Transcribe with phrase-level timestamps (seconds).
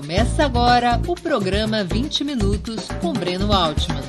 [0.00, 4.00] Começa agora o programa 20 Minutos com Breno Altman.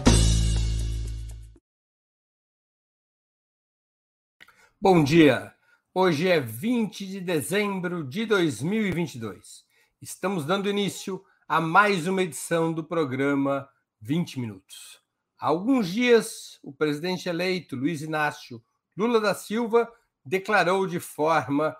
[4.79, 5.51] Bom dia!
[5.91, 9.65] Hoje é 20 de dezembro de 2022.
[9.99, 13.67] Estamos dando início a mais uma edição do programa
[13.99, 15.01] 20 Minutos.
[15.39, 18.63] Há alguns dias, o presidente eleito Luiz Inácio
[18.95, 19.91] Lula da Silva
[20.23, 21.75] declarou de forma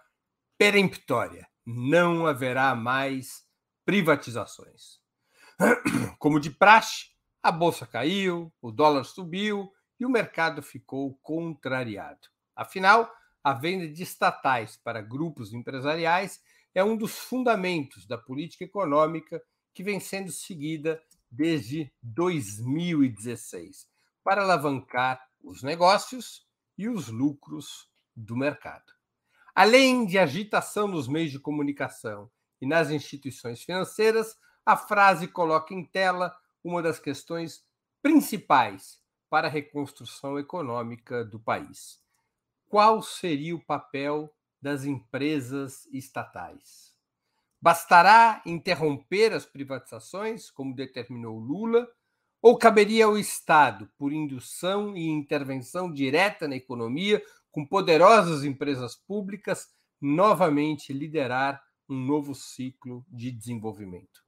[0.58, 3.48] peremptória: não haverá mais
[3.90, 5.00] privatizações.
[6.20, 7.08] Como de praxe,
[7.42, 12.28] a bolsa caiu, o dólar subiu e o mercado ficou contrariado.
[12.56, 13.12] Afinal,
[13.44, 16.40] a venda de estatais para grupos empresariais
[16.76, 19.42] é um dos fundamentos da política econômica
[19.74, 21.02] que vem sendo seguida
[21.32, 23.88] desde 2016
[24.24, 26.46] para alavancar os negócios
[26.78, 28.94] e os lucros do mercado.
[29.56, 32.30] Além de agitação nos meios de comunicação
[32.62, 37.64] e nas instituições financeiras, a frase coloca em tela uma das questões
[38.02, 42.00] principais para a reconstrução econômica do país.
[42.68, 46.94] Qual seria o papel das empresas estatais?
[47.62, 51.88] Bastará interromper as privatizações, como determinou Lula,
[52.42, 57.22] ou caberia ao Estado, por indução e intervenção direta na economia,
[57.52, 59.68] com poderosas empresas públicas,
[60.00, 64.24] novamente liderar um novo ciclo de desenvolvimento?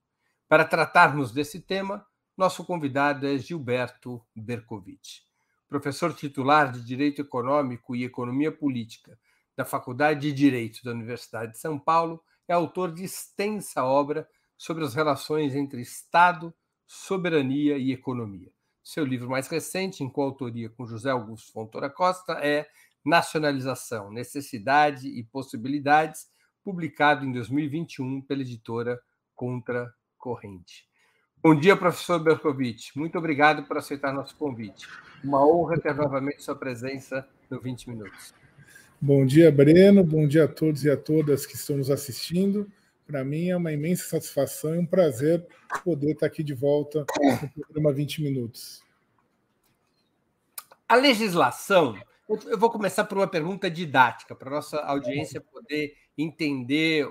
[0.50, 5.20] Para tratarmos desse tema, nosso convidado é Gilberto Bercovitch,
[5.68, 9.18] professor titular de Direito Econômico e Economia Política
[9.56, 14.84] da Faculdade de Direito da Universidade de São Paulo é autor de extensa obra sobre
[14.84, 16.54] as relações entre Estado,
[16.86, 18.52] soberania e economia.
[18.84, 22.68] Seu livro mais recente, em coautoria com José Augusto Fontoura Costa, é
[23.06, 26.28] Nacionalização, Necessidade e Possibilidades,
[26.64, 29.00] publicado em 2021 pela editora
[29.36, 30.86] Contra Corrente.
[31.44, 32.96] Bom dia, professor Berkovitch.
[32.96, 34.88] Muito obrigado por aceitar nosso convite.
[35.24, 38.34] Uma honra ter novamente sua presença no 20 Minutos.
[39.02, 40.04] Bom dia, Breno.
[40.04, 42.72] Bom dia a todos e a todas que estão nos assistindo.
[43.08, 45.46] Para mim é uma imensa satisfação e um prazer
[45.84, 48.84] poder estar aqui de volta no programa 20 Minutos.
[50.88, 51.98] A legislação,
[52.46, 57.08] eu vou começar por uma pergunta didática, para a nossa audiência poder entender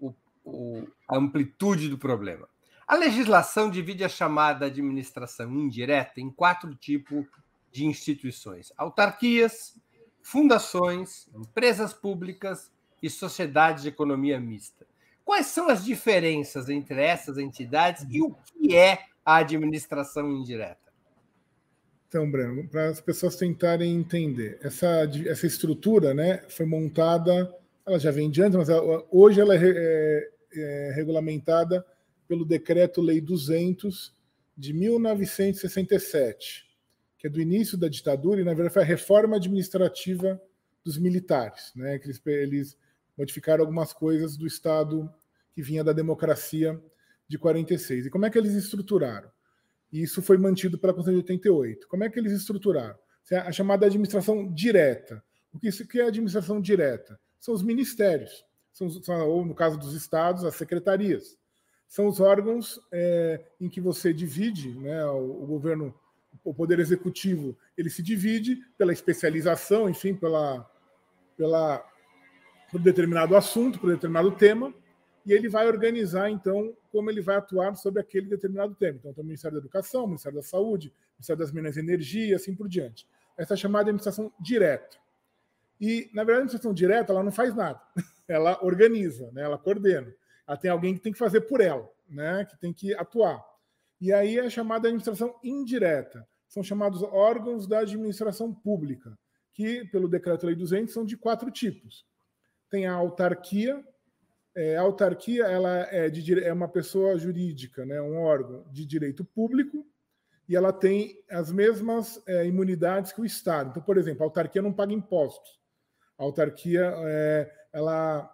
[0.00, 2.48] o, o, a amplitude do problema.
[2.86, 7.24] A legislação divide a chamada administração indireta em quatro tipos
[7.70, 9.78] de instituições: autarquias,
[10.22, 12.70] fundações, empresas públicas
[13.02, 14.86] e sociedades de economia mista.
[15.24, 20.81] Quais são as diferenças entre essas entidades e o que é a administração indireta?
[22.12, 27.50] Então, Breno, para as pessoas tentarem entender, essa, essa estrutura né, foi montada,
[27.86, 31.82] ela já vem de antes, mas ela, hoje ela é, é, é regulamentada
[32.28, 34.14] pelo Decreto-Lei 200
[34.54, 36.70] de 1967
[37.16, 40.38] que é do início da ditadura, e na verdade foi a reforma administrativa
[40.84, 41.98] dos militares, né?
[41.98, 42.78] que eles, eles
[43.16, 45.10] modificaram algumas coisas do Estado
[45.54, 46.78] que vinha da democracia
[47.26, 48.04] de 46.
[48.04, 49.30] E como é que eles estruturaram?
[49.92, 51.86] E isso foi mantido pela Constituição de 88.
[51.88, 52.96] Como é que eles estruturaram?
[53.44, 55.22] A chamada administração direta.
[55.52, 55.68] O que,
[56.00, 57.20] é administração direta?
[57.38, 58.88] São os ministérios, são,
[59.28, 61.36] ou no caso dos estados, as secretarias.
[61.86, 65.94] São os órgãos é, em que você divide, né, o, o governo
[66.44, 70.68] o poder executivo ele se divide pela especialização, enfim, pela,
[71.36, 71.86] pela
[72.70, 74.72] por determinado assunto, por determinado tema,
[75.24, 78.98] e ele vai organizar então como ele vai atuar sobre aquele determinado tema.
[78.98, 81.80] Então, tem o Ministério da Educação, o Ministério da Saúde, o Ministério das Minas e
[81.80, 83.06] Energia, assim por diante.
[83.36, 84.98] Essa é chamada administração direta.
[85.80, 87.80] E, na verdade, a administração direta ela não faz nada.
[88.28, 89.42] Ela organiza, né?
[89.42, 90.14] ela coordena.
[90.46, 92.46] Ela tem alguém que tem que fazer por ela, né?
[92.48, 93.44] que tem que atuar.
[94.00, 96.26] E aí é chamada administração indireta.
[96.48, 99.18] São chamados órgãos da administração pública,
[99.52, 102.06] que, pelo Decreto-Lei 200, são de quatro tipos.
[102.70, 103.84] Tem a autarquia.
[104.54, 109.24] É, a autarquia ela é, de, é uma pessoa jurídica, né, um órgão de direito
[109.24, 109.86] público,
[110.48, 113.70] e ela tem as mesmas é, imunidades que o Estado.
[113.70, 115.60] Então, por exemplo, a autarquia não paga impostos.
[116.18, 118.30] A autarquia é, ela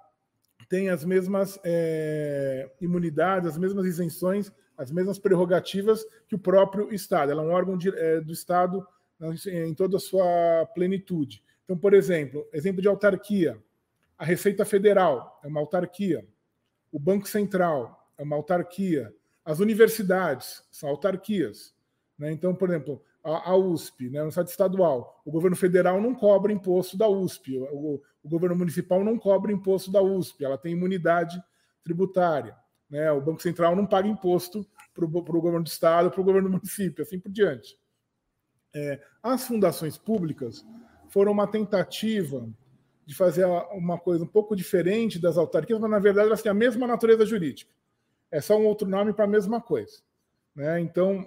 [0.69, 7.33] tem as mesmas é, imunidades, as mesmas isenções as mesmas prerrogativas que o próprio Estado.
[7.33, 8.87] Ela é um órgão de, é, do Estado
[9.49, 11.43] em toda a sua plenitude.
[11.65, 13.61] Então, por exemplo, exemplo de autarquia,
[14.19, 16.27] a Receita Federal é uma autarquia,
[16.91, 21.75] o Banco Central é uma autarquia, as universidades são autarquias.
[22.19, 22.33] Né?
[22.33, 26.97] Então, por exemplo, a, USP, né, no Estado estadual, o governo federal não cobra imposto
[26.97, 31.43] da USP, o, o governo municipal não cobra imposto da USP, ela tem imunidade
[31.85, 32.57] tributária
[32.91, 33.11] Né?
[33.13, 36.57] O Banco Central não paga imposto para o governo do Estado, para o governo do
[36.57, 37.79] município, assim por diante.
[38.75, 40.67] É, as fundações públicas
[41.09, 42.49] foram uma tentativa
[43.09, 46.55] de fazer uma coisa um pouco diferente das autarquias, mas na verdade elas têm a
[46.55, 47.73] mesma natureza jurídica.
[48.31, 50.03] É só um outro nome para a mesma coisa.
[50.55, 50.79] Né?
[50.79, 51.27] Então,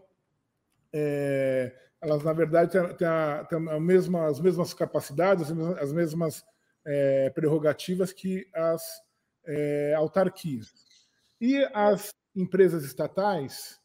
[0.94, 5.78] é, elas na verdade têm, têm, a, têm a mesma, as mesmas capacidades, as mesmas,
[5.80, 6.46] as mesmas
[6.86, 9.02] é, prerrogativas que as
[9.48, 10.72] é, autarquias.
[11.40, 13.80] E as empresas estatais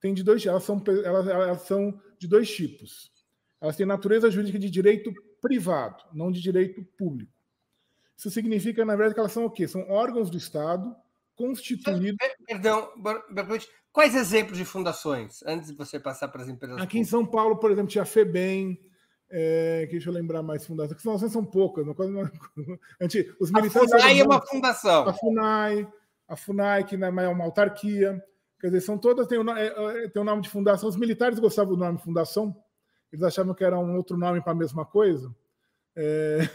[0.00, 3.12] têm de dois, elas são, elas, elas são de dois tipos.
[3.60, 7.41] Elas têm natureza jurídica de direito privado, não de direito público.
[8.16, 9.66] Isso significa, na verdade, que elas são o quê?
[9.66, 10.94] São órgãos do Estado
[11.34, 12.16] constituídos.
[12.46, 12.88] Perdão,
[13.92, 16.76] quais exemplos de fundações, antes de você passar para as empresas?
[16.76, 17.08] Aqui públicas?
[17.08, 18.78] em São Paulo, por exemplo, tinha a FEBEM,
[19.30, 21.86] é, deixa eu lembrar mais fundações, que fundações são poucas.
[21.86, 21.94] Não,
[23.40, 25.08] os militares a FUNAI é uma fundação.
[25.08, 25.88] A FUNAI,
[26.28, 28.22] a FUNAI, que é uma autarquia.
[28.60, 30.88] Quer dizer, são todas, tem o, é, é, tem o nome de fundação.
[30.88, 32.54] Os militares gostavam do nome fundação,
[33.10, 35.34] eles achavam que era um outro nome para a mesma coisa,
[35.96, 36.48] é,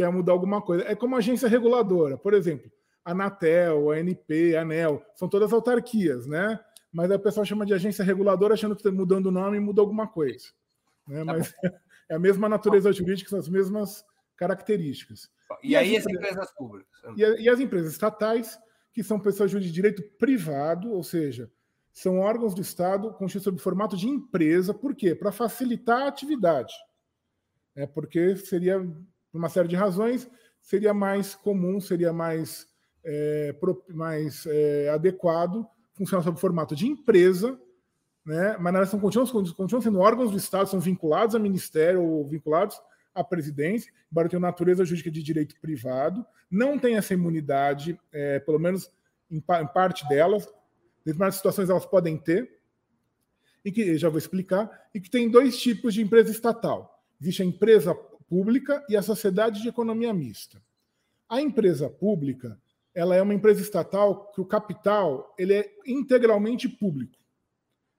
[0.00, 0.84] que ia mudar alguma coisa.
[0.84, 2.70] É como agência reguladora, por exemplo,
[3.04, 6.58] a Anatel, a ANP, a ANEL, são todas autarquias, né?
[6.90, 10.08] Mas a pessoa chama de agência reguladora achando que está mudando o nome muda alguma
[10.08, 10.48] coisa.
[11.06, 11.24] Né?
[11.24, 11.54] Tá Mas
[12.08, 14.04] é a mesma natureza jurídica, são as mesmas
[14.36, 15.30] características.
[15.62, 17.00] E, e aí as empresas, empresas públicas?
[17.16, 18.58] E, e as empresas estatais
[18.92, 21.50] que são pessoas de direito privado, ou seja,
[21.92, 24.72] são órgãos do Estado constituídos sob formato de empresa.
[24.74, 25.14] Por quê?
[25.14, 26.72] Para facilitar a atividade.
[27.76, 28.84] É porque seria,
[29.30, 30.28] por uma série de razões,
[30.60, 32.66] seria mais comum, seria mais,
[33.04, 33.54] é,
[33.88, 37.60] mais é, adequado funcionar sob formato de empresa,
[38.24, 38.56] né?
[38.58, 42.80] mas elas são, continuam, continuam sendo órgãos do Estado, são vinculados ao Ministério ou vinculados
[43.14, 48.58] à presidência, embora tenham natureza jurídica de direito privado, não tem essa imunidade, é, pelo
[48.58, 48.90] menos
[49.30, 50.48] em, em, parte delas,
[51.04, 52.58] determinadas situações elas podem ter,
[53.62, 57.04] e que já vou explicar, e que tem dois tipos de empresa estatal.
[57.20, 57.94] Existe a empresa
[58.30, 60.62] pública e a sociedade de economia mista.
[61.28, 62.56] A empresa pública,
[62.94, 67.18] ela é uma empresa estatal que o capital ele é integralmente público.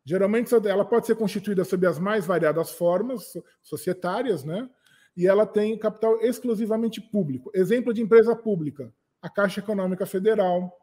[0.05, 4.69] Geralmente ela pode ser constituída sob as mais variadas formas societárias, né?
[5.15, 7.51] e ela tem capital exclusivamente público.
[7.53, 10.75] Exemplo de empresa pública: a Caixa Econômica Federal,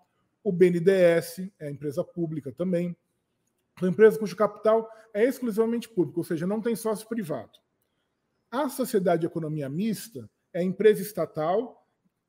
[0.44, 2.96] o BNDES, é empresa pública também.
[3.78, 7.58] São empresas cujo capital é exclusivamente público, ou seja, não tem sócio privado.
[8.50, 11.86] A sociedade de economia mista é a empresa estatal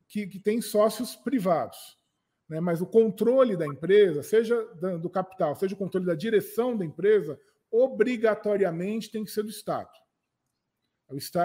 [0.08, 1.98] que, que tem sócios privados.
[2.50, 2.60] Né?
[2.60, 4.62] Mas o controle da empresa, seja
[5.02, 7.40] do capital, seja o controle da direção da empresa,
[7.72, 9.92] obrigatoriamente tem que ser do Estado.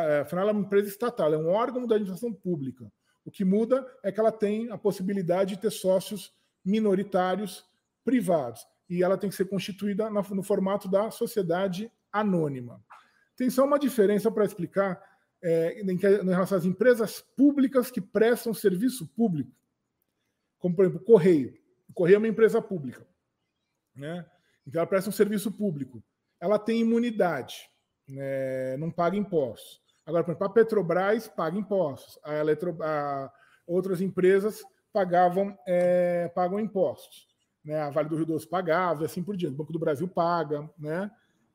[0.09, 2.91] É, afinal, ela é uma empresa estatal, é um órgão da administração pública.
[3.25, 6.35] O que muda é que ela tem a possibilidade de ter sócios
[6.65, 7.65] minoritários
[8.05, 8.67] privados.
[8.89, 12.83] E ela tem que ser constituída no formato da sociedade anônima.
[13.37, 15.03] Tem só uma diferença para explicar
[15.43, 19.53] é, em, relação às empresas públicas que prestam serviço público,
[20.59, 21.55] como, por exemplo, o Correio.
[21.89, 23.07] O Correio é uma empresa pública.
[23.95, 24.25] Né?
[24.67, 26.03] Então, ela presta um serviço público.
[26.41, 27.69] Ela tem imunidade
[28.09, 29.83] né, não paga impostos.
[30.07, 33.33] Agora, por exemplo, a Petrobras paga impostos, a, Eletro, a
[33.67, 37.27] outras empresas pagavam, é, pagam impostos.
[37.65, 37.81] Né?
[37.81, 39.55] A Vale do Rio Doce pagava, e assim por diante.
[39.55, 41.11] O Banco do Brasil paga, né?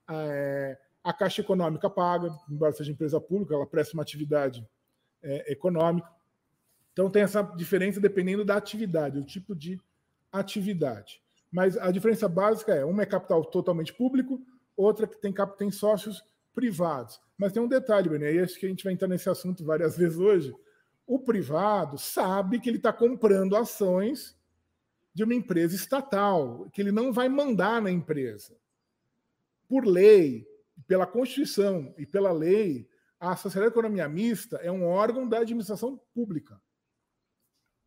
[0.09, 4.67] É, a Caixa Econômica paga, embora seja empresa pública, ela presta uma atividade
[5.21, 6.09] é, econômica.
[6.93, 9.79] Então tem essa diferença dependendo da atividade, o tipo de
[10.31, 11.21] atividade.
[11.51, 14.41] Mas a diferença básica é uma é capital totalmente público,
[14.75, 17.19] outra que tem, tem sócios privados.
[17.37, 19.97] Mas tem um detalhe, Bené, e acho que a gente vai entrar nesse assunto várias
[19.97, 20.53] vezes hoje.
[21.07, 24.37] O privado sabe que ele está comprando ações
[25.13, 28.55] de uma empresa estatal, que ele não vai mandar na empresa.
[29.67, 30.45] Por lei,
[30.87, 32.87] pela Constituição e pela lei,
[33.19, 36.59] a Sociedade de Economia Mista é um órgão da administração pública.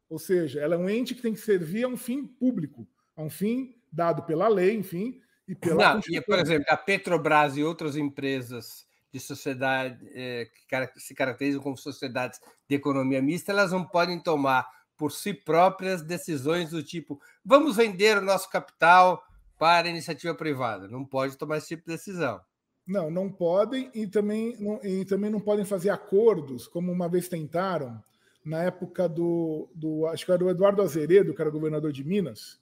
[0.09, 3.23] Ou seja, ela é um ente que tem que servir a um fim público, a
[3.23, 7.65] um fim dado pela lei, enfim, e pela Não, e, por exemplo, a Petrobras e
[7.65, 13.85] outras empresas de sociedade eh, que se caracterizam como sociedades de economia mista, elas não
[13.85, 19.23] podem tomar por si próprias decisões do tipo vamos vender o nosso capital
[19.59, 20.89] para a iniciativa privada.
[20.89, 22.41] Não pode tomar esse tipo de decisão.
[22.87, 27.29] Não, não podem e também não, e também não podem fazer acordos, como uma vez
[27.29, 28.03] tentaram,
[28.45, 32.61] na época do, do acho que era o Eduardo Azeredo, que era governador de Minas,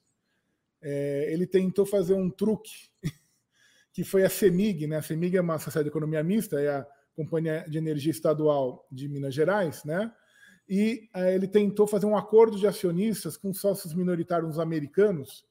[0.83, 2.91] é, ele tentou fazer um truque,
[3.93, 4.97] que foi a CEMIG, né?
[4.97, 6.87] A CEMIG é uma sociedade de economia mista, é a
[7.17, 10.13] Companhia de Energia Estadual de Minas Gerais, né?
[10.71, 15.45] e é, ele tentou fazer um acordo de acionistas com sócios minoritários americanos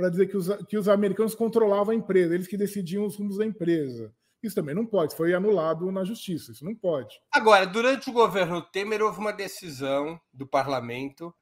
[0.00, 3.36] para dizer que os, que os americanos controlavam a empresa, eles que decidiam os rumos
[3.36, 4.10] da empresa.
[4.42, 7.20] Isso também não pode, foi anulado na justiça, isso não pode.
[7.30, 11.34] Agora, durante o governo Temer, houve uma decisão do parlamento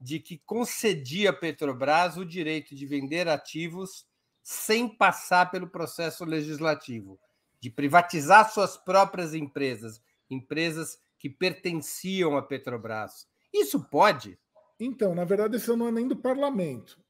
[0.00, 4.06] de que concedia à Petrobras o direito de vender ativos
[4.44, 7.18] sem passar pelo processo legislativo,
[7.58, 13.26] de privatizar suas próprias empresas, empresas que pertenciam à Petrobras.
[13.52, 14.38] Isso pode?
[14.78, 17.03] Então, na verdade, isso não é nem do parlamento.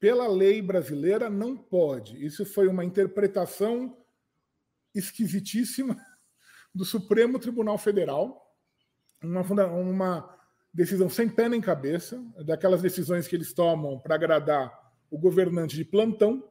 [0.00, 2.24] Pela lei brasileira, não pode.
[2.24, 3.96] Isso foi uma interpretação
[4.94, 5.96] esquisitíssima
[6.74, 8.56] do Supremo Tribunal Federal,
[9.22, 10.36] uma, uma
[10.72, 14.72] decisão sem pé nem cabeça, daquelas decisões que eles tomam para agradar
[15.10, 16.48] o governante de plantão,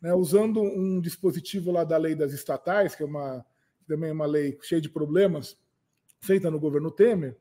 [0.00, 3.44] né, usando um dispositivo lá da lei das estatais, que é uma
[3.88, 5.56] também é uma lei cheia de problemas,
[6.20, 7.36] feita no governo Temer,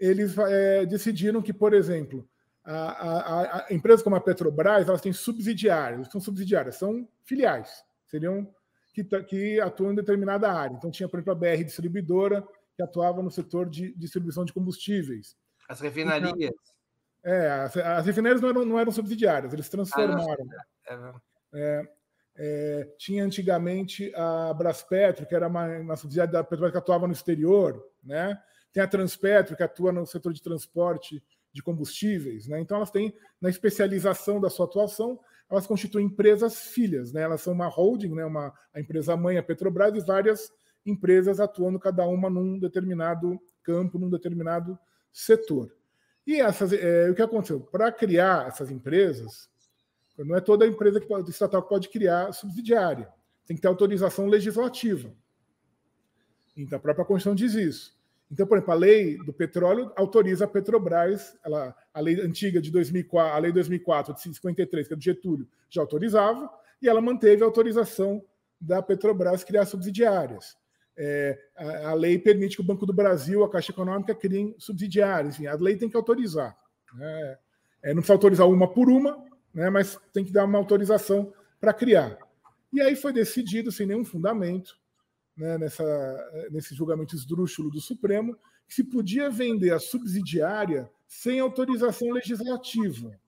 [0.00, 2.26] eles é, decidiram que, por exemplo,
[2.64, 8.48] a, a, a empresas como a Petrobras elas têm subsidiárias, são subsidiárias, são filiais, seriam
[8.92, 10.74] que, que atuam em determinada área.
[10.74, 15.36] Então tinha, por exemplo, a BR distribuidora que atuava no setor de distribuição de combustíveis.
[15.68, 16.34] As refinarias.
[16.36, 16.52] Então,
[17.24, 20.44] é, as, as, refinarias não eram, não eram subsidiárias, eles transformaram.
[20.88, 21.14] Ah,
[21.54, 21.88] é,
[22.36, 27.12] é, tinha antigamente a Braspetro, que era uma, uma subsidiária da Petrobras que atuava no
[27.12, 28.38] exterior, né?
[28.72, 31.22] Tem a Transpetro, que atua no setor de transporte
[31.52, 32.60] de combustíveis, né?
[32.60, 35.18] Então elas têm na especialização da sua atuação,
[35.50, 37.22] elas constituem empresas filhas, né?
[37.22, 38.24] Elas são uma holding, né?
[38.24, 40.50] Uma a empresa mãe a Petrobras e várias
[40.84, 44.78] empresas atuando cada uma num determinado campo, num determinado
[45.12, 45.72] setor.
[46.26, 47.60] E essas, é, o que aconteceu?
[47.60, 49.50] Para criar essas empresas,
[50.18, 53.08] não é toda empresa que pode, estatal que pode criar subsidiária.
[53.46, 55.12] Tem que ter autorização legislativa.
[56.56, 58.01] Então, a própria Constituição diz isso.
[58.32, 62.70] Então, por exemplo, a lei do petróleo autoriza a Petrobras, ela, a lei antiga de
[62.70, 67.02] 2004, a lei de 2004 de 53, que é do Getúlio, já autorizava, e ela
[67.02, 68.24] manteve a autorização
[68.58, 70.56] da Petrobras criar subsidiárias.
[70.96, 75.34] É, a, a, lei permite que o Banco do Brasil, a Caixa Econômica, criem subsidiárias.
[75.34, 76.56] Enfim, a lei tem que autorizar.
[76.94, 77.38] Né?
[77.82, 79.22] É, não precisa autorizar uma por uma,
[79.52, 79.68] né?
[79.68, 82.16] mas tem que dar uma autorização para criar.
[82.72, 84.74] E aí foi decidido, sem nenhum fundamento,
[85.36, 88.36] né, nessa, nesse julgamento esdrúxulo do Supremo,
[88.66, 93.18] que se podia vender a subsidiária sem autorização legislativa.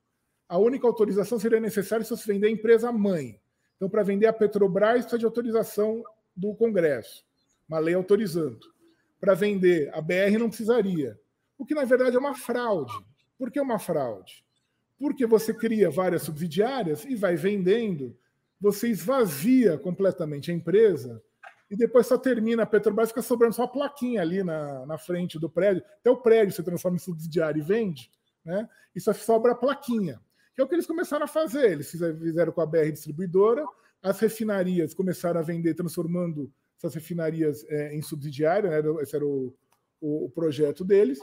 [0.48, 3.40] A única autorização seria necessária se você vender a empresa mãe.
[3.76, 6.02] Então, para vender a Petrobras, precisa de autorização
[6.36, 7.24] do Congresso,
[7.68, 8.60] uma lei autorizando.
[9.20, 11.18] Para vender a BR, não precisaria.
[11.56, 12.92] O que, na verdade, é uma fraude.
[13.38, 14.44] Por que uma fraude?
[14.98, 18.16] Porque você cria várias subsidiárias e vai vendendo,
[18.60, 21.22] você esvazia completamente a empresa
[21.70, 25.38] e depois só termina a Petrobras, fica sobrando só a plaquinha ali na, na frente
[25.38, 25.82] do prédio.
[26.00, 28.10] Até o prédio se transforma em subsidiário e vende,
[28.44, 28.68] né?
[28.94, 30.20] E só sobra a plaquinha.
[30.54, 31.72] Que é o que eles começaram a fazer.
[31.72, 33.64] Eles fizeram com a BR Distribuidora,
[34.02, 39.02] as refinarias começaram a vender, transformando essas refinarias é, em subsidiária, né?
[39.02, 39.54] esse era o,
[40.00, 41.18] o, o projeto deles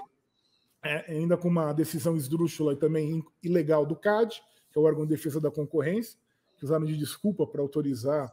[0.83, 5.03] é, ainda com uma decisão esdrúxula e também ilegal do CAD, que é o órgão
[5.03, 6.17] de defesa da concorrência,
[6.57, 8.31] que usaram de desculpa para autorizar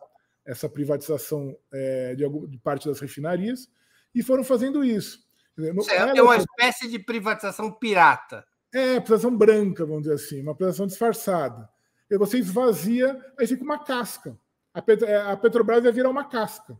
[0.48, 3.70] essa privatização é, de, de, parte das refinarias,
[4.14, 5.20] e foram fazendo isso.
[5.58, 8.42] é uma espécie de privatização pirata.
[8.72, 11.68] É, privatização branca, vamos dizer assim, uma privatização disfarçada.
[12.10, 14.38] E você esvazia, aí fica uma casca.
[14.72, 16.78] A, Pet é, a Petrobras vai virar uma casca.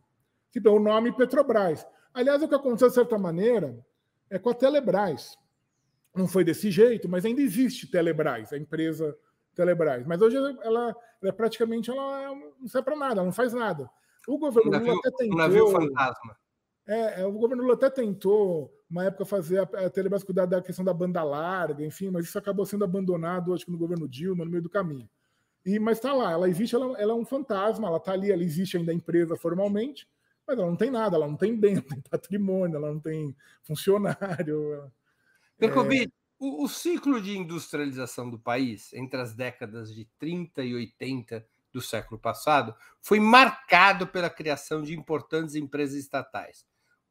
[0.51, 1.87] Tipo, é o nome Petrobras.
[2.15, 3.79] Aliás, o que aconteceu, de certa maneira,
[4.31, 5.37] é com a Telebrás.
[6.15, 9.15] Não foi desse jeito, mas ainda existe Telebrás, a empresa
[9.59, 10.07] Telebrás.
[10.07, 13.91] Mas hoje ela, ela é praticamente ela não serve para nada, ela não faz nada.
[14.29, 15.35] O governo Lula até tentou.
[15.35, 16.37] Um navio fantasma.
[16.87, 20.63] É, é, o governo Lula até tentou, uma época, fazer a, a Telebrás cuidar da
[20.63, 24.45] questão da banda larga, enfim, mas isso acabou sendo abandonado, acho que no governo Dilma,
[24.45, 25.11] no meio do caminho.
[25.67, 28.45] E, mas está lá, ela existe, ela, ela, é um fantasma, ela está ali, ela
[28.45, 30.09] existe ainda a empresa formalmente,
[30.47, 33.35] mas ela não tem nada, ela não tem bem, não tem patrimônio, ela não tem
[33.65, 34.75] funcionário.
[34.75, 34.99] É...
[36.39, 41.81] o, o ciclo de industrialização do país entre as décadas de 30 e 80 do
[41.81, 46.65] século passado foi marcado pela criação de importantes empresas estatais,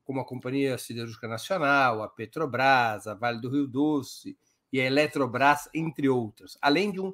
[0.03, 4.37] como a Companhia Siderúrgica Nacional, a Petrobras, a Vale do Rio Doce
[4.71, 7.13] e a Eletrobras, entre outras, além de um,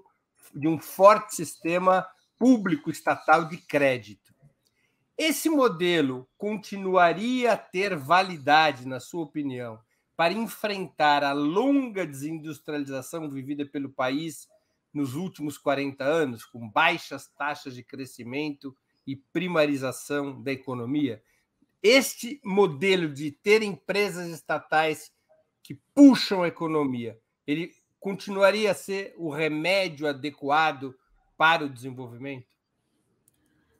[0.53, 4.33] de um forte sistema público estatal de crédito.
[5.17, 9.79] Esse modelo continuaria a ter validade, na sua opinião,
[10.15, 14.47] para enfrentar a longa desindustrialização vivida pelo país
[14.93, 18.75] nos últimos 40 anos, com baixas taxas de crescimento
[19.07, 21.21] e primarização da economia.
[21.81, 25.11] Este modelo de ter empresas estatais
[25.63, 30.93] que puxam a economia, ele continuaria a ser o remédio adequado
[31.37, 32.53] para o desenvolvimento?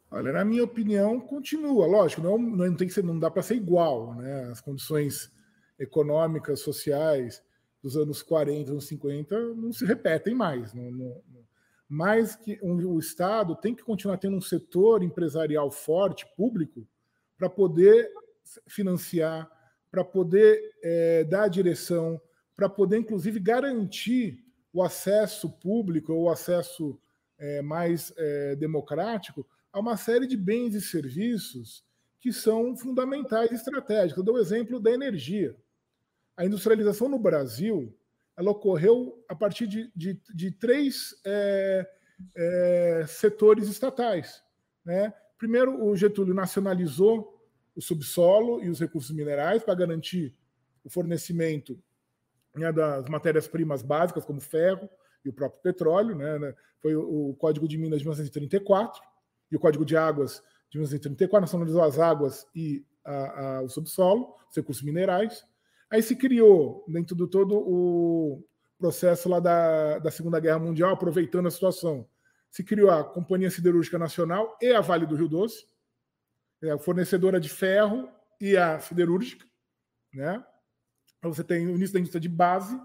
[0.10, 1.86] Olha, na minha opinião, continua.
[1.86, 4.50] Lógico, não, não tem que ser, não dá para ser igual, né?
[4.52, 5.32] As condições
[5.80, 7.44] econômicas, sociais
[7.82, 10.74] dos anos 40, anos 50 não se repetem mais.
[10.74, 11.22] Não, não,
[11.88, 16.88] mas que o Estado tem que continuar tendo um setor empresarial forte, público,
[17.38, 18.10] para poder
[18.68, 19.48] financiar,
[19.92, 22.20] para poder é, dar direção,
[22.56, 27.00] para poder, inclusive, garantir o acesso público ou o acesso
[27.38, 31.84] é, mais é, democrático a uma série de bens e serviços
[32.20, 34.18] que são fundamentais e estratégicos.
[34.18, 35.56] Eu dou o exemplo da energia.
[36.36, 37.96] A industrialização no Brasil
[38.36, 41.88] ela ocorreu a partir de, de, de três é,
[42.36, 44.44] é, setores estatais.
[44.84, 45.14] Né?
[45.38, 47.40] Primeiro, o Getúlio nacionalizou
[47.76, 50.36] o subsolo e os recursos minerais para garantir
[50.84, 51.80] o fornecimento
[52.56, 54.90] né, das matérias-primas básicas, como ferro
[55.24, 56.16] e o próprio petróleo.
[56.16, 56.40] Né?
[56.40, 59.02] né foi o Código de Minas de 1934
[59.52, 64.34] e o Código de Águas de 1934 nacionalizou as águas e a, a, o subsolo,
[64.50, 65.46] os recursos minerais.
[65.94, 68.44] Aí se criou, dentro do todo o
[68.80, 72.10] processo lá da, da Segunda Guerra Mundial, aproveitando a situação,
[72.50, 75.68] se criou a Companhia Siderúrgica Nacional e a Vale do Rio Doce,
[76.64, 78.10] é, fornecedora de ferro
[78.42, 79.46] e a siderúrgica,
[80.12, 80.44] né?
[81.20, 82.76] Então você tem o início da indústria de base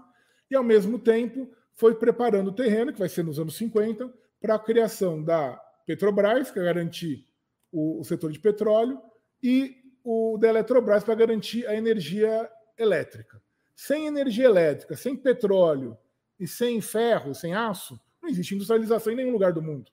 [0.47, 4.53] e, ao mesmo tempo, foi preparando o terreno, que vai ser nos anos 50, para
[4.53, 7.27] a criação da Petrobras, para garantir
[7.71, 9.01] o, o, setor de petróleo,
[9.41, 12.47] e o da Eletrobras para garantir a energia
[12.79, 13.41] elétrica.
[13.75, 15.97] Sem energia elétrica, sem petróleo
[16.39, 19.91] e sem ferro, sem aço, não existe industrialização em nenhum lugar do mundo.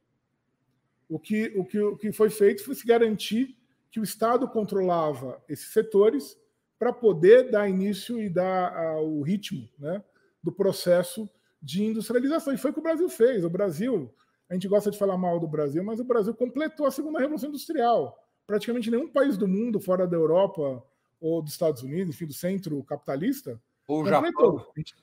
[1.08, 3.56] O que, o que, o que foi feito foi se garantir
[3.90, 6.36] que o Estado controlava esses setores
[6.78, 10.02] para poder dar início e dar o ritmo né,
[10.42, 11.28] do processo
[11.62, 12.52] de industrialização.
[12.52, 13.44] E foi o que o Brasil fez.
[13.44, 14.12] O Brasil
[14.48, 17.48] a gente gosta de falar mal do Brasil, mas o Brasil completou a segunda revolução
[17.48, 18.16] industrial.
[18.46, 20.82] Praticamente nenhum país do mundo, fora da Europa
[21.20, 24.58] ou dos Estados Unidos, enfim, do centro capitalista, ou completou.
[24.58, 24.72] Japão.
[24.74, 24.94] A gente,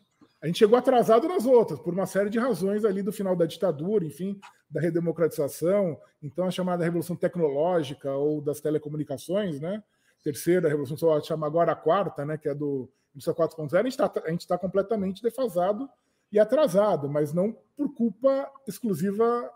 [0.41, 3.45] a gente chegou atrasado nas outras, por uma série de razões ali do final da
[3.45, 9.83] ditadura, enfim, da redemocratização, então a chamada revolução tecnológica ou das telecomunicações, né?
[10.23, 12.37] Terceira revolução, só chama agora a quarta, né?
[12.37, 15.87] Que é do indústria 4.0, a gente está tá completamente defasado
[16.31, 19.51] e atrasado, mas não por culpa exclusiva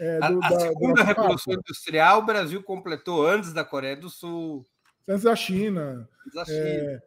[0.00, 4.08] é, do, a, a da, segunda revolução industrial o Brasil completou antes da Coreia do
[4.08, 4.66] Sul,
[5.08, 6.08] antes da China.
[6.34, 6.58] Da China.
[6.58, 7.02] É,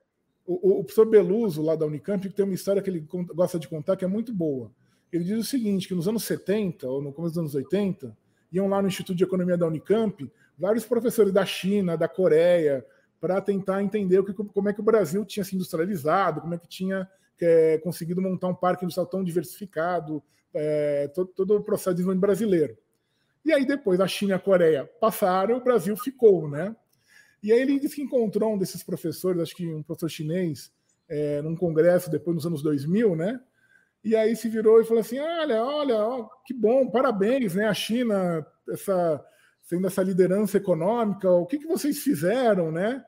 [0.45, 3.95] o, o, professor Beluso lá da Unicamp tem uma história que ele gosta de contar
[3.95, 4.71] que é muito boa.
[5.11, 8.15] Ele diz o seguinte: que nos anos 70 ou no começo dos anos 80
[8.51, 12.85] iam lá no Instituto de Economia da Unicamp vários professores da China, da Coreia,
[13.19, 16.57] para tentar entender o que, como é que o Brasil tinha se industrializado, como é
[16.57, 17.09] que tinha
[17.41, 22.21] é, conseguido montar um parque industrial tão diversificado, é, todo, todo, o processo de desenvolvimento
[22.21, 22.77] brasileiro.
[23.43, 26.75] E aí depois a China e a Coreia passaram, o Brasil ficou, né?
[27.45, 30.73] E aí ele disse que encontrou um desses professores, acho que um professor chinês,
[31.07, 33.39] é, num congresso depois nos anos 2000, né?
[34.03, 37.67] E aí se virou e falou assim: olha, olha, ó, que bom, parabéns, né?
[37.67, 39.23] A China, essa,
[39.61, 43.05] sendo essa liderança econômica, o que, que vocês fizeram, né?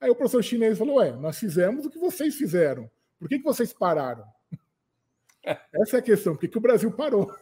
[0.00, 2.90] Aí o professor chinês falou: ué, nós fizemos o que vocês fizeram.
[3.20, 4.24] Por que, que vocês pararam?
[5.72, 7.32] Essa é a questão, por que, que o Brasil parou?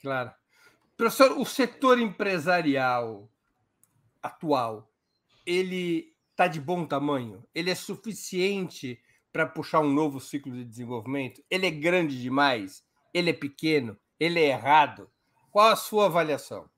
[0.00, 0.32] Claro.
[0.96, 3.28] Professor, o setor empresarial
[4.22, 4.90] atual,
[5.46, 7.44] ele está de bom tamanho?
[7.54, 9.00] Ele é suficiente
[9.32, 11.42] para puxar um novo ciclo de desenvolvimento?
[11.50, 12.84] Ele é grande demais?
[13.12, 13.96] Ele é pequeno?
[14.18, 15.08] Ele é errado?
[15.50, 16.68] Qual a sua avaliação?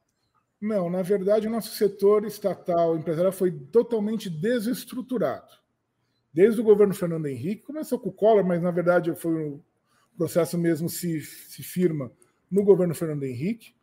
[0.61, 5.63] Não, na verdade, o nosso setor estatal empresarial foi totalmente desestruturado
[6.33, 9.61] desde o governo Fernando Henrique, começou com o Collor, mas na verdade foi um
[10.17, 12.11] processo mesmo se, se firma
[12.51, 13.75] no governo Fernando Henrique.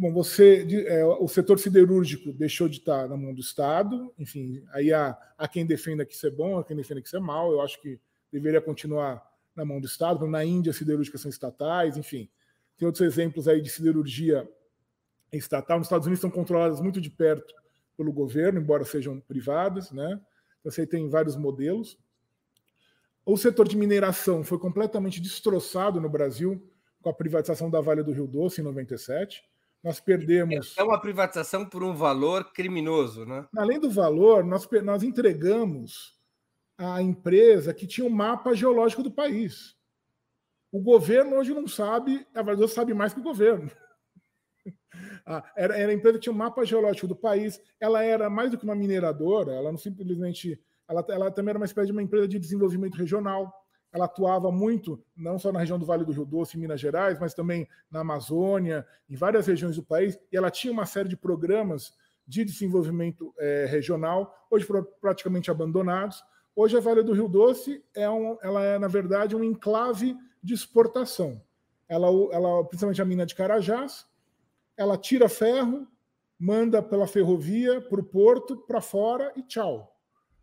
[0.00, 4.94] Bom, você, é, o setor siderúrgico deixou de estar na mão do Estado, enfim, aí
[4.94, 7.52] há, há quem defenda que isso é bom, há quem defenda que isso é mal,
[7.52, 8.00] eu acho que
[8.32, 9.22] deveria continuar
[9.54, 12.30] na mão do Estado, na Índia siderúrgicas são estatais, enfim,
[12.78, 14.48] tem outros exemplos aí de siderurgia
[15.30, 17.54] estatal, nos Estados Unidos são controladas muito de perto
[17.94, 20.18] pelo governo, embora sejam privadas, né?
[20.64, 21.98] Você tem vários modelos.
[23.26, 26.66] O setor de mineração foi completamente destroçado no Brasil
[27.02, 29.49] com a privatização da Vale do Rio Doce em 97.
[29.82, 30.76] Nós perdemos.
[30.76, 33.46] É uma privatização por um valor criminoso, né?
[33.56, 36.18] Além do valor, nós, nós entregamos
[36.76, 39.76] a empresa que tinha o um mapa geológico do país.
[40.72, 43.70] O governo hoje não sabe, a Vale sabe mais que o governo.
[45.24, 48.50] Ah, era, era a empresa que tinha um mapa geológico do país, ela era mais
[48.50, 52.02] do que uma mineradora, ela não simplesmente ela, ela também era uma espécie de uma
[52.02, 53.59] empresa de desenvolvimento regional.
[53.92, 57.18] Ela atuava muito, não só na região do Vale do Rio Doce, em Minas Gerais,
[57.18, 60.18] mas também na Amazônia, em várias regiões do país.
[60.30, 61.92] E ela tinha uma série de programas
[62.26, 64.64] de desenvolvimento é, regional, hoje
[65.00, 66.22] praticamente abandonados.
[66.54, 70.54] Hoje a Vale do Rio Doce é um, ela é na verdade um enclave de
[70.54, 71.42] exportação.
[71.88, 74.06] Ela, ela, principalmente a mina de Carajás,
[74.76, 75.88] ela tira ferro,
[76.38, 79.89] manda pela ferrovia para o porto, para fora e tchau.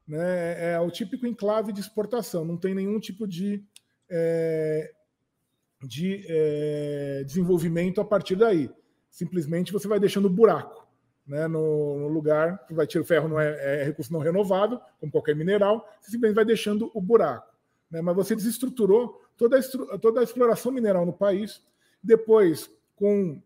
[0.07, 0.73] Né?
[0.73, 3.63] É o típico enclave de exportação, não tem nenhum tipo de,
[4.09, 4.93] é,
[5.83, 8.69] de é, desenvolvimento a partir daí.
[9.09, 10.87] Simplesmente você vai deixando buraco
[11.27, 15.11] né, no, no, lugar, vai tirar o ferro não é, é, recurso não renovável, como
[15.11, 17.53] qualquer mineral, você simplesmente vai deixando o buraco.
[17.91, 18.01] Né?
[18.01, 21.61] Mas você desestruturou toda a, toda a exploração mineral no país.
[22.01, 23.41] Depois, com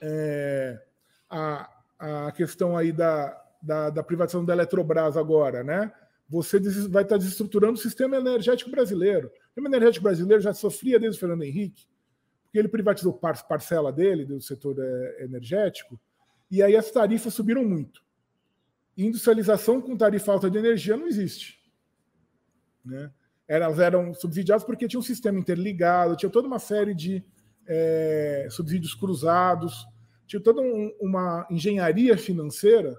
[0.00, 0.82] é,
[1.30, 5.92] a, a questão aí da, da, da, privatização da Eletrobras agora, né?
[6.28, 9.28] Você vai estar desestruturando o sistema energético brasileiro.
[9.28, 11.86] O sistema energético brasileiro já sofria desde o Fernando Henrique,
[12.44, 16.00] porque ele privatizou parcela dele do setor é, energético,
[16.50, 18.04] e aí as tarifas subiram muito.
[18.96, 21.60] Industrialização com tarifa alta de energia não existe.
[22.84, 23.10] Né?
[23.48, 27.24] elas eram subsidiadas porque tinha um sistema interligado, tinha toda uma série de
[27.66, 29.86] é, subsídios cruzados,
[30.26, 32.96] tinha toda um, uma engenharia financeira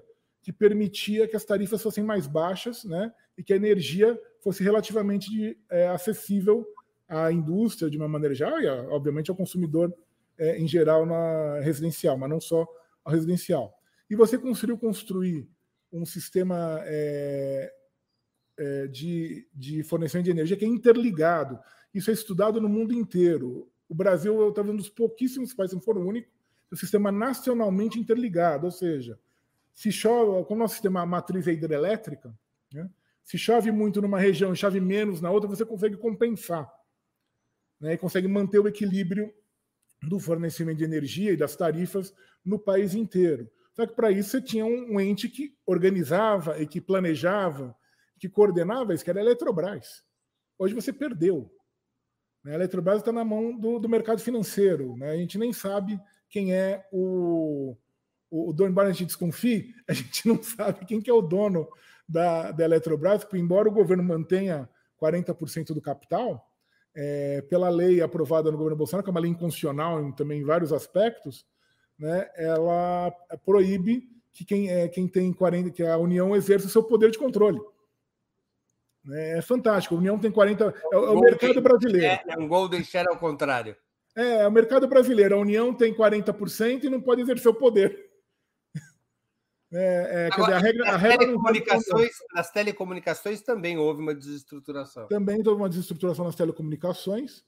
[0.48, 5.60] que permitia que as tarifas fossem mais baixas né, e que a energia fosse relativamente
[5.68, 6.66] é, acessível
[7.06, 9.94] à indústria de uma maneira geral e, obviamente, ao consumidor
[10.38, 12.66] é, em geral na residencial, mas não só
[13.04, 13.78] ao residencial.
[14.08, 15.46] E você conseguiu construir
[15.92, 17.70] um sistema é,
[18.56, 21.58] é, de, de fornecimento de energia que é interligado.
[21.92, 23.70] Isso é estudado no mundo inteiro.
[23.86, 26.30] O Brasil está um dos pouquíssimos países, não for o único,
[26.72, 29.18] o sistema nacionalmente interligado, ou seja,
[29.78, 32.36] se chove, como nosso sistema matriz é hidrelétrica,
[32.72, 32.90] né,
[33.22, 36.68] se chove muito numa região e chove menos na outra, você consegue compensar.
[37.80, 39.32] Né, e consegue manter o equilíbrio
[40.02, 42.12] do fornecimento de energia e das tarifas
[42.44, 43.48] no país inteiro.
[43.72, 47.72] Só que para isso você tinha um ente que organizava e que planejava
[48.18, 50.04] que coordenava isso, que era a Eletrobras.
[50.58, 51.48] Hoje você perdeu.
[52.42, 52.50] Né?
[52.50, 54.96] A Eletrobras está na mão do, do, mercado financeiro.
[54.96, 55.10] Né?
[55.12, 57.76] A gente nem sabe quem é o,
[58.30, 61.22] o, o dono, embora a gente desconfie, a gente não sabe quem que é o
[61.22, 61.68] dono
[62.08, 64.68] da, da Eletrobras, porque embora o governo mantenha
[65.00, 66.48] 40% do capital,
[66.94, 70.44] é, pela lei aprovada no governo Bolsonaro, que é uma lei inconstitucional em, também em
[70.44, 71.46] vários aspectos,
[71.98, 73.12] né, ela
[73.44, 77.18] proíbe que quem, é, quem tem 40, que a União exerça o seu poder de
[77.18, 77.60] controle.
[79.10, 79.94] É fantástico.
[79.94, 80.74] A União tem 40.
[80.92, 82.06] É, é o mercado brasileiro.
[82.06, 83.76] É, é um Golden Share ao contrário.
[84.14, 85.34] É, é o mercado brasileiro.
[85.34, 88.07] A União tem 40% e não pode exercer o poder.
[89.72, 95.06] É, é, Agora, dizer, a regra, a regra telecomunicações, nas telecomunicações também houve uma desestruturação.
[95.08, 97.44] Também houve uma desestruturação nas telecomunicações,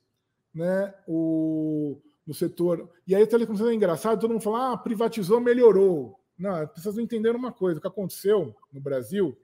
[0.54, 0.94] né?
[1.08, 2.90] O, no setor.
[3.06, 6.20] E aí a telecomunicação é engraçado, todo mundo fala, ah, privatizou, melhorou.
[6.38, 6.52] Não,
[6.84, 7.78] não entenderam uma coisa.
[7.78, 9.38] O que aconteceu no Brasil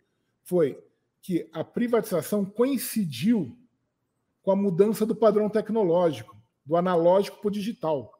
[0.44, 0.78] foi
[1.20, 3.56] que a privatização coincidiu
[4.42, 8.15] com a mudança do padrão tecnológico, do analógico para o digital.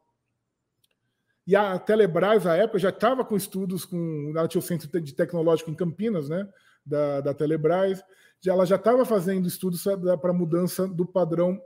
[1.47, 4.33] E a Telebrás, à época, já estava com estudos com.
[4.37, 6.49] Ela tinha o Centro de Tecnológico em Campinas, né?
[6.85, 8.03] Da, da Telebrás.
[8.41, 9.85] Já, ela já estava fazendo estudos
[10.21, 11.61] para a mudança do padrão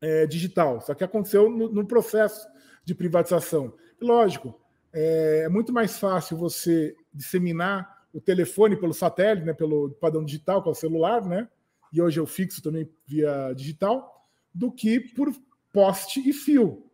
[0.00, 0.80] é, digital.
[0.80, 2.46] Só que aconteceu no, no processo
[2.84, 3.74] de privatização.
[4.00, 4.60] lógico,
[4.92, 10.62] é, é muito mais fácil você disseminar o telefone pelo satélite, né, pelo padrão digital,
[10.62, 11.48] com é o celular, né?
[11.92, 15.34] E hoje eu fixo também via digital, do que por
[15.72, 16.88] poste e fio.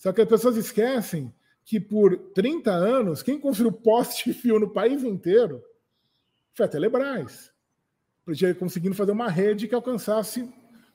[0.00, 1.30] Só que as pessoas esquecem
[1.62, 5.62] que por 30 anos, quem construiu poste e fio no país inteiro
[6.54, 7.52] foi a Telebrás.
[8.58, 10.50] Conseguindo fazer uma rede que alcançasse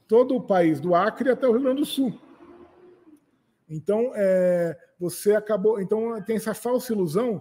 [0.07, 2.19] todo o país, do Acre até o Rio Grande do Sul.
[3.69, 5.79] Então, é, você acabou.
[5.79, 7.39] Então, tem essa falsa ilusão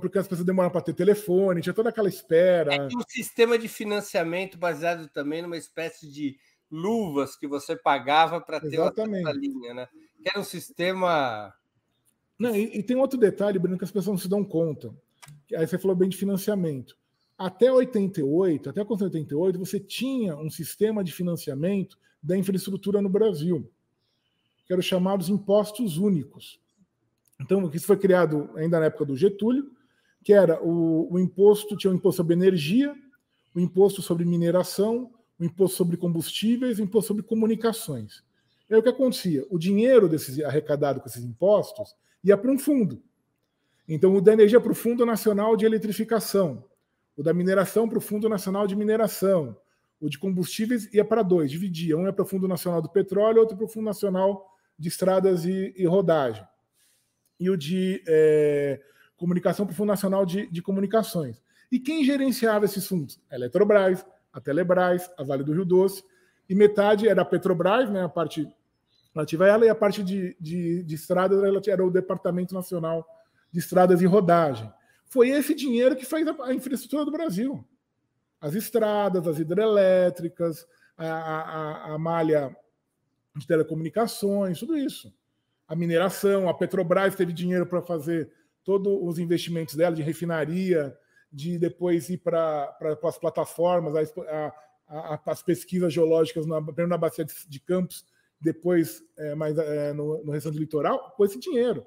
[0.00, 2.74] porque as pessoas demoram para ter telefone, tinha toda aquela espera.
[2.74, 6.36] É um sistema de financiamento baseado também numa espécie de
[6.70, 9.26] luvas que você pagava para ter Exatamente.
[9.26, 9.88] outra linha, né?
[10.22, 11.52] Que era um sistema.
[12.38, 14.94] Não, e, e, tem outro detalhe, Bruno, que as pessoas não se dão conta.
[15.54, 16.96] Aí você falou bem de financiamento.
[17.36, 23.68] Até 88, até a 88, você tinha um sistema de financiamento da infraestrutura no Brasil,
[24.64, 26.60] que eram os chamados impostos únicos.
[27.40, 29.72] Então, isso foi criado ainda na época do Getúlio,
[30.22, 32.94] que era o, o imposto, tinha o imposto sobre energia,
[33.54, 38.22] o imposto sobre mineração, o imposto sobre combustíveis, o imposto sobre comunicações.
[38.72, 39.46] Aí o que acontecia?
[39.50, 43.02] O dinheiro desses arrecadado com esses impostos ia para um fundo.
[43.86, 46.64] Então, o da energia para o Fundo Nacional de Eletrificação,
[47.14, 49.54] O da mineração para o Fundo Nacional de Mineração.
[50.00, 51.96] O de combustíveis ia para dois, dividia.
[51.96, 55.44] Um é para o Fundo Nacional do Petróleo, outro para o Fundo Nacional de Estradas
[55.44, 56.44] e, e Rodagem.
[57.38, 58.80] E o de é,
[59.16, 61.42] comunicação para o Fundo Nacional de, de Comunicações.
[61.70, 63.20] E quem gerenciava esses fundos?
[63.30, 66.02] A Eletrobras, a Telebrás, a Vale do Rio Doce,
[66.48, 68.48] e metade era a Petrobras, né, a parte
[69.14, 73.06] relativa a ela, e a parte de, de, de estradas era o Departamento Nacional
[73.50, 74.72] de Estradas e Rodagem.
[75.06, 77.62] Foi esse dinheiro que fez a, a infraestrutura do Brasil.
[78.40, 82.56] As estradas, as hidrelétricas, a, a, a malha
[83.36, 85.12] de telecomunicações, tudo isso.
[85.68, 88.30] A mineração, a Petrobras teve dinheiro para fazer
[88.64, 90.96] todos os investimentos dela, de refinaria,
[91.32, 94.54] de depois ir para as plataformas, a,
[94.88, 98.04] a, as pesquisas geológicas na, na Bacia de, de Campos,
[98.42, 101.86] depois é, mais, é, no, no restante do litoral, com esse dinheiro.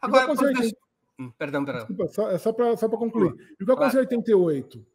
[0.00, 0.76] Agora, professor...
[1.18, 1.86] Hum, perdão, perdão.
[1.86, 3.34] Desculpa, só, é só para só concluir.
[3.58, 4.86] E o que aconteceu em 88?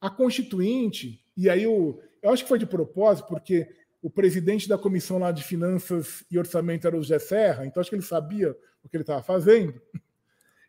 [0.00, 4.76] A Constituinte, e aí eu, eu acho que foi de propósito, porque o presidente da
[4.76, 8.50] comissão lá de finanças e orçamento era o José Serra, então acho que ele sabia
[8.84, 9.80] o que ele estava fazendo.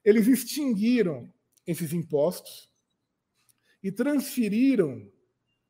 [0.06, 1.30] Eles extinguiram
[1.66, 2.70] esses impostos
[3.82, 5.12] e transferiram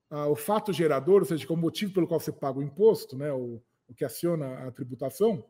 [0.09, 2.63] ah, o fato gerador, ou seja, que é o motivo pelo qual você paga o
[2.63, 5.45] imposto, né, o, o que aciona a tributação,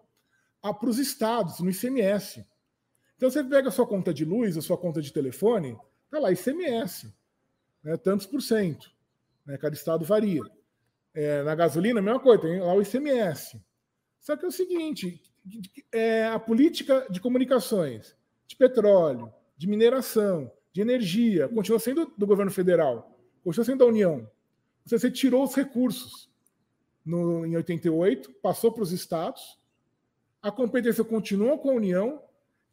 [0.61, 2.45] para os estados, no ICMS.
[3.17, 6.31] Então você pega a sua conta de luz, a sua conta de telefone, está lá
[6.31, 7.13] ICMS,
[7.83, 8.91] né, tantos por cento.
[9.45, 10.41] Né, cada estado varia.
[11.13, 13.61] É, na gasolina, a mesma coisa, tem lá o ICMS.
[14.19, 15.21] Só que é o seguinte:
[15.91, 18.15] é, a política de comunicações,
[18.47, 24.29] de petróleo, de mineração, de energia, continua sendo do governo federal, continua sendo da União.
[24.85, 26.32] Você tirou os recursos
[27.05, 29.57] no, em 88, passou para os estados,
[30.41, 32.21] a competência continua com a União,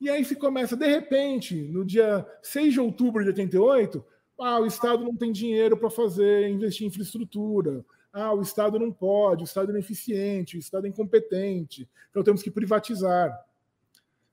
[0.00, 4.04] e aí se começa, de repente, no dia 6 de outubro de 88,
[4.38, 8.90] ah, o Estado não tem dinheiro para fazer, investir em infraestrutura, ah, o Estado não
[8.90, 13.38] pode, o Estado é ineficiente, o Estado é incompetente, então temos que privatizar.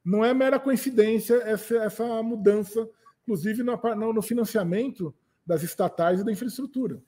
[0.03, 2.89] Não é mera coincidência essa, essa mudança,
[3.23, 5.13] inclusive no, no financiamento
[5.45, 7.01] das estatais e da infraestrutura.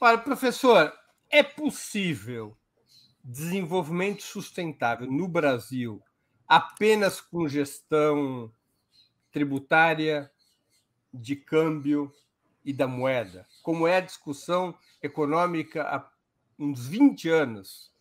[0.00, 0.92] Olha, professor,
[1.30, 2.56] é possível
[3.22, 6.02] desenvolvimento sustentável no Brasil
[6.48, 8.52] apenas com gestão
[9.30, 10.30] tributária,
[11.12, 12.12] de câmbio
[12.64, 16.10] e da moeda, como é a discussão econômica há
[16.58, 17.92] uns 20 anos.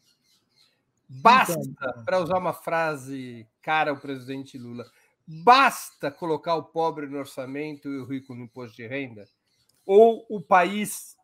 [1.07, 4.85] Basta, então, para usar uma frase cara ao presidente Lula,
[5.25, 9.27] basta colocar o pobre no orçamento e o rico no imposto de renda?
[9.85, 11.15] Ou o país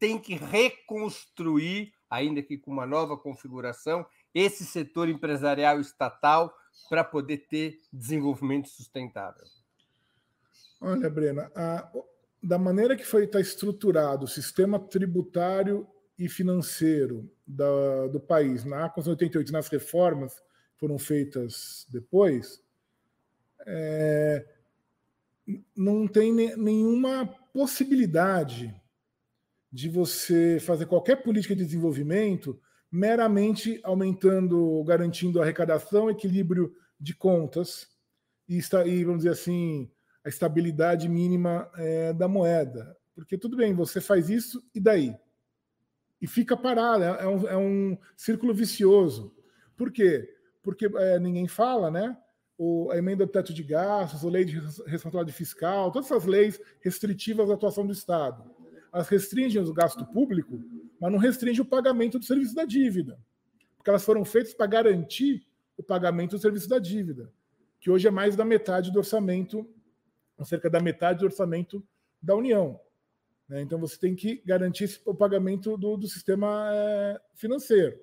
[0.00, 6.52] tem que reconstruir, ainda que com uma nova configuração, esse setor empresarial estatal
[6.88, 9.44] para poder ter desenvolvimento sustentável?
[10.80, 11.88] Olha, Brena, a,
[12.42, 15.86] da maneira que foi está estruturado o sistema tributário
[16.18, 20.42] e financeiro da, do país na Constituição 88, nas reformas
[20.78, 22.62] foram feitas depois,
[23.66, 24.46] é,
[25.76, 28.79] não tem nenhuma possibilidade
[29.72, 37.88] de você fazer qualquer política de desenvolvimento meramente aumentando, garantindo arrecadação, equilíbrio de contas
[38.48, 39.88] e, e vamos dizer assim,
[40.24, 42.96] a estabilidade mínima é, da moeda.
[43.14, 45.16] Porque tudo bem, você faz isso e daí?
[46.20, 49.34] E fica parado, é, é um, é um círculo vicioso.
[49.76, 50.28] Por quê?
[50.62, 52.16] Porque é, ninguém fala, né?
[52.58, 56.60] O, a emenda do teto de gastos, a lei de responsabilidade fiscal, todas essas leis
[56.80, 58.44] restritivas à atuação do Estado.
[58.92, 60.60] Elas restringem o gasto público,
[61.00, 63.18] mas não restringem o pagamento do serviço da dívida.
[63.76, 67.32] Porque elas foram feitas para garantir o pagamento do serviço da dívida,
[67.80, 69.66] que hoje é mais da metade do orçamento
[70.44, 71.84] cerca da metade do orçamento
[72.22, 72.80] da União.
[73.48, 73.62] Né?
[73.62, 77.98] Então você tem que garantir o pagamento do, do sistema é, financeiro.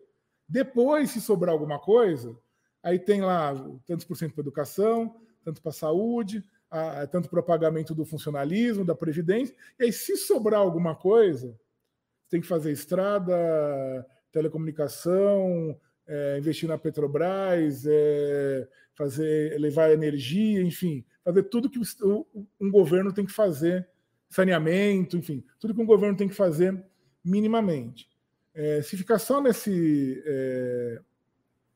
[0.48, 2.38] Depois, se sobrar alguma coisa,
[2.82, 3.54] aí tem lá
[3.86, 8.86] tantos por cento para educação, tanto para saúde, a, tanto para o pagamento do funcionalismo,
[8.86, 9.56] da previdência.
[9.80, 11.58] E aí, se sobrar alguma coisa,
[12.30, 13.34] tem que fazer estrada,
[14.32, 21.80] telecomunicação, é, investir na Petrobras, é, fazer levar energia, enfim, fazer tudo que
[22.60, 23.88] um governo tem que fazer,
[24.30, 26.84] saneamento, enfim, tudo que um governo tem que fazer
[27.24, 28.10] minimamente.
[28.54, 31.00] É, se ficar só nesse, é,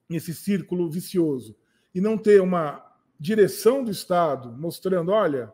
[0.09, 1.55] nesse círculo vicioso
[1.93, 2.90] e não ter uma
[3.21, 5.53] direção do Estado mostrando, olha,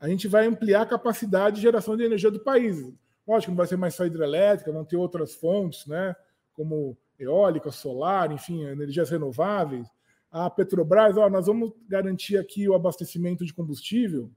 [0.00, 2.92] a gente vai ampliar a capacidade de geração de energia do país.
[3.26, 6.16] Lógico, não vai ser mais só hidrelétrica, vão ter outras fontes, né,
[6.52, 9.86] como eólica, solar, enfim, energias renováveis
[10.30, 14.30] a Petrobras, ó, nós vamos garantir aqui o abastecimento de combustível,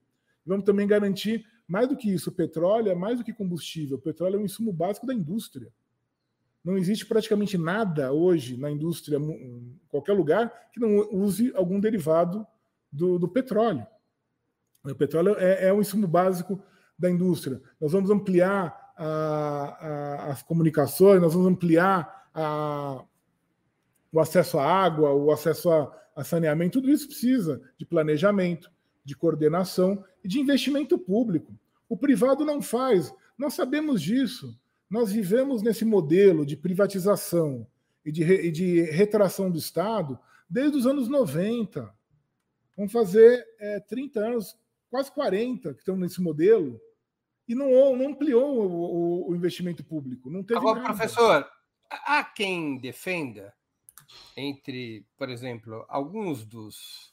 [0.46, 3.98] vamos também garantir mais do que isso, petróleo é mais do que combustível.
[3.98, 5.72] O petróleo é um insumo básico da indústria.
[6.64, 12.46] Não existe praticamente nada hoje na indústria, em qualquer lugar, que não use algum derivado
[12.92, 13.86] do, do petróleo.
[14.84, 16.62] O petróleo é, é um insumo básico
[16.98, 17.62] da indústria.
[17.80, 23.04] Nós vamos ampliar a, a, as comunicações, nós vamos ampliar a,
[24.12, 25.72] o acesso à água, o acesso
[26.16, 28.72] a, saneamento, tudo isso precisa de planejamento,
[29.04, 31.58] de coordenação e de investimento público.
[31.90, 34.58] O privado não faz, nós sabemos disso.
[34.94, 37.66] Nós vivemos nesse modelo de privatização
[38.06, 41.92] e de, e de retração do Estado desde os anos 90.
[42.78, 44.56] Vamos fazer é, 30 anos,
[44.92, 46.80] quase 40 que estão nesse modelo,
[47.48, 50.30] e não, não ampliou o, o, o investimento público.
[50.30, 50.94] Não teve Agora, nada.
[50.94, 51.50] professor,
[51.90, 53.52] há quem defenda,
[54.38, 57.12] entre, por exemplo, alguns dos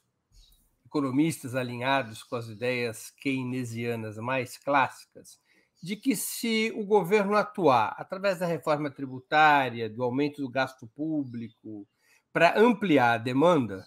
[0.84, 5.40] economistas alinhados com as ideias keynesianas mais clássicas,
[5.82, 11.86] de que se o governo atuar através da reforma tributária, do aumento do gasto público,
[12.32, 13.86] para ampliar a demanda,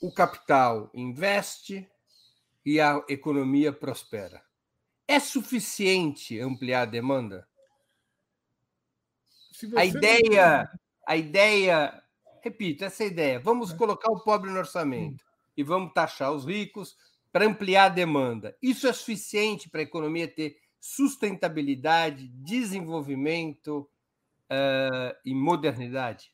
[0.00, 1.88] o capital investe
[2.64, 4.42] e a economia prospera.
[5.06, 7.46] É suficiente ampliar a demanda?
[9.76, 10.70] A ideia,
[11.06, 12.02] a ideia
[12.42, 13.38] repito, essa ideia.
[13.38, 15.24] Vamos colocar o pobre no orçamento
[15.56, 16.96] e vamos taxar os ricos
[17.32, 18.56] para ampliar a demanda.
[18.62, 23.88] Isso é suficiente para a economia ter sustentabilidade, desenvolvimento
[24.50, 26.32] uh, e modernidade?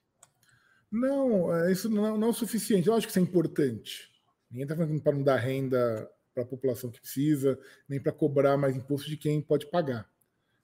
[0.90, 2.88] Não, é, isso não, não é o suficiente.
[2.88, 4.10] Eu acho que isso é importante.
[4.50, 8.56] Ninguém está falando para não dar renda para a população que precisa, nem para cobrar
[8.56, 10.08] mais imposto de quem pode pagar.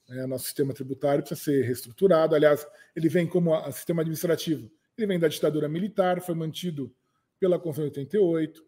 [0.09, 2.35] É, nosso sistema tributário precisa ser reestruturado.
[2.35, 6.95] Aliás, ele vem como a, sistema administrativo ele vem da ditadura militar, foi mantido
[7.39, 8.65] pela Constituição de 88.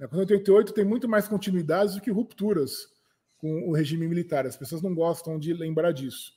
[0.00, 2.88] A Constituição de 88 tem muito mais continuidades do que rupturas
[3.36, 4.46] com o regime militar.
[4.46, 6.32] As pessoas não gostam de lembrar disso.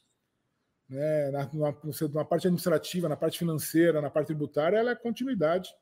[0.90, 1.32] Né?
[1.32, 1.76] Na, na,
[2.14, 5.74] na parte administrativa, na parte financeira, na parte tributária, ela é continuidade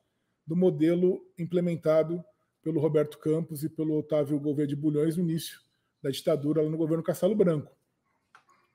[0.46, 2.24] do modelo implementado
[2.62, 5.60] pelo Roberto Campos e pelo Otávio Gouveia de Bulhões no início
[6.00, 7.74] da ditadura, no governo Castelo Branco.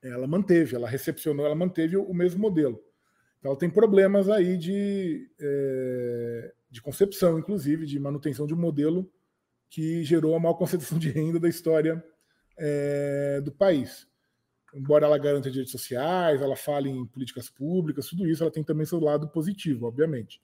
[0.04, 2.78] Ela manteve, ela recepcionou, ela manteve o mesmo modelo.
[3.40, 9.10] Então, ela tem problemas aí de, é, de concepção, inclusive, de manutenção de um modelo
[9.70, 12.04] que gerou a maior concentração de renda da história
[12.58, 14.08] é, do país.
[14.74, 18.86] Embora ela garanta direitos sociais, ela fale em políticas públicas, tudo isso, ela tem também
[18.86, 20.42] seu lado positivo, obviamente.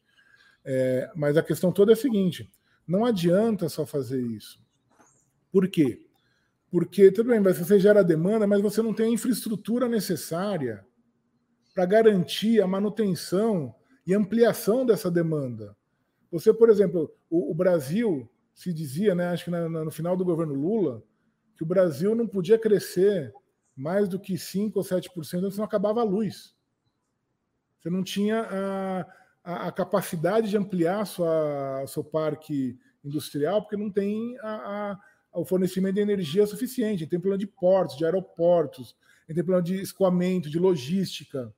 [0.66, 2.50] É, mas a questão toda é a seguinte:
[2.88, 4.62] não adianta só fazer isso.
[5.52, 6.08] Por quê?
[6.72, 10.84] Porque, tudo bem, você gera demanda, mas você não tem a infraestrutura necessária
[11.74, 13.76] para garantir a manutenção
[14.08, 15.76] e ampliação dessa demanda.
[16.34, 20.18] Você, por exemplo, o, o Brasil se dizia, né, acho que na, na, no final
[20.18, 21.04] do governo Lula,
[21.56, 23.32] que o Brasil não podia crescer
[23.76, 26.56] mais do que 5% ou 7%, senão acabava a luz.
[27.80, 29.02] Você não tinha a,
[29.44, 34.98] a, a capacidade de ampliar sua, seu parque industrial, porque não tem a,
[35.36, 37.06] o fornecimento de energia suficiente.
[37.06, 38.96] Tem problema de portos, de aeroportos,
[39.28, 41.54] tem problema de escoamento, de logística.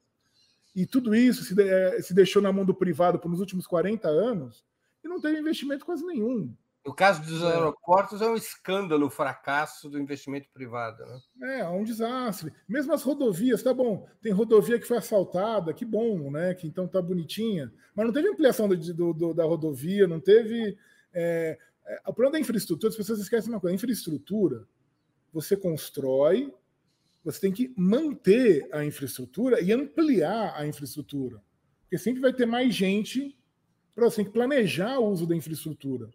[0.75, 4.07] E tudo isso se, é, se deixou na mão do privado por nos últimos 40
[4.09, 4.63] anos
[5.03, 6.53] e não teve investimento quase nenhum.
[6.85, 7.47] No caso dos é.
[7.47, 11.03] aeroportos, é um escândalo o fracasso do investimento privado.
[11.03, 11.57] Né?
[11.57, 12.53] É, é um desastre.
[12.67, 14.07] Mesmo as rodovias, tá bom.
[14.21, 16.53] Tem rodovia que foi assaltada, que bom, né?
[16.53, 17.73] Que então tá bonitinha.
[17.95, 20.77] Mas não teve ampliação do, do, do da rodovia, não teve.
[21.11, 21.57] É,
[21.87, 24.67] é, o problema da infraestrutura, as pessoas esquecem uma coisa: a infraestrutura
[25.33, 26.53] você constrói
[27.25, 31.41] você tem que manter a infraestrutura e ampliar a infraestrutura.
[31.81, 33.35] Porque sempre vai ter mais gente
[33.95, 36.07] para você tem que planejar o uso da infraestrutura.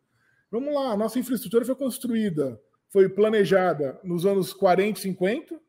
[0.51, 5.61] Vamos lá, a nossa infraestrutura foi construída, foi planejada nos anos 40 50,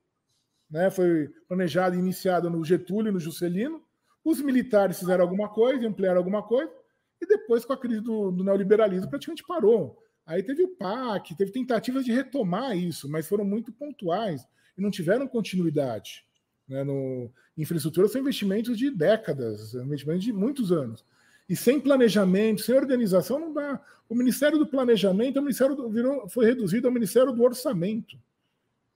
[0.70, 0.92] né?
[0.92, 3.82] foi planejada e iniciada no Getúlio e no Juscelino.
[4.24, 6.72] Os militares fizeram alguma coisa, ampliaram alguma coisa,
[7.20, 9.98] e depois, com a crise do, do neoliberalismo, praticamente parou.
[10.26, 14.46] Aí teve o PAC, teve tentativas de retomar isso, mas foram muito pontuais
[14.78, 16.24] e não tiveram continuidade.
[16.68, 21.06] Né, no, infraestrutura são investimentos de décadas, investimentos de muitos anos.
[21.50, 23.82] E sem planejamento, sem organização, não dá.
[24.08, 28.18] O Ministério do Planejamento o Ministério do, virou, foi reduzido ao Ministério do Orçamento.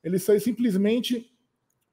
[0.04, 1.30] Ele simplesmente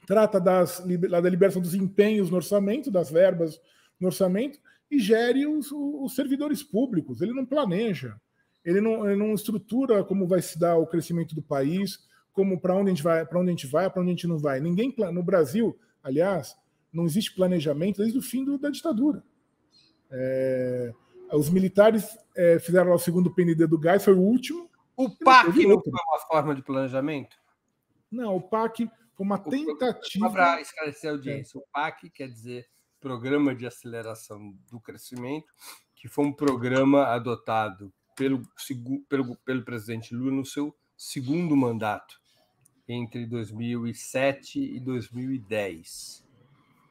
[0.06, 3.60] trata das, da liberação dos empenhos no orçamento, das verbas
[3.98, 4.58] no orçamento,
[4.90, 7.22] e gere os, os servidores públicos.
[7.22, 8.20] Ele não planeja,
[8.64, 12.00] ele não, ele não estrutura como vai se dar o crescimento do país,
[12.32, 14.26] como para onde a gente vai, para onde a gente vai, para onde a gente
[14.26, 14.60] não vai.
[14.60, 16.56] Ninguém no Brasil, aliás,
[16.92, 19.22] não existe planejamento desde o fim do, da ditadura.
[20.10, 20.92] É,
[21.32, 24.70] os militares é, fizeram lá o segundo PND do gás, foi o último.
[24.96, 27.36] O PAC não foi uma forma de planejamento?
[28.10, 30.30] Não, o PAC foi uma tentativa.
[30.30, 31.60] Para esclarecer a audiência, é.
[31.60, 32.66] o PAC quer dizer
[33.00, 35.46] Programa de Aceleração do Crescimento,
[35.96, 38.42] que foi um programa adotado pelo,
[39.08, 42.20] pelo, pelo presidente Lula no seu segundo mandato,
[42.88, 46.24] entre 2007 e 2010.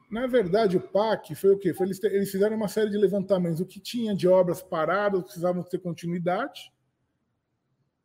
[0.10, 1.74] Na verdade, o PAC foi o quê?
[1.74, 3.62] Foi, eles, fizeram uma série de levantamentos.
[3.62, 6.72] O que tinha de obras paradas, precisavam ter continuidade,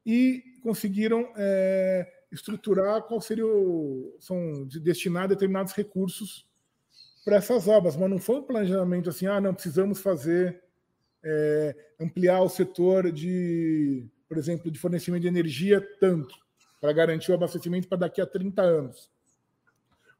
[0.04, 4.16] e conseguiram é, estruturar qual seria o.
[4.20, 6.46] São de destinar determinados recursos
[7.24, 10.62] para essas obras, mas não foi um planejamento assim, ah, não, precisamos fazer,
[11.24, 16.36] é, ampliar o setor de, por exemplo, de fornecimento de energia tanto,
[16.80, 19.10] para garantir o abastecimento para daqui a 30 anos.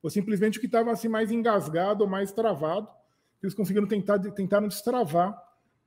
[0.01, 2.89] Foi simplesmente o que estava assim, mais engasgado ou mais travado,
[3.43, 5.37] eles conseguiram tentar, tentaram destravar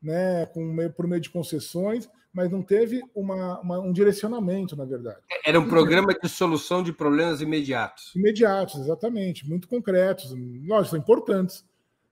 [0.01, 5.20] né, com, por meio de concessões, mas não teve uma, uma, um direcionamento, na verdade.
[5.45, 8.13] Era um programa de solução de problemas imediatos.
[8.15, 10.34] Imediatos, exatamente, muito concretos.
[10.65, 11.65] Lógico, são importantes,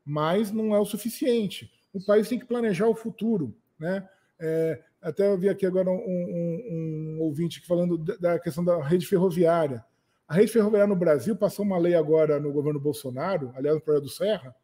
[0.04, 1.72] mas não é o suficiente.
[1.94, 3.56] O país tem que planejar o futuro.
[3.80, 4.08] Né?
[4.40, 9.06] É, até eu vi aqui agora um, um, um ouvinte falando da questão da rede
[9.06, 9.84] ferroviária.
[10.28, 14.04] A rede ferroviária no Brasil passou uma lei agora no governo Bolsonaro, aliás, no projeto
[14.04, 14.56] do Serra,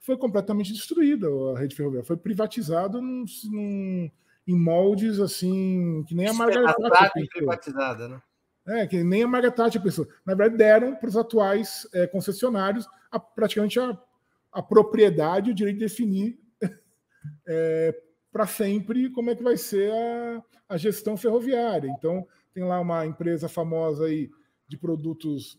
[0.00, 2.06] foi completamente destruída a rede ferroviária.
[2.06, 4.10] Foi privatizado num, num,
[4.46, 8.22] em moldes assim, que nem a Margaret Thatcher privatizada, né?
[8.66, 10.06] É, que nem a Margaret Thatcher pensou.
[10.24, 13.96] Na verdade, deram para os atuais é, concessionários a, praticamente a,
[14.52, 16.38] a propriedade, o direito de definir
[17.46, 17.94] é,
[18.34, 21.88] para sempre como é que vai ser a, a gestão ferroviária.
[21.88, 24.28] Então, tem lá uma empresa famosa aí
[24.66, 25.56] de produtos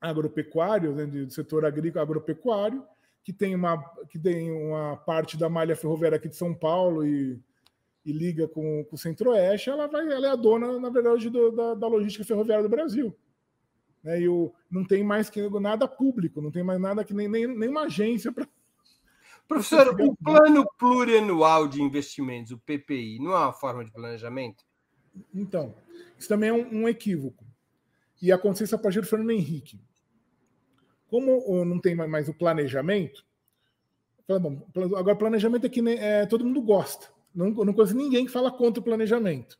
[0.00, 2.82] agropecuários, né, do setor agrícola agropecuário,
[3.22, 3.76] que tem uma,
[4.08, 7.38] que tem uma parte da malha ferroviária aqui de São Paulo e,
[8.02, 11.74] e liga com, com o Centro-Oeste, ela, ela é a dona, na verdade, do, da,
[11.74, 13.14] da, logística ferroviária do Brasil.
[14.02, 14.22] Né?
[14.22, 17.78] E o, não tem mais que nada público, não tem mais nada que nem, nem,
[17.78, 18.48] agência para.
[19.50, 24.64] Professor, o plano plurianual de investimentos, o PPI, não é uma forma de planejamento?
[25.34, 25.74] Então,
[26.16, 27.44] isso também é um, um equívoco.
[28.22, 29.80] E aconteceu isso a partir do Fernando Henrique.
[31.08, 33.26] Como não tem mais o planejamento,
[34.28, 34.64] bom,
[34.96, 37.08] agora planejamento é que é, todo mundo gosta.
[37.34, 39.58] Não, não conheço ninguém que fala contra o planejamento.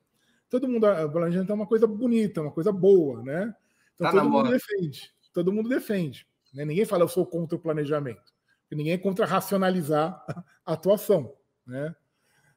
[0.48, 3.52] Todo mundo, o planejamento é uma coisa bonita, uma coisa boa, né?
[3.96, 4.50] Então tá todo mundo moda.
[4.50, 5.10] defende.
[5.32, 6.28] Todo mundo defende.
[6.54, 6.64] Né?
[6.64, 8.32] Ninguém fala eu sou contra o planejamento.
[8.70, 10.24] Ninguém é contra racionalizar
[10.64, 11.34] a atuação,
[11.66, 11.94] né?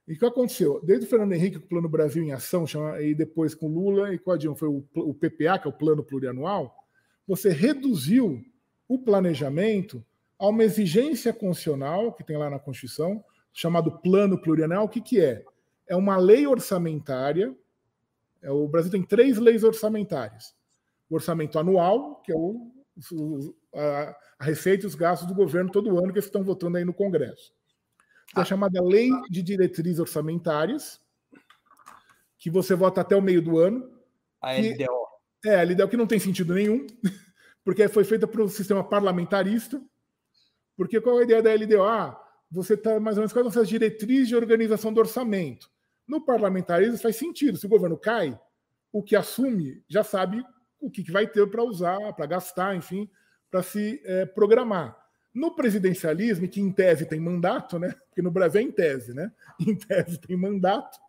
[0.08, 0.82] E o que aconteceu?
[0.84, 2.66] Desde o Fernando Henrique, com o Plano Brasil em Ação,
[3.00, 5.74] e depois com Lula e com a Dilma, foi o, o PPA, que é o
[5.74, 6.76] Plano Plurianual,
[7.26, 8.44] você reduziu
[8.88, 10.06] o planejamento
[10.38, 14.86] a uma exigência constitucional que tem lá na Constituição, chamado Plano Plurianual.
[14.86, 15.46] O que, que é?
[15.88, 17.56] É uma lei orçamentária.
[18.42, 20.54] É, o Brasil tem três leis orçamentárias:
[21.10, 22.74] o orçamento anual, que é o,
[23.74, 26.86] a, a receita e os gastos do governo todo ano que eles estão votando aí
[26.86, 27.54] no Congresso.
[28.36, 31.00] É a chamada Lei de Diretrizes Orçamentárias,
[32.38, 33.92] que você vota até o meio do ano.
[34.42, 35.08] A LDO.
[35.46, 36.86] é, a LDO que não tem sentido nenhum
[37.64, 39.82] porque foi feita para o sistema parlamentarista.
[40.76, 41.84] Porque qual é a ideia da LDO?
[41.84, 42.20] Ah,
[42.52, 45.70] você está mais ou menos quais são as diretrizes de organização do orçamento.
[46.08, 47.58] No parlamentarismo faz sentido.
[47.58, 48.38] Se o governo cai,
[48.92, 50.44] o que assume já sabe
[50.80, 53.10] o que, vai ter para usar, para gastar, enfim,
[53.54, 54.98] para se é, programar.
[55.32, 57.94] No presidencialismo, que em tese tem mandato, né?
[58.10, 59.32] Porque no Brasil é em tese, né?
[59.62, 61.00] Em tese tem mandato,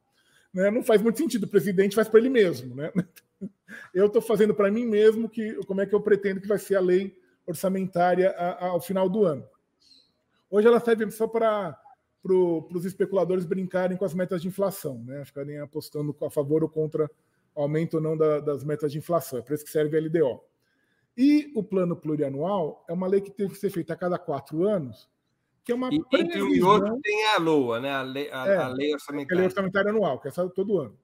[0.53, 0.71] né?
[0.71, 1.45] Não faz muito sentido.
[1.45, 2.93] O presidente faz para ele mesmo, né?
[3.95, 6.77] eu estou fazendo para mim mesmo que como é que eu pretendo que vai ser
[6.77, 9.47] a lei orçamentária a, a, ao final do ano.
[10.51, 11.79] Hoje ela serve só para
[12.23, 15.25] pro, os especuladores brincarem com as metas de inflação, né?
[15.25, 17.11] ficarem apostando a favor ou contra
[17.55, 19.39] aumento ou não da, das metas de inflação.
[19.39, 20.54] É para isso que serve a LDO.
[21.17, 24.67] E o plano plurianual é uma lei que tem que ser feita a cada quatro
[24.67, 25.09] anos,
[25.65, 26.27] que é uma e, previsão...
[26.27, 27.91] Entre um e outro tem a LOA, né?
[27.93, 29.35] a, lei, a, é, a lei orçamentária.
[29.35, 30.99] A lei orçamentária anual, que é todo ano.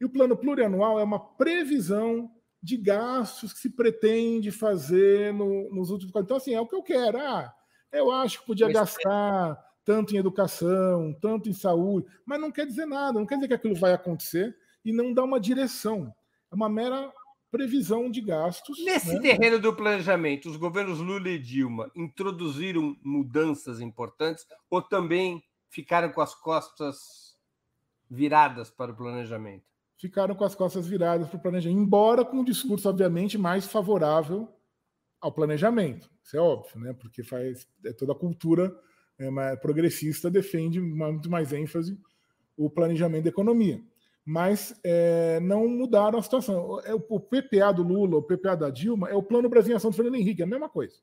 [0.00, 2.30] E o plano plurianual é uma previsão
[2.62, 6.14] de gastos que se pretende fazer no, nos últimos.
[6.14, 7.18] Então, assim, é o que eu quero.
[7.18, 7.52] Ah,
[7.90, 12.84] eu acho que podia gastar tanto em educação, tanto em saúde, mas não quer dizer
[12.84, 16.14] nada, não quer dizer que aquilo vai acontecer e não dá uma direção.
[16.50, 17.10] É uma mera
[17.50, 18.82] previsão de gastos.
[18.84, 19.20] Nesse né?
[19.20, 26.20] terreno do planejamento, os governos Lula e Dilma introduziram mudanças importantes ou também ficaram com
[26.20, 27.36] as costas
[28.10, 29.68] viradas para o planejamento?
[29.98, 34.48] ficaram com as costas viradas para o planejamento, embora com um discurso, obviamente, mais favorável
[35.20, 36.08] ao planejamento.
[36.22, 36.92] Isso é óbvio, né?
[36.92, 38.74] porque faz é toda a cultura
[39.18, 41.98] é, progressista defende muito mais ênfase
[42.56, 43.82] o planejamento da economia.
[44.28, 46.78] Mas é, não mudaram a situação.
[46.84, 50.16] É, o PPA do Lula, o PPA da Dilma, é o Plano Brasil do Fernando
[50.16, 50.96] Henrique, é a mesma coisa.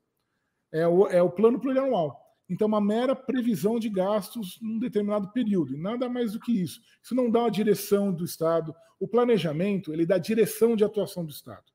[0.72, 2.22] É o, é o plano plurianual.
[2.48, 6.80] Então, uma mera previsão de gastos num determinado período, e nada mais do que isso.
[7.02, 8.76] Isso não dá uma direção do Estado.
[9.00, 11.66] O planejamento, ele dá direção de atuação do Estado.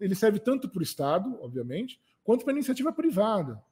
[0.00, 3.62] Ele serve tanto para o Estado, obviamente, quanto para a iniciativa privada.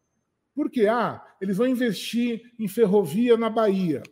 [0.55, 0.87] Por quê?
[0.87, 4.05] Ah, eles vão investir em ferrovia na Bahia.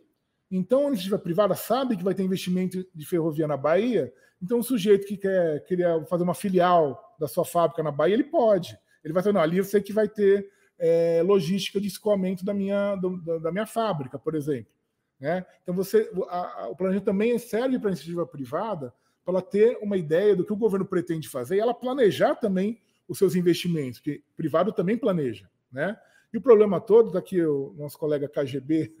[0.55, 4.63] Então, a iniciativa privada sabe que vai ter investimento de ferrovia na Bahia, então o
[4.63, 8.77] sujeito que quer, querer fazer uma filial da sua fábrica na Bahia, ele pode.
[9.03, 10.47] Ele vai falar, não, ali eu sei que vai ter
[10.77, 14.71] é, logística de escoamento da minha, do, da minha fábrica, por exemplo.
[15.19, 15.43] Né?
[15.63, 18.93] Então, você, a, a, o planejamento também serve para a iniciativa privada
[19.25, 22.79] para ela ter uma ideia do que o governo pretende fazer e ela planejar também
[23.07, 25.49] os seus investimentos, que privado também planeja.
[25.71, 25.97] Né?
[26.31, 28.93] E o problema todo, daqui tá o nosso colega KGB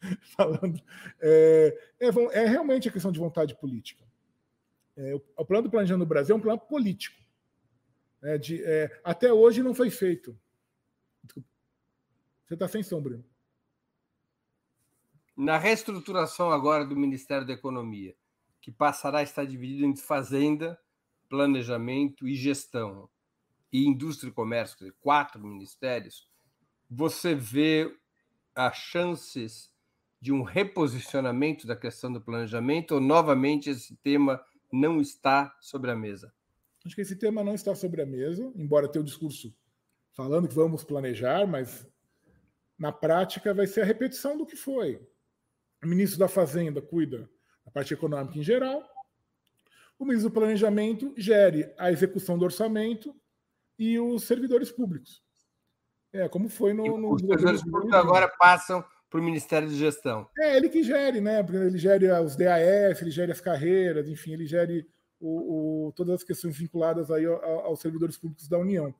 [0.36, 0.80] falando,
[1.20, 4.04] é, é, é, realmente a questão de vontade política.
[4.96, 7.20] É, o, o, plano do planejamento no Brasil é um plano político.
[8.22, 8.62] É, de,
[9.04, 10.36] até hoje não foi feito.
[12.46, 13.24] Você está sem som, Bruno.
[15.36, 18.16] Na reestruturação agora do Ministério da Economia,
[18.60, 20.80] que passará a estar dividido entre fazenda,
[21.28, 23.08] planejamento e gestão,
[23.72, 26.30] e indústria e comércio, quatro ministérios,
[26.88, 27.94] você vê
[28.54, 29.70] as chances
[30.20, 34.40] de um reposicionamento da questão do planejamento ou novamente esse tema
[34.72, 36.32] não está sobre a mesa?
[36.84, 39.54] Acho que esse tema não está sobre a mesa, embora tenha o discurso
[40.12, 41.86] falando que vamos planejar, mas
[42.78, 45.00] na prática vai ser a repetição do que foi.
[45.82, 47.28] O ministro da Fazenda cuida
[47.64, 48.82] da parte econômica em geral,
[49.98, 53.14] o ministro do Planejamento gere a execução do orçamento
[53.78, 55.22] e os servidores públicos.
[56.12, 56.98] É, como foi no.
[56.98, 60.28] no os servidores públicos agora passam para o Ministério de Gestão.
[60.38, 61.44] É, ele que gere, né?
[61.48, 64.86] Ele gere os DAF, ele gere as carreiras, enfim, ele gere
[65.20, 68.94] o, o, todas as questões vinculadas aí aos servidores públicos da União.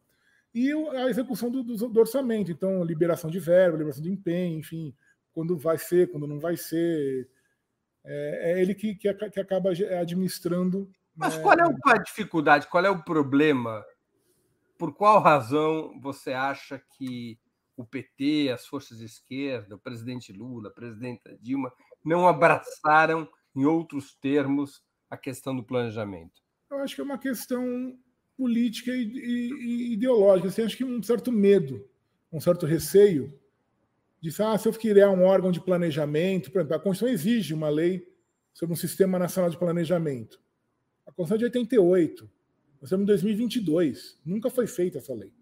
[0.54, 4.94] E a execução do, do, do, orçamento, então, liberação de verba, liberação de empenho, enfim,
[5.32, 7.28] quando vai ser, quando não vai ser.
[8.02, 10.90] É, é ele que, que, que, acaba administrando.
[11.14, 11.42] Mas né?
[11.42, 13.84] qual é a dificuldade, qual é o problema?
[14.78, 17.38] Por qual razão você acha que
[17.76, 21.72] o PT, as forças de esquerda, o presidente Lula, a presidenta Dilma,
[22.04, 26.42] não abraçaram, em outros termos, a questão do planejamento?
[26.70, 27.98] Eu acho que é uma questão
[28.36, 30.48] política e, e, e ideológica.
[30.48, 31.88] Assim, acho que um certo medo,
[32.30, 33.32] um certo receio
[34.20, 37.68] de ah, se eu criar um órgão de planejamento, por exemplo, a Constituição exige uma
[37.68, 38.06] lei
[38.52, 40.40] sobre um sistema nacional de planejamento.
[41.06, 42.24] A Constituição é de 88.
[42.80, 44.20] Nós estamos em 2022.
[44.24, 45.32] Nunca foi feita essa lei.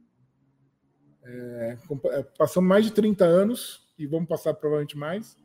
[1.25, 1.79] É,
[2.13, 5.37] é, passamos mais de 30 anos, e vamos passar provavelmente mais,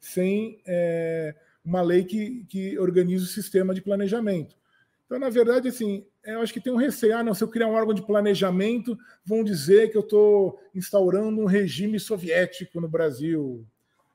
[0.00, 1.34] sem é,
[1.64, 4.56] uma lei que, que organize o sistema de planejamento.
[5.06, 7.16] Então, na verdade, assim, eu acho que tem um receio.
[7.16, 11.40] Ah, não, se eu criar um órgão de planejamento, vão dizer que eu estou instaurando
[11.40, 13.66] um regime soviético no Brasil.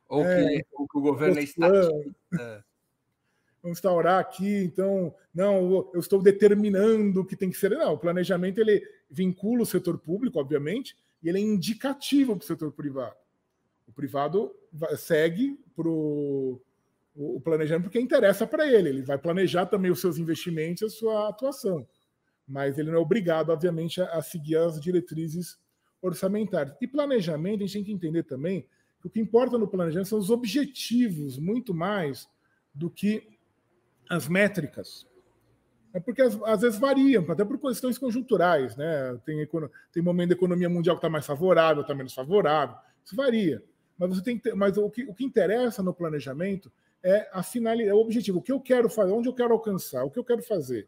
[0.07, 1.91] Ou, é, que, ou que, o governo é estatista.
[2.39, 2.61] É.
[3.63, 7.71] Vamos instaurar aqui, então, não, eu estou determinando o que tem que ser.
[7.71, 12.47] Não, o planejamento ele vincula o setor público, obviamente, e ele é indicativo para o
[12.47, 13.15] setor privado.
[13.87, 14.53] O privado
[14.97, 16.61] segue para o
[17.43, 18.89] planejamento porque interessa para ele.
[18.89, 21.87] Ele vai planejar também os seus investimentos a sua atuação.
[22.47, 25.57] Mas ele não é obrigado, obviamente, a, seguir as diretrizes
[26.01, 26.75] orçamentárias.
[26.81, 28.67] E planejamento, a gente tem que entender também
[28.99, 32.27] que o que importa no planejamento são os objetivos, muito mais
[32.73, 33.37] do que
[34.09, 35.07] as métricas.
[35.93, 39.15] É porque às, vezes variam, até por questões conjunturais, né?
[39.23, 39.47] Tem,
[39.91, 42.75] tem momento da economia mundial que está mais favorável, está menos favorável,
[43.05, 43.63] isso varia.
[43.97, 46.71] Mas você tem ter, mas o que, o que interessa no planejamento
[47.03, 50.03] é a finalidade, é o objetivo, o que eu quero fazer, onde eu quero alcançar,
[50.03, 50.87] o que eu quero fazer.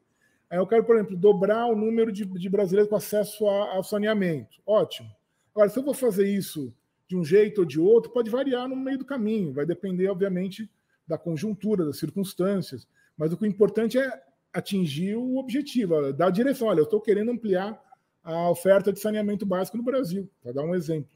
[0.49, 4.61] Eu quero, por exemplo, dobrar o número de, de brasileiros com acesso ao saneamento.
[4.65, 5.09] Ótimo.
[5.53, 6.73] Agora, se eu vou fazer isso
[7.07, 10.69] de um jeito ou de outro, pode variar no meio do caminho, vai depender, obviamente,
[11.07, 12.87] da conjuntura, das circunstâncias.
[13.17, 14.23] Mas o que é importante é
[14.55, 16.69] atingir o objetivo, dar a direção.
[16.69, 17.79] Olha, eu estou querendo ampliar
[18.23, 21.09] a oferta de saneamento básico no Brasil, para dar um exemplo.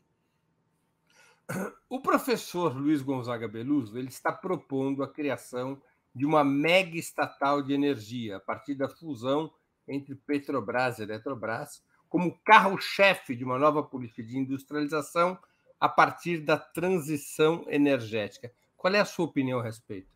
[1.90, 5.82] O professor Luiz Gonzaga Beluso ele está propondo a criação
[6.14, 9.52] de uma mega estatal de energia a partir da fusão
[9.88, 15.38] entre Petrobras e Eletrobras, como carro-chefe de uma nova política de industrialização
[15.80, 18.52] a partir da transição energética.
[18.76, 20.10] Qual é a sua opinião a respeito?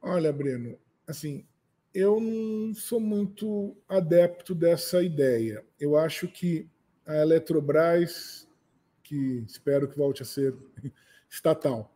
[0.00, 1.46] Olha, Breno, assim,
[1.94, 5.64] eu não sou muito adepto dessa ideia.
[5.78, 6.68] Eu acho que
[7.06, 8.48] a Eletrobras,
[9.02, 10.54] que espero que volte a ser
[11.30, 11.94] estatal,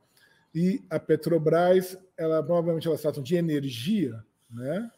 [0.54, 4.90] E a Petrobras, ela provavelmente elas tratam de energia, né?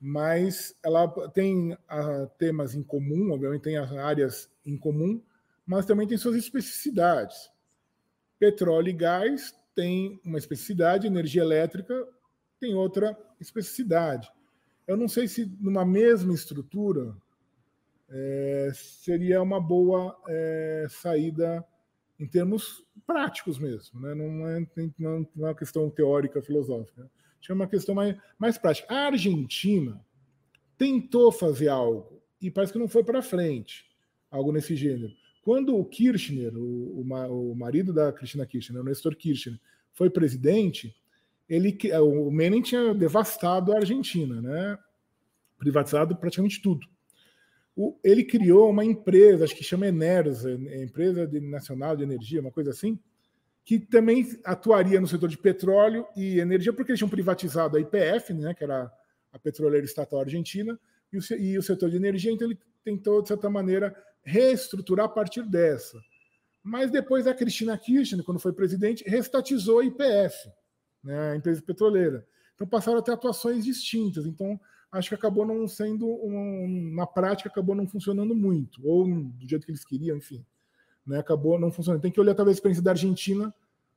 [0.00, 5.22] mas ela tem uh, temas em comum, obviamente tem áreas em comum,
[5.64, 7.50] mas também tem suas especificidades.
[8.38, 12.06] Petróleo e gás tem uma especificidade, energia elétrica
[12.60, 14.30] tem outra especificidade.
[14.86, 17.16] Eu não sei se numa mesma estrutura
[18.08, 21.64] é, seria uma boa é, saída
[22.18, 24.14] em termos práticos mesmo, né?
[24.14, 24.66] não, é,
[24.98, 27.10] não é uma questão teórica, filosófica.
[27.48, 28.92] É uma questão mais, mais prática.
[28.92, 30.04] A Argentina
[30.76, 33.84] tentou fazer algo e parece que não foi para frente,
[34.30, 35.12] algo nesse gênero.
[35.42, 39.60] Quando o Kirchner, o, o, o marido da Cristina Kirchner, o Nestor Kirchner,
[39.92, 40.94] foi presidente,
[41.48, 44.78] ele, o Menem tinha devastado a Argentina, né?
[45.58, 46.86] privatizado praticamente tudo.
[47.74, 52.50] O, ele criou uma empresa, acho que chama Enersa, é Empresa Nacional de Energia, uma
[52.50, 52.98] coisa assim,
[53.64, 58.32] que também atuaria no setor de petróleo e energia, porque eles tinham privatizado a IPF,
[58.32, 58.90] né, que era
[59.32, 60.78] a petroleira estatal argentina,
[61.12, 65.08] e o, e o setor de energia, então ele tentou, de certa maneira, reestruturar a
[65.08, 66.00] partir dessa.
[66.62, 70.48] Mas depois a Cristina Kirchner, quando foi presidente, restatizou a IPF,
[71.06, 72.26] né, a empresa petroleira.
[72.54, 74.26] Então passaram a ter atuações distintas.
[74.26, 74.60] Então
[74.92, 79.64] acho que acabou não sendo, um, na prática, acabou não funcionando muito, ou do jeito
[79.64, 80.44] que eles queriam, enfim
[81.06, 82.02] né, acabou não funcionando.
[82.02, 83.54] Tem que olhar talvez a experiência da Argentina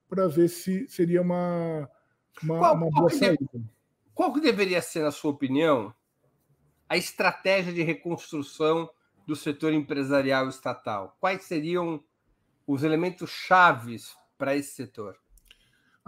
[0.07, 1.89] para ver se seria uma,
[2.43, 3.38] uma, qual, uma boa saída.
[3.51, 3.66] Deve,
[4.14, 5.93] qual que deveria ser, na sua opinião,
[6.88, 8.89] a estratégia de reconstrução
[9.26, 11.18] do setor empresarial estatal?
[11.20, 12.03] Quais seriam
[12.68, 15.18] os elementos chaves para esse setor?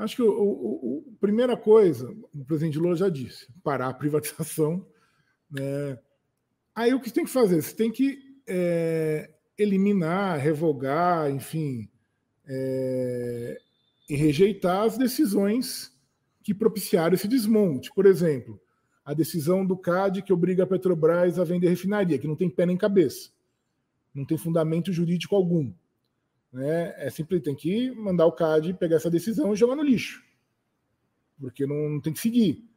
[0.02, 4.86] Acho que a primeira coisa, o presidente Lula já disse, parar a privatização.
[5.54, 6.00] Né?
[6.74, 7.62] Aí o que tem que fazer?
[7.62, 11.90] Você tem que é, eliminar, revogar, enfim,
[12.48, 13.58] é,
[14.10, 15.94] e rejeitar as decisões
[16.42, 17.92] que propiciaram esse desmonte.
[17.94, 18.62] Por exemplo,
[19.04, 22.66] a decisão do CAD que obriga a Petrobras a vender refinaria, que não tem pé
[22.66, 23.30] nem cabeça,
[24.16, 25.74] não tem fundamento jurídico algum.
[26.52, 26.94] Né?
[26.98, 30.24] É simples, tem que mandar o CAD pegar essa decisão e jogar no lixo,
[31.40, 32.68] porque não, não tem que seguir.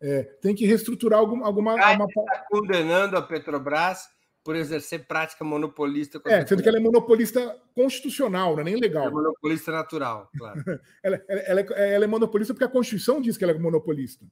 [0.00, 1.46] É, tem que reestruturar alguma.
[1.46, 2.04] alguma uma...
[2.04, 4.06] está condenando a Petrobras
[4.44, 6.20] por exercer prática monopolista.
[6.26, 9.06] É, sendo que ela é monopolista constitucional, não é nem legal.
[9.06, 10.62] É monopolista natural, claro.
[11.02, 14.26] ela, ela, ela, é, ela, é, monopolista porque a Constituição diz que ela é monopolista.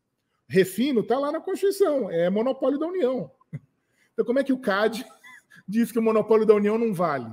[0.47, 3.31] Refino está lá na Constituição, é monopólio da União.
[4.13, 5.07] Então, como é que o CAD
[5.67, 7.33] diz que o monopólio da União não vale?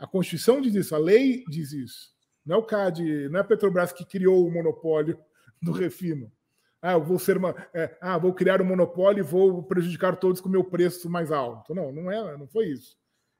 [0.00, 2.14] A Constituição diz isso, a lei diz isso.
[2.44, 5.18] Não é o CAD, não é a Petrobras que criou o monopólio
[5.60, 6.32] do refino.
[6.80, 10.48] Ah, vou ser uma, é, ah, vou criar um monopólio e vou prejudicar todos com
[10.48, 11.74] o meu preço mais alto.
[11.74, 12.96] Não, não é, não foi isso.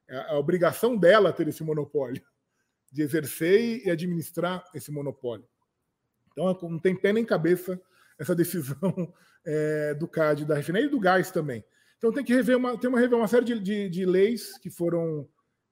[0.06, 2.22] É a obrigação dela ter esse monopólio,
[2.92, 5.48] de exercer e administrar esse monopólio.
[6.32, 7.80] Então não tem pé nem cabeça
[8.18, 9.14] essa decisão
[9.46, 11.64] é, do CAD da refinaria e do gás também.
[11.96, 15.26] Então tem que rever uma, tem uma, uma série de, de, de leis que foram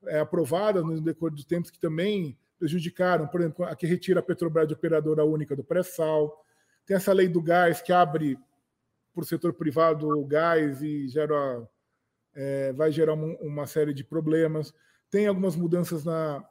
[0.07, 4.23] é, aprovadas no decorrer dos tempos que também prejudicaram, por exemplo, a que retira a
[4.23, 6.45] Petrobras de operadora única do pré-sal,
[6.85, 8.39] tem essa lei do gás que abre
[9.15, 11.69] para o setor privado o gás e gera,
[12.35, 14.73] é, vai gerar uma, uma, série de problemas.
[15.11, 16.45] Tem algumas mudanças na.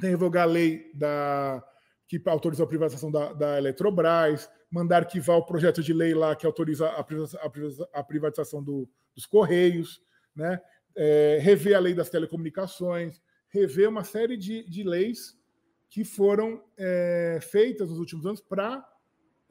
[0.00, 1.64] Tem revogar a lei da,
[2.06, 6.46] que autoriza a privatização da, da Eletrobras, mandar arquivar o projeto de lei lá que
[6.46, 10.00] autoriza a, a, a privatização do, dos Correios,
[10.34, 10.60] né?
[10.96, 15.38] É, rever a lei das telecomunicações, rever uma série de, de leis
[15.88, 18.86] que foram é, feitas nos últimos anos para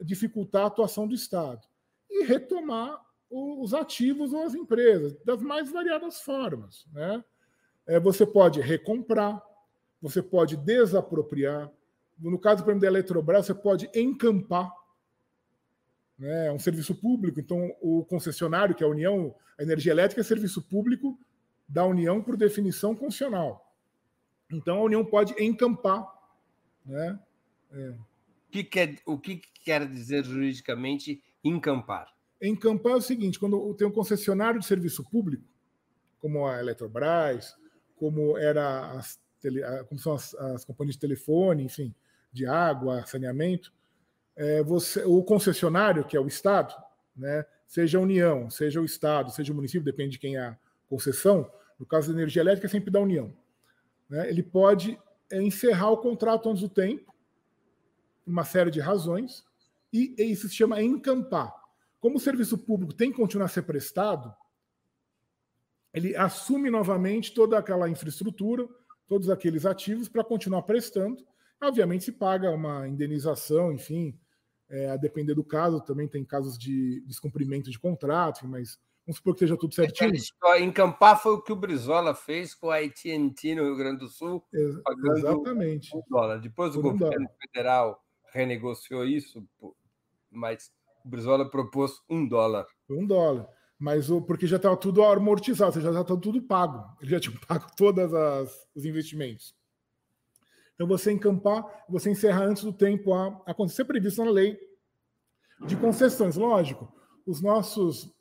[0.00, 1.66] dificultar a atuação do Estado
[2.10, 6.86] e retomar os ativos ou as empresas das mais variadas formas.
[6.92, 7.24] Né?
[7.86, 9.42] É, você pode recomprar,
[10.00, 11.70] você pode desapropriar.
[12.18, 14.72] No caso, por exemplo, da Eletrobras, você pode encampar.
[16.18, 16.46] Né?
[16.46, 20.24] É um serviço público, então o concessionário, que é a União, a energia elétrica é
[20.24, 21.18] serviço público
[21.68, 23.74] da União por definição constitucional.
[24.50, 26.06] Então a União pode encampar.
[26.84, 27.18] Né?
[27.72, 27.94] É
[28.50, 32.14] que quer, o que quer dizer juridicamente encampar?
[32.40, 35.44] Encampar é o seguinte: quando tem um concessionário de serviço público,
[36.18, 37.54] como a Eletrobras,
[37.96, 41.94] como era as, tele, como são as, as, companhias de telefone, enfim,
[42.32, 43.72] de água, saneamento,
[44.34, 46.74] é, você, o concessionário, que é o Estado,
[47.16, 50.58] né, seja a União, seja o Estado, seja o município, depende de quem é a
[50.88, 53.34] concessão, no caso da energia elétrica, é sempre da União.
[54.08, 54.98] Né, ele pode
[55.30, 57.14] é, encerrar o contrato antes do tempo
[58.26, 59.44] uma série de razões,
[59.92, 61.54] e isso se chama encampar.
[62.00, 64.34] Como o serviço público tem que continuar a ser prestado,
[65.94, 68.68] ele assume novamente toda aquela infraestrutura,
[69.06, 71.24] todos aqueles ativos para continuar prestando,
[71.60, 74.18] Obviamente se paga uma indenização, enfim,
[74.68, 79.34] é, a depender do caso, também tem casos de descumprimento de contrato, mas vamos supor
[79.34, 80.12] que esteja tudo certinho.
[80.60, 84.44] Encampar foi o que o Brizola fez com a AT&T no Rio Grande do Sul,
[84.52, 84.76] Ex
[85.16, 85.96] exatamente.
[85.96, 86.38] um dólar.
[86.38, 87.36] Depois o governo dólar.
[87.40, 89.46] federal renegociou isso,
[90.30, 90.72] mas
[91.04, 92.66] o Brizola propôs um dólar.
[92.90, 93.48] Um dólar.
[93.78, 96.84] Mas o, porque já estava tudo amortizado, já estava tudo pago.
[97.00, 98.10] Ele já tinha pago todos
[98.74, 99.54] os investimentos.
[100.74, 104.58] Então, você encampar, você encerra antes do tempo a acontecer previsto na lei
[105.66, 106.36] de concessões.
[106.36, 106.92] Lógico,
[107.26, 108.14] os nossos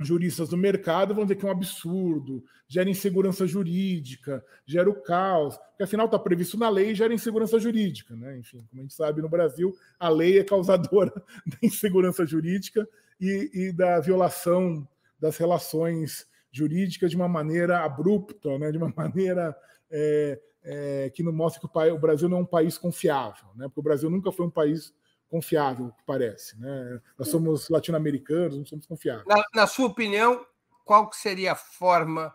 [0.00, 5.56] juristas do mercado vão dizer que é um absurdo, gera insegurança jurídica, gera o caos,
[5.56, 8.14] porque afinal está previsto na lei e gera insegurança jurídica.
[8.14, 8.38] Né?
[8.38, 11.12] Enfim, como a gente sabe, no Brasil, a lei é causadora
[11.46, 12.88] da insegurança jurídica
[13.20, 14.86] e, e da violação
[15.18, 18.70] das relações jurídicas de uma maneira abrupta, né?
[18.70, 19.56] de uma maneira
[19.90, 23.48] é, é, que não mostra que o, país, o, Brasil não é um país confiável,
[23.56, 23.66] né?
[23.66, 24.94] porque o Brasil nunca foi um país
[25.28, 26.58] confiável, que parece.
[26.58, 27.00] Né?
[27.18, 29.26] Nós somos latino-americanos, não somos confiáveis.
[29.26, 30.44] Na, na, sua opinião,
[30.84, 32.34] qual que seria a forma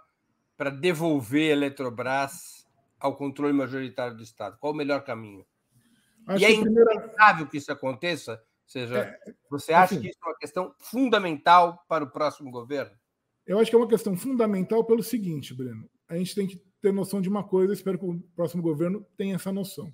[0.56, 2.66] para devolver a Eletrobras
[3.00, 4.58] ao controle majoritário do Estado?
[4.60, 5.46] Qual o melhor caminho?
[6.28, 8.34] Acho e é inevitável que isso aconteça?
[8.34, 12.50] Ou seja, é, você acha assim, que isso é uma questão fundamental para o próximo
[12.50, 12.96] governo?
[13.46, 15.89] Eu acho que é uma questão fundamental pelo seguinte, Breno.
[16.08, 19.36] A gente tem que ter noção de uma coisa, espero que o próximo governo tenha
[19.36, 19.94] essa noção.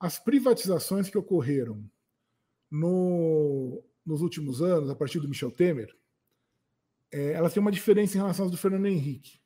[0.00, 1.88] As privatizações que ocorreram
[2.70, 5.94] no, nos últimos anos, a partir do Michel Temer,
[7.12, 9.40] é, elas têm uma diferença em relação às do Fernando Henrique.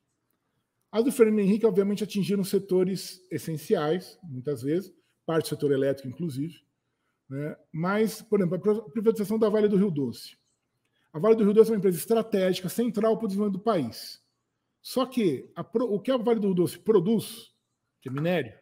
[0.91, 4.93] As do Fernando Henrique, obviamente, atingiram setores essenciais, muitas vezes,
[5.25, 6.63] parte do setor elétrico, inclusive.
[7.29, 7.57] Né?
[7.73, 10.37] Mas, por exemplo, a privatização da Vale do Rio Doce.
[11.13, 14.23] A Vale do Rio Doce é uma empresa estratégica, central para o desenvolvimento do país.
[14.83, 17.55] Só que a, o que a Vale do Doce produz,
[18.01, 18.53] que é minério,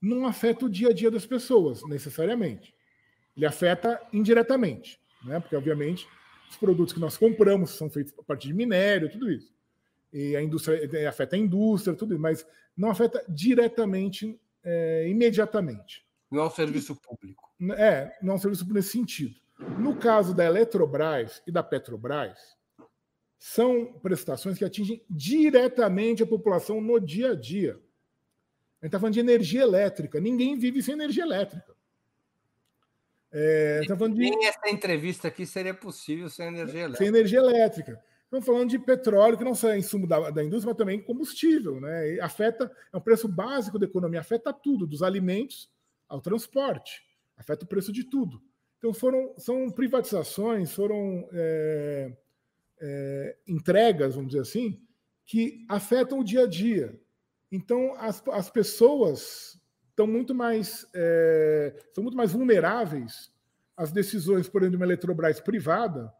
[0.00, 2.74] não afeta o dia a dia das pessoas, necessariamente.
[3.40, 5.40] Ele afeta indiretamente, né?
[5.40, 6.06] porque, obviamente,
[6.50, 9.50] os produtos que nós compramos são feitos a partir de minério, tudo isso.
[10.12, 16.06] E a indústria afeta a indústria, tudo isso, mas não afeta diretamente, é, imediatamente.
[16.30, 17.50] Não é um serviço público.
[17.78, 19.34] É, não é um serviço público nesse sentido.
[19.78, 22.38] No caso da Eletrobras e da Petrobras,
[23.38, 27.72] são prestações que atingem diretamente a população no dia a dia.
[27.72, 30.20] A gente está falando de energia elétrica.
[30.20, 31.69] Ninguém vive sem energia elétrica.
[33.32, 34.20] É, tá falando de...
[34.20, 36.98] Nem essa entrevista aqui seria possível sem energia elétrica.
[36.98, 38.04] Sem energia elétrica.
[38.24, 41.80] Estamos falando de petróleo, que não só é insumo da, da indústria, mas também combustível.
[41.80, 42.14] Né?
[42.14, 45.70] E afeta, é um preço básico da economia, afeta tudo, dos alimentos
[46.08, 47.02] ao transporte,
[47.36, 48.42] afeta o preço de tudo.
[48.78, 52.12] Então foram, são privatizações, foram é,
[52.80, 54.80] é, entregas, vamos dizer assim,
[55.26, 56.98] que afetam o dia a dia.
[57.52, 59.59] Então, as, as pessoas
[60.00, 63.30] estão muito mais, é, são muito mais vulneráveis
[63.76, 66.12] às decisões, por exemplo, de uma Eletrobras privada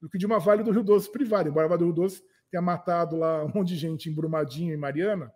[0.00, 1.48] do que de uma Vale do Rio Doce privada.
[1.48, 4.74] Embora a Vale do Rio Doce tenha matado lá um monte de gente em Brumadinho
[4.74, 5.32] e Mariana,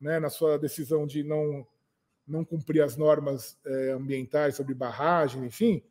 [0.00, 1.66] né, na sua decisão de não,
[2.26, 5.82] não cumprir as normas é, ambientais sobre barragem, enfim,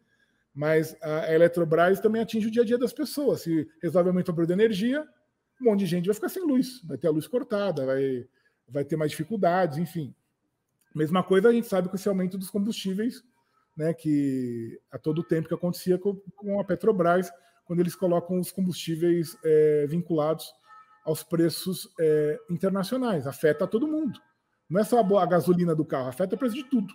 [0.53, 3.41] mas a Eletrobras também atinge o dia a dia das pessoas.
[3.41, 5.07] Se resolve aumentar o preço da energia,
[5.61, 8.27] um monte de gente vai ficar sem luz, vai ter a luz cortada, vai,
[8.67, 10.13] vai ter mais dificuldades, enfim.
[10.93, 13.23] Mesma coisa a gente sabe com esse aumento dos combustíveis,
[13.77, 17.31] né, que a todo tempo que acontecia com, com a Petrobras,
[17.65, 20.51] quando eles colocam os combustíveis é, vinculados
[21.05, 23.27] aos preços é, internacionais.
[23.27, 24.19] Afeta todo mundo.
[24.69, 26.93] Não é só a gasolina do carro, afeta o preço de tudo.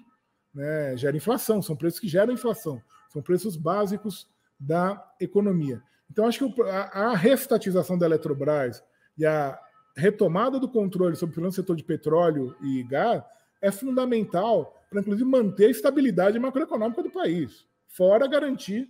[0.53, 0.97] Né?
[0.97, 2.83] Gera inflação, são preços que geram inflação.
[3.11, 4.29] São preços básicos
[4.59, 5.83] da economia.
[6.11, 8.83] Então, acho que a restatização da Eletrobras
[9.17, 9.59] e a
[9.97, 13.23] retomada do controle sobre o setor de petróleo e gás
[13.67, 18.89] é fundamental para, inclusive, manter a estabilidade macroeconômica do país, fora garantir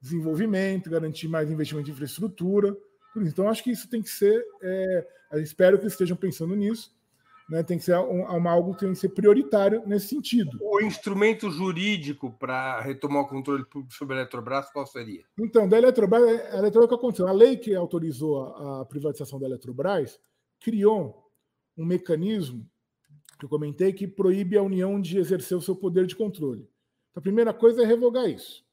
[0.00, 2.76] desenvolvimento, garantir mais investimento em infraestrutura.
[3.16, 4.44] Então, acho que isso tem que ser.
[4.62, 6.94] É, espero que estejam pensando nisso
[7.48, 10.58] né, tem que ser um, algo que tem que ser prioritário nesse sentido.
[10.60, 15.24] O instrumento jurídico para retomar o controle público sobre a Eletrobras, qual seria?
[15.38, 17.28] Então, da Eletrobras, a Eletrobras que aconteceu?
[17.28, 20.18] A lei que autorizou a, a privatização da Eletrobras
[20.60, 21.30] criou
[21.76, 22.66] um mecanismo
[23.38, 26.62] que eu comentei que proíbe a União de exercer o seu poder de controle.
[27.10, 28.64] Então, a primeira coisa é revogar isso.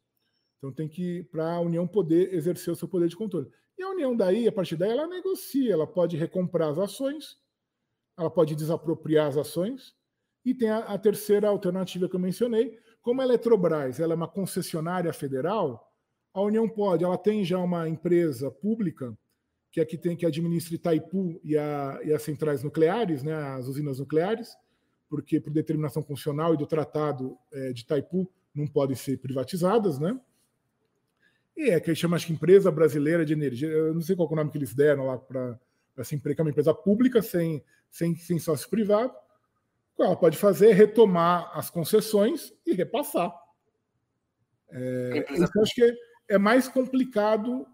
[0.58, 3.50] Então, tem que, para a União poder exercer o seu poder de controle.
[3.78, 7.42] E a União, daí, a partir daí, ela negocia, ela pode recomprar as ações
[8.18, 9.96] ela pode desapropriar as ações.
[10.46, 14.28] E tem a, a terceira alternativa que eu mencionei, como a Eletrobras ela é uma
[14.28, 15.92] concessionária federal,
[16.34, 19.18] a União pode, ela tem já uma empresa pública
[19.72, 24.00] que aqui tem que administra Itaipu e, a, e as centrais nucleares, né, as usinas
[24.00, 24.56] nucleares,
[25.10, 30.20] porque por determinação constitucional e do Tratado é, de Itaipu não podem ser privatizadas, né?
[31.56, 34.34] E é que chama acho que empresa brasileira de energia, eu não sei qual é
[34.34, 35.60] o nome que eles deram lá para
[35.98, 39.14] essa empresa, que é uma empresa pública sem, sem, sem sócio privado.
[39.94, 43.34] O que ela pode fazer é retomar as concessões e repassar.
[44.70, 45.94] É, isso eu acho que é,
[46.30, 47.68] é mais complicado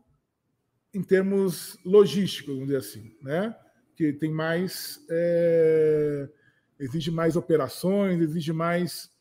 [0.97, 3.55] em termos logísticos, vamos dizer assim, né?
[3.95, 4.99] Que tem mais.
[5.09, 6.27] É,
[6.79, 9.11] exige mais operações, exige mais.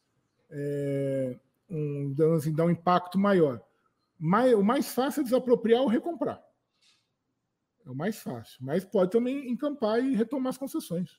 [0.50, 3.62] É, um, assim, dá um impacto maior.
[4.18, 6.42] Mais, o mais fácil é desapropriar ou recomprar.
[7.84, 8.56] É o mais fácil.
[8.60, 11.18] Mas pode também encampar e retomar as concessões.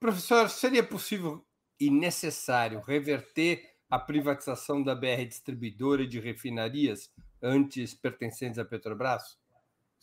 [0.00, 1.46] Professor, seria possível
[1.78, 9.38] e necessário reverter a privatização da BR Distribuidora de refinarias antes pertencentes à Petrobras?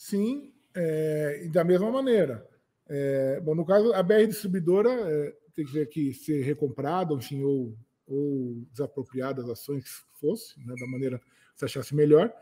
[0.02, 2.44] Sim, é, da mesma maneira.
[2.90, 7.44] É, bom, no caso, a BR Distribuidora é, tem que ver aqui ser recomprada, enfim,
[7.44, 7.78] ou,
[8.08, 11.26] ou desapropriada ações que fosse, né, da maneira que
[11.56, 12.34] você achasse melhor.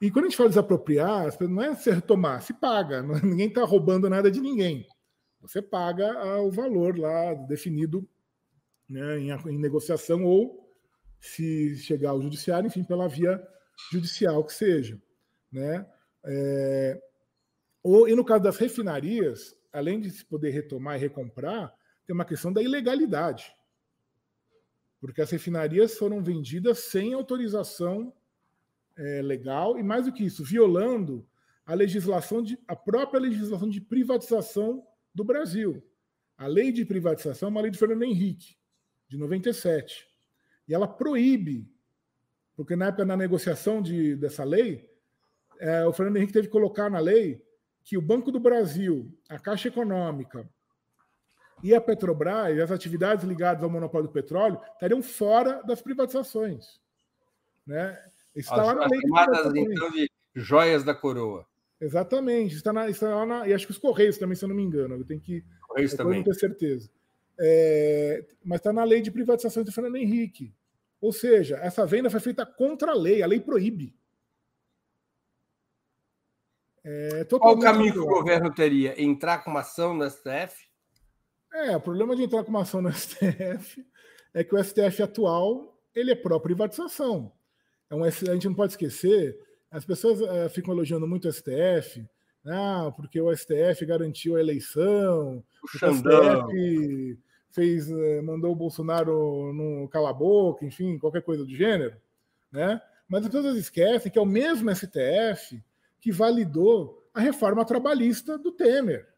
[0.00, 3.04] E quando a gente fala desapropriar, não é se retomar, se paga.
[3.04, 4.84] Não, ninguém está roubando nada de ninguém.
[5.40, 8.04] Você paga o valor lá definido
[8.90, 10.68] né, em, em negociação ou
[11.20, 13.40] se chegar ao judiciário, enfim, pela via
[13.92, 15.00] judicial que seja.
[15.52, 15.86] Né?
[16.26, 17.00] É,
[17.82, 21.72] ou, e no caso das refinarias, além de se poder retomar e recomprar,
[22.04, 23.54] tem uma questão da ilegalidade.
[25.00, 28.12] Porque as refinarias foram vendidas sem autorização
[28.96, 31.26] é, legal e, mais do que isso, violando
[31.64, 35.82] a legislação de, a própria legislação de privatização do Brasil.
[36.36, 38.56] A lei de privatização é uma lei de Fernando Henrique,
[39.08, 40.08] de 97.
[40.68, 41.70] E ela proíbe,
[42.54, 44.88] porque na época da negociação de, dessa lei,
[45.60, 47.42] é, o Fernando Henrique teve que colocar na lei
[47.84, 50.48] que o Banco do Brasil, a Caixa Econômica
[51.62, 56.80] e a Petrobras, as atividades ligadas ao monopólio do petróleo, estariam fora das privatizações.
[57.66, 57.98] Né?
[58.34, 61.46] Está lá na lei chamadas, então, de joias da coroa.
[61.80, 62.54] Exatamente.
[62.54, 64.62] Está, na, está lá na, e acho que os Correios também, se eu não me
[64.62, 64.96] engano.
[64.96, 65.44] Eu tenho que.
[65.66, 66.18] Correios também.
[66.18, 66.90] não ter certeza.
[67.38, 70.54] É, mas está na lei de privatização do Fernando Henrique.
[71.00, 73.94] Ou seja, essa venda foi feita contra a lei, a lei proíbe.
[76.88, 79.00] É Qual o caminho que o governo teria?
[79.02, 80.68] Entrar com uma ação no STF?
[81.52, 83.84] É, o problema de entrar com uma ação no STF
[84.32, 87.32] é que o STF atual ele é pró-privatização.
[87.90, 89.36] É um, a gente não pode esquecer,
[89.68, 92.06] as pessoas é, ficam elogiando muito o STF,
[92.46, 97.18] ah, porque o STF garantiu a eleição, o, o STF
[97.50, 101.96] fez, eh, mandou o Bolsonaro no cala-boca, enfim, qualquer coisa do gênero,
[102.52, 102.80] né?
[103.08, 105.60] Mas as pessoas esquecem que é o mesmo STF
[106.06, 109.08] que validou a reforma trabalhista do Temer,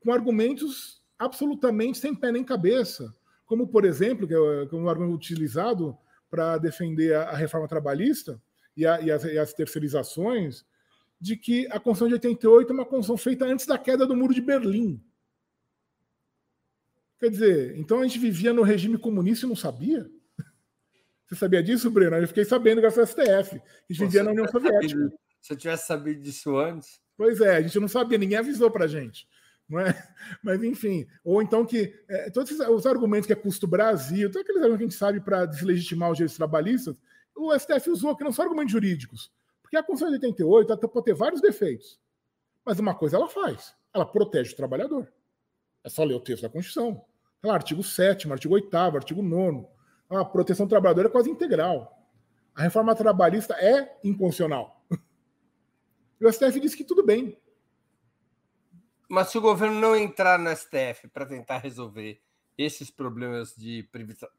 [0.00, 3.14] com argumentos absolutamente sem pé nem cabeça,
[3.44, 5.94] como, por exemplo, que é, é um argumento utilizado
[6.30, 8.40] para defender a, a, reforma trabalhista
[8.74, 10.64] e, a, e, as, e as terceirizações,
[11.20, 14.32] de que a Constituição de 88 é uma Constituição feita antes da queda do Muro
[14.32, 14.98] de Berlim.
[17.18, 20.10] Quer dizer, então a gente vivia no regime comunista e não sabia?
[21.28, 22.16] Você sabia disso, Breno?
[22.16, 23.56] Eu fiquei sabendo graças ao STF.
[23.56, 25.12] A gente vivia na União Soviética.
[25.40, 27.00] Se eu tivesse sabido disso antes.
[27.16, 29.28] Pois é, a gente não sabia, ninguém avisou para a gente.
[29.68, 29.86] Não é?
[30.42, 34.62] Mas, enfim, ou então que é, todos os argumentos que é custo Brasil, todos aqueles
[34.62, 36.96] argumentos que a gente sabe para deslegitimar os direitos trabalhistas,
[37.34, 39.30] o STF usou, que não são argumentos jurídicos.
[39.62, 41.98] Porque a Constituição de 88 pode ter vários defeitos.
[42.64, 45.12] Mas uma coisa ela faz: ela protege o trabalhador.
[45.84, 47.04] É só ler o texto da Constituição.
[47.42, 49.66] Lá, artigo 7, artigo 8, artigo 9.
[50.08, 51.96] A proteção do trabalhador é quase integral.
[52.54, 54.75] A reforma trabalhista é inconstitucional.
[56.20, 57.36] E o STF disse que tudo bem.
[59.08, 62.20] Mas se o governo não entrar no STF para tentar resolver
[62.58, 63.88] esses problemas de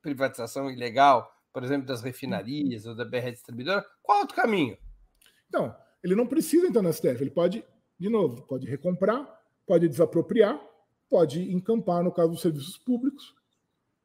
[0.01, 4.77] privatização ilegal, por exemplo, das refinarias ou da BR distribuidora, qual é outro caminho?
[5.47, 7.63] Então, ele não precisa entrar no STF, ele pode,
[7.99, 9.25] de novo, pode recomprar,
[9.65, 10.59] pode desapropriar,
[11.09, 13.35] pode encampar no caso dos serviços públicos,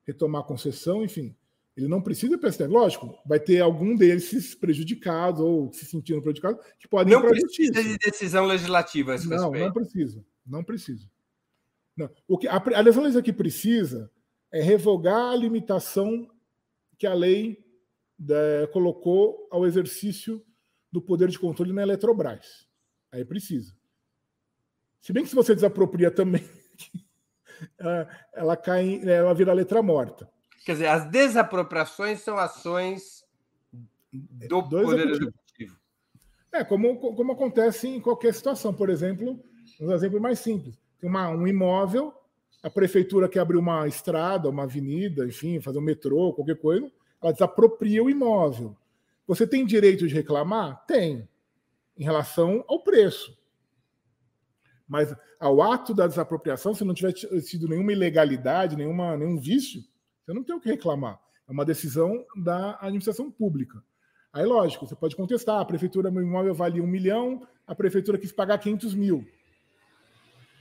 [0.06, 1.36] retomar a concessão, enfim.
[1.76, 2.68] Ele não precisa prestar.
[2.68, 7.96] Lógico, vai ter algum desses prejudicados ou se sentindo prejudicados que podem não precisa de
[7.96, 9.16] decisão legislativa.
[9.24, 9.64] não, respeito.
[9.64, 10.24] não precisa.
[10.46, 11.10] Não precisa.
[11.96, 12.10] Não.
[12.28, 14.10] O que a, a legislação que precisa
[14.50, 16.28] é revogar a limitação
[16.98, 17.64] que a lei
[18.18, 20.44] da, colocou ao exercício
[20.90, 22.68] do poder de controle na Eletrobras.
[23.10, 23.74] Aí precisa.
[25.00, 26.44] Se bem que se você desapropria também
[28.34, 30.30] ela cai, ela vira letra morta.
[30.64, 33.24] Quer dizer, as desapropriações são ações
[34.12, 35.76] do, do Poder Executivo.
[36.52, 38.72] É, como, como acontece em qualquer situação.
[38.74, 39.42] Por exemplo,
[39.80, 40.78] um exemplo mais simples.
[41.00, 42.14] Tem uma, um imóvel
[42.62, 46.90] A prefeitura quer abrir uma estrada, uma avenida, enfim, fazer um metrô, qualquer coisa,
[47.20, 48.76] ela desapropria o imóvel.
[49.26, 50.84] Você tem direito de reclamar?
[50.86, 51.28] Tem,
[51.98, 53.36] em relação ao preço.
[54.86, 59.82] Mas ao ato da desapropriação, se não tiver sido nenhuma ilegalidade, nenhuma, nenhum vício,
[60.24, 61.20] você não tem o que reclamar.
[61.48, 63.82] É uma decisão da administração pública.
[64.32, 65.60] Aí, lógico, você pode contestar.
[65.60, 69.26] A prefeitura, meu imóvel vale um milhão, a prefeitura quis pagar 500 mil.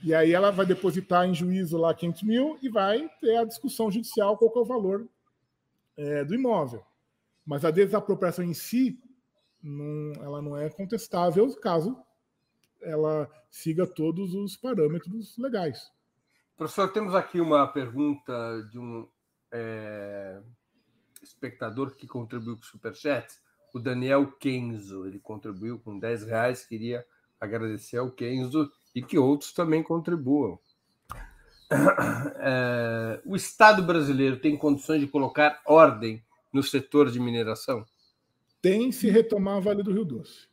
[0.04, 3.90] E aí ela vai depositar em juízo lá 500 mil e vai ter a discussão
[3.90, 5.08] judicial qual é o valor
[5.96, 6.84] é, do imóvel.
[7.46, 8.98] Mas a desapropriação em si,
[9.62, 11.96] não, ela não é contestável caso
[12.82, 15.90] ela siga todos os parâmetros legais.
[16.56, 18.32] Professor, temos aqui uma pergunta
[18.70, 19.08] de um
[19.52, 20.40] é,
[21.22, 23.28] espectador que contribuiu com o Superchat,
[23.72, 25.06] o Daniel Kenzo.
[25.06, 27.04] Ele contribuiu com 10 reais, queria
[27.40, 30.58] agradecer ao Kenzo e que outros também contribuam.
[32.44, 36.22] É, o Estado brasileiro tem condições de colocar ordem
[36.52, 37.86] no setor de mineração?
[38.60, 40.48] Tem se retomar a Vale do Rio Doce.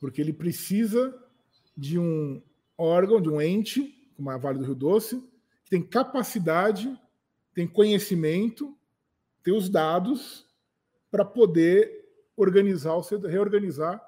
[0.00, 1.14] Porque ele precisa
[1.76, 2.42] de um
[2.76, 5.22] órgão, de um ente, como a Vale do Rio Doce,
[5.66, 6.96] que tem capacidade,
[7.52, 8.78] tem conhecimento,
[9.42, 10.46] tem os dados
[11.10, 12.06] para poder
[12.36, 12.96] organizar,
[13.28, 14.00] reorganizar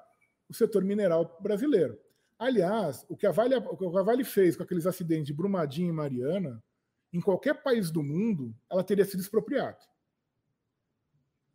[0.47, 1.99] o setor mineral brasileiro.
[2.37, 5.89] Aliás, o que, a vale, o que a Vale fez com aqueles acidentes de Brumadinho
[5.89, 6.63] e Mariana,
[7.11, 9.77] em qualquer país do mundo, ela teria sido expropriada.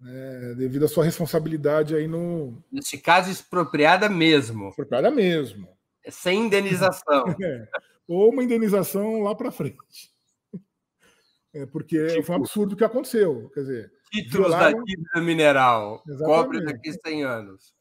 [0.07, 2.63] É, devido à sua responsabilidade aí no.
[2.71, 4.69] Nesse caso, expropriada mesmo.
[4.69, 5.67] Expropriada mesmo.
[6.05, 7.25] É sem indenização.
[7.41, 7.69] é.
[8.07, 10.13] Ou uma indenização lá para frente.
[11.55, 13.49] É porque tipo, foi um absurdo o que aconteceu.
[13.55, 14.79] Quer dizer, títulos violaram...
[14.79, 16.03] da dívida mineral.
[16.07, 16.37] Exatamente.
[16.37, 17.75] Cobre daqui a 100 anos.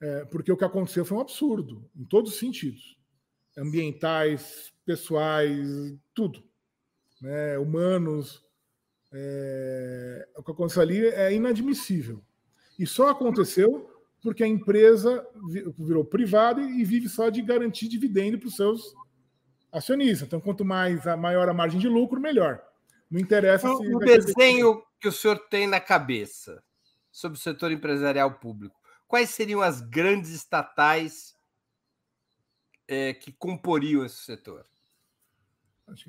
[0.00, 2.96] É, porque o que aconteceu foi um absurdo, em todos os sentidos.
[3.56, 5.66] Ambientais, pessoais,
[6.14, 6.44] tudo.
[7.20, 7.58] Né?
[7.58, 8.44] Humanos.
[9.12, 10.28] É...
[10.36, 12.22] O que aconteceu ali é inadmissível.
[12.78, 13.90] E só aconteceu
[14.22, 15.26] porque a empresa
[15.76, 18.94] virou privada e vive só de garantir dividendo para os seus
[19.72, 20.26] acionistas.
[20.26, 22.62] Então, quanto mais a maior a margem de lucro, melhor.
[23.10, 23.94] Não interessa então, se.
[23.94, 26.62] O desenho que o senhor tem na cabeça
[27.10, 31.34] sobre o setor empresarial público quais seriam as grandes estatais
[32.86, 34.64] é, que comporiam esse setor?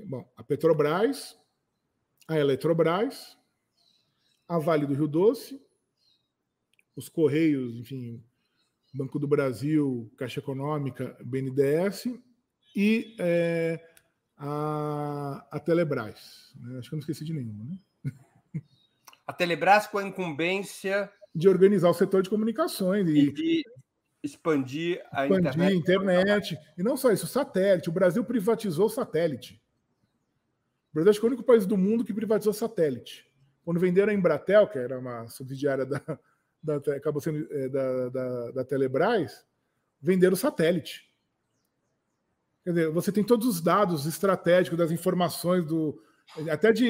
[0.05, 1.39] Bom, a Petrobras,
[2.27, 3.37] a Eletrobras,
[4.47, 5.65] a Vale do Rio Doce,
[6.95, 8.21] os Correios, enfim,
[8.93, 12.07] Banco do Brasil, Caixa Econômica, BNDES
[12.75, 13.79] e é,
[14.37, 16.53] a, a Telebrás.
[16.59, 16.79] Né?
[16.79, 17.77] Acho que eu não esqueci de nenhuma, né?
[19.27, 23.63] A Telebrás com a incumbência de organizar o setor de comunicações e, de
[24.23, 25.75] expandir a expandir internet.
[25.75, 26.59] internet.
[26.77, 27.89] E não só isso, o satélite.
[27.89, 29.61] O Brasil privatizou o satélite.
[30.91, 33.29] O Brasil acho que é o único país do mundo que privatizou satélite.
[33.63, 36.01] Quando venderam a Embratel, que era uma subsidiária da,
[36.63, 39.45] da acabou sendo é, da, da, da Telebrás,
[40.01, 41.08] venderam o satélite.
[42.69, 45.99] Quer dizer, você tem todos os dados estratégicos das informações do.
[46.51, 46.87] Até de.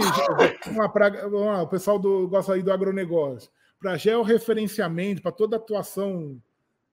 [0.68, 3.50] uma praga, uma, o pessoal do, gosta aí do agronegócio
[3.80, 6.44] para georreferenciamento, para toda atuação,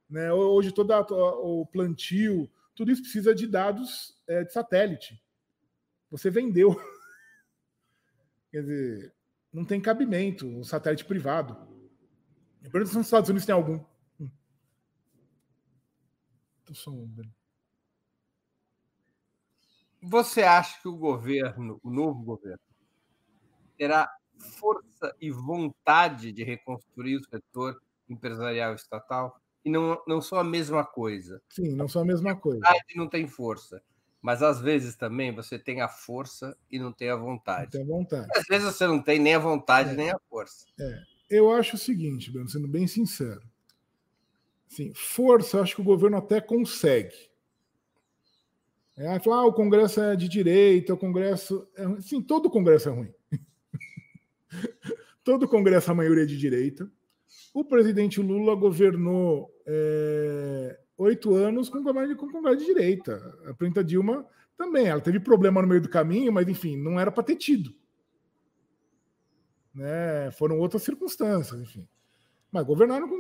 [0.09, 0.33] né?
[0.33, 5.21] hoje todo o plantio, tudo isso precisa de dados é, de satélite.
[6.09, 6.81] Você vendeu.
[8.53, 9.15] Quer dizer,
[9.53, 11.57] não tem cabimento um satélite privado.
[12.63, 13.85] Pergunta se nos Estados Unidos tem algum.
[14.21, 14.31] Hum.
[20.09, 22.61] Você acha que o governo, o novo governo,
[23.77, 30.45] terá força e vontade de reconstruir o setor empresarial estatal e não, não são a
[30.45, 31.43] mesma coisa.
[31.49, 32.61] Sim, não são a mesma coisa.
[32.95, 33.83] Não tem força.
[34.23, 37.65] Mas às vezes também você tem a força e não tem a vontade.
[37.65, 38.29] Não tem a vontade.
[38.37, 39.95] Às vezes você não tem nem a vontade, é.
[39.95, 40.67] nem a força.
[40.79, 41.03] É.
[41.29, 43.43] Eu acho o seguinte, Bruno, sendo bem sincero.
[44.69, 47.26] Sim, força, eu acho que o governo até consegue.
[48.97, 51.69] É, ah, o Congresso é de direita, o Congresso.
[51.77, 52.01] É...
[52.01, 53.13] Sim, todo Congresso é ruim.
[55.23, 56.89] Todo Congresso, a maioria é de direita.
[57.53, 63.17] O presidente Lula governou é, oito anos com Congresso, com Congresso de direita.
[63.45, 64.25] A presidenta Dilma
[64.57, 64.87] também.
[64.87, 67.75] Ela teve problema no meio do caminho, mas, enfim, não era para ter tido.
[69.75, 70.31] Né?
[70.31, 71.89] Foram outras circunstâncias, enfim.
[72.57, 73.17] Mas governaram com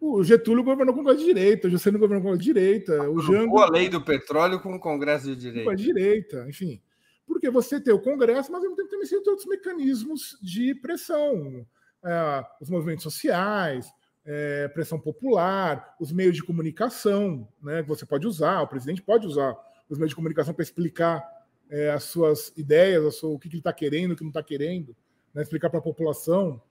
[0.00, 3.20] o Getúlio governou com Congresso de direita, o Juscelino governou com Congresso de direita, o
[3.20, 3.58] Jango.
[3.58, 5.74] a lei do petróleo com o Congresso de direita.
[5.74, 6.80] de direita, enfim
[7.28, 11.66] porque você tem o Congresso, mas ao mesmo tempo também tem outros mecanismos de pressão.
[12.02, 13.92] É, os movimentos sociais,
[14.24, 19.26] é, pressão popular, os meios de comunicação né, que você pode usar, o presidente pode
[19.26, 19.54] usar
[19.88, 21.22] os meios de comunicação para explicar
[21.68, 24.96] é, as suas ideias, o que, que ele está querendo, o que não está querendo,
[25.34, 26.62] né, explicar para a população.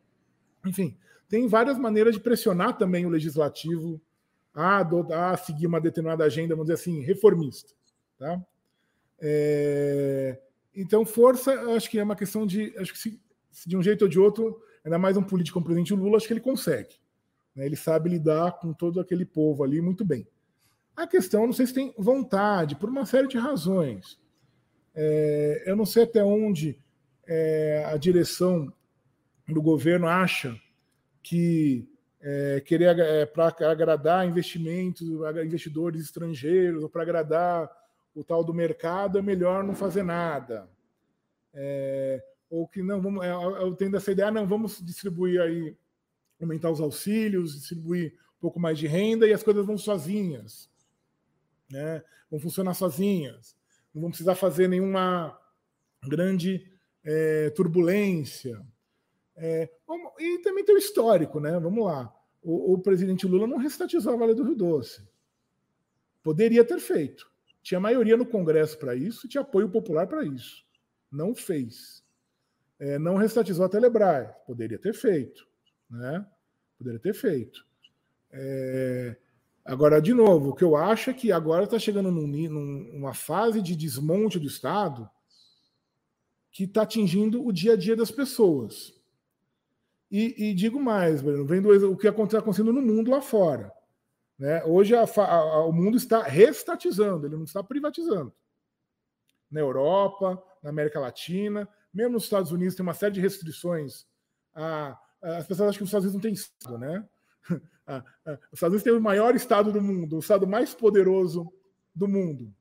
[0.66, 0.98] Enfim,
[1.30, 4.02] tem várias maneiras de pressionar também o legislativo
[4.54, 4.82] a,
[5.32, 7.74] a seguir uma determinada agenda, vamos dizer assim, reformista.
[8.18, 8.42] Tá?
[9.20, 10.40] É,
[10.76, 12.74] então, força, acho que é uma questão de.
[12.78, 13.22] Acho que se,
[13.52, 16.18] se, de um jeito ou de outro, ainda mais um político como o presidente Lula,
[16.18, 16.96] acho que ele consegue.
[17.56, 17.66] Né?
[17.66, 20.28] Ele sabe lidar com todo aquele povo ali muito bem.
[20.96, 24.20] A questão, não sei se tem vontade, por uma série de razões.
[24.96, 26.80] É, eu não sei até onde
[27.28, 28.74] é, a direção
[29.48, 30.60] do governo acha
[31.28, 31.86] que
[32.22, 35.06] é, querer é, para agradar investimentos,
[35.46, 37.70] investidores estrangeiros, ou para agradar
[38.16, 40.70] o tal do mercado, é melhor não fazer nada.
[41.54, 45.76] É, ou que não, vamos, é, eu tendo essa ideia, não, vamos distribuir aí,
[46.42, 50.70] aumentar os auxílios, distribuir um pouco mais de renda e as coisas vão sozinhas.
[51.70, 52.02] Né?
[52.32, 53.54] Vão funcionar sozinhas.
[53.94, 55.38] Não vão precisar fazer nenhuma
[56.08, 56.72] grande
[57.04, 58.66] é, turbulência.
[59.38, 59.70] É,
[60.20, 61.60] e também tem o histórico, né?
[61.60, 62.12] Vamos lá.
[62.42, 65.08] O, o, presidente Lula não restatizou a Vale do Rio Doce.
[66.24, 67.30] Poderia ter feito.
[67.62, 70.66] Tinha maioria no Congresso para isso, tinha apoio popular para isso.
[71.12, 72.04] Não fez.
[72.80, 74.30] É, não restatizou a Telebrás.
[74.46, 75.48] Poderia ter feito.
[75.90, 76.26] Né?
[76.78, 77.66] Poderia ter feito.
[78.32, 79.16] É,
[79.64, 83.62] agora, de novo, o que eu acho é que agora está chegando num, numa fase
[83.62, 85.10] de desmonte do Estado
[86.52, 88.97] que está atingindo o dia a dia das pessoas.
[90.10, 93.72] E, e digo mais, Breno, vendo o que está acontecendo no mundo lá fora.
[94.38, 94.64] Né?
[94.64, 98.34] Hoje a, a, o mundo está restatizando, ele não está privatizando.
[99.50, 104.06] Na Europa, na América Latina, mesmo nos Estados Unidos tem uma série de restrições.
[104.54, 107.08] A, as pessoas acham que os Estados Unidos não têm Estado, né?
[108.52, 111.52] os Estados Unidos tem o maior Estado do mundo, o Estado mais poderoso
[111.94, 112.54] do mundo.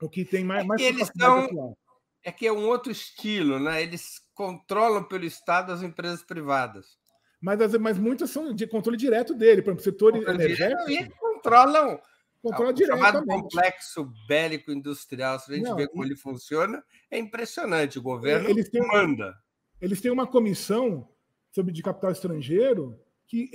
[0.00, 1.76] O que tem mais, é mais eles são,
[2.22, 3.82] É que é um outro estilo, né?
[3.82, 6.96] Eles controlam pelo Estado as empresas privadas.
[7.40, 10.90] Mas, mas muitas são de controle direto dele, por exemplo, setor energético.
[10.90, 11.98] E controlam
[12.42, 17.16] Controla o chamado complexo bélico industrial, se a gente Não, vê como ele funciona, é
[17.16, 18.00] impressionante.
[18.00, 19.32] O governo eles têm, manda.
[19.80, 21.08] Eles têm uma comissão
[21.52, 23.46] sobre de capital estrangeiro que,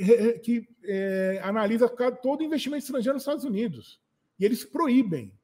[0.41, 1.89] que é, analisa
[2.21, 3.99] todo investimento estrangeiro nos Estados Unidos.
[4.39, 5.37] E eles proíbem.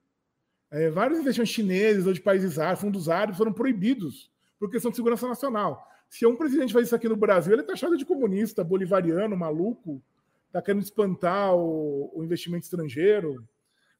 [0.72, 4.98] É, vários investimentos chineses ou de países árabes, fundos árabes, foram proibidos por questão de
[4.98, 5.88] segurança nacional.
[6.10, 10.02] Se um presidente faz isso aqui no Brasil, ele é taxado de comunista, bolivariano, maluco,
[10.48, 13.32] está querendo espantar o, o, investimento estrangeiro.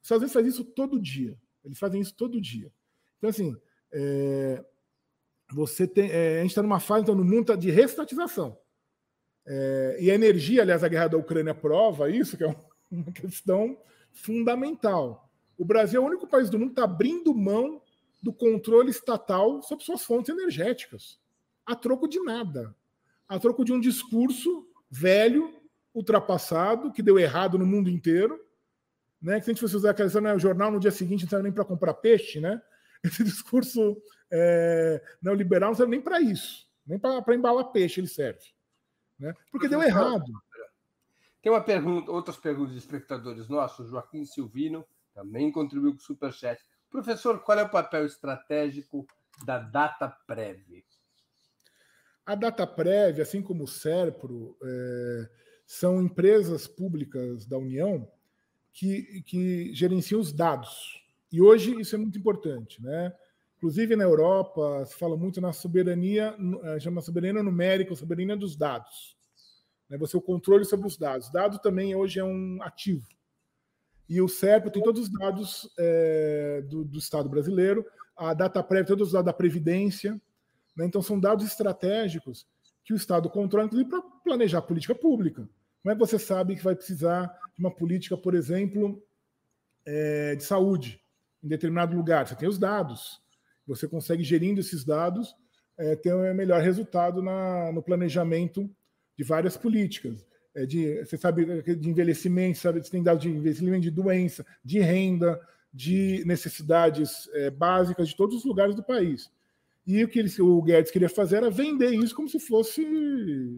[0.00, 1.36] Os Estados Unidos faz isso todo dia.
[1.64, 2.70] Eles fazem isso todo dia.
[3.18, 3.56] Então, assim,
[3.92, 4.64] é,
[5.52, 8.56] você tem, é, a gente está numa fase então, no mundo tá de restatização.
[9.46, 12.56] É, e a energia, aliás, a guerra da Ucrânia prova isso, que é
[12.90, 13.76] uma questão
[14.12, 15.28] fundamental.
[15.58, 17.82] O Brasil é o único país do mundo que está abrindo mão
[18.24, 21.20] do controle estatal sobre suas fontes energéticas,
[21.66, 22.74] a troco de nada,
[23.28, 25.60] a troco de um discurso velho,
[25.94, 28.40] ultrapassado, que deu errado no mundo inteiro,
[29.20, 29.38] né?
[29.38, 31.42] Que se a gente fosse usar aquela né, o jornal no dia seguinte não serve
[31.42, 32.60] nem para comprar peixe, né?
[33.04, 34.00] Esse discurso
[34.32, 38.40] é, neoliberal não serve nem para isso, nem para embalar peixe ele serve,
[39.18, 39.34] né?
[39.52, 40.24] Porque deu errado.
[41.42, 46.58] Tem uma pergunta, outras perguntas de espectadores nossos, Joaquim Silvino também contribuiu com o Superchat.
[46.94, 49.04] Professor, qual é o papel estratégico
[49.44, 50.80] da data prévia?
[52.24, 55.28] A data prévia, assim como o SERPRO, é,
[55.66, 58.08] são empresas públicas da União
[58.72, 61.04] que, que gerenciam os dados.
[61.32, 62.80] E hoje isso é muito importante.
[62.80, 63.12] Né?
[63.56, 69.16] Inclusive na Europa se fala muito na soberania, é, chama soberania numérica, soberania dos dados.
[69.90, 69.98] Né?
[69.98, 71.28] Você o controle sobre os dados.
[71.32, 73.04] Dado também hoje é um ativo.
[74.08, 77.84] E o CERP tem todos os dados é, do, do, Estado brasileiro,
[78.16, 80.20] a data prévia, todos os dados da Previdência.
[80.76, 80.84] Né?
[80.84, 82.46] Então, são dados estratégicos
[82.84, 85.48] que o Estado controla, inclusive para planejar política pública.
[85.82, 89.02] Como é que você sabe que vai precisar de uma política, por exemplo,
[89.86, 91.00] é, de saúde
[91.42, 92.26] em determinado lugar?
[92.26, 93.22] Você tem os dados.
[93.66, 95.34] Você consegue, gerindo esses dados,
[95.78, 98.70] é, ter um melhor resultado na, no planejamento
[99.16, 100.24] de várias políticas
[100.66, 105.40] de, você sabe de envelhecimento, sabe, você tem dados de envelhecimento, de doença, de renda,
[105.72, 109.30] de necessidades é, básicas de todos os lugares do país.
[109.86, 112.86] E o que ele, o Guedes queria fazer era vender isso como se fosse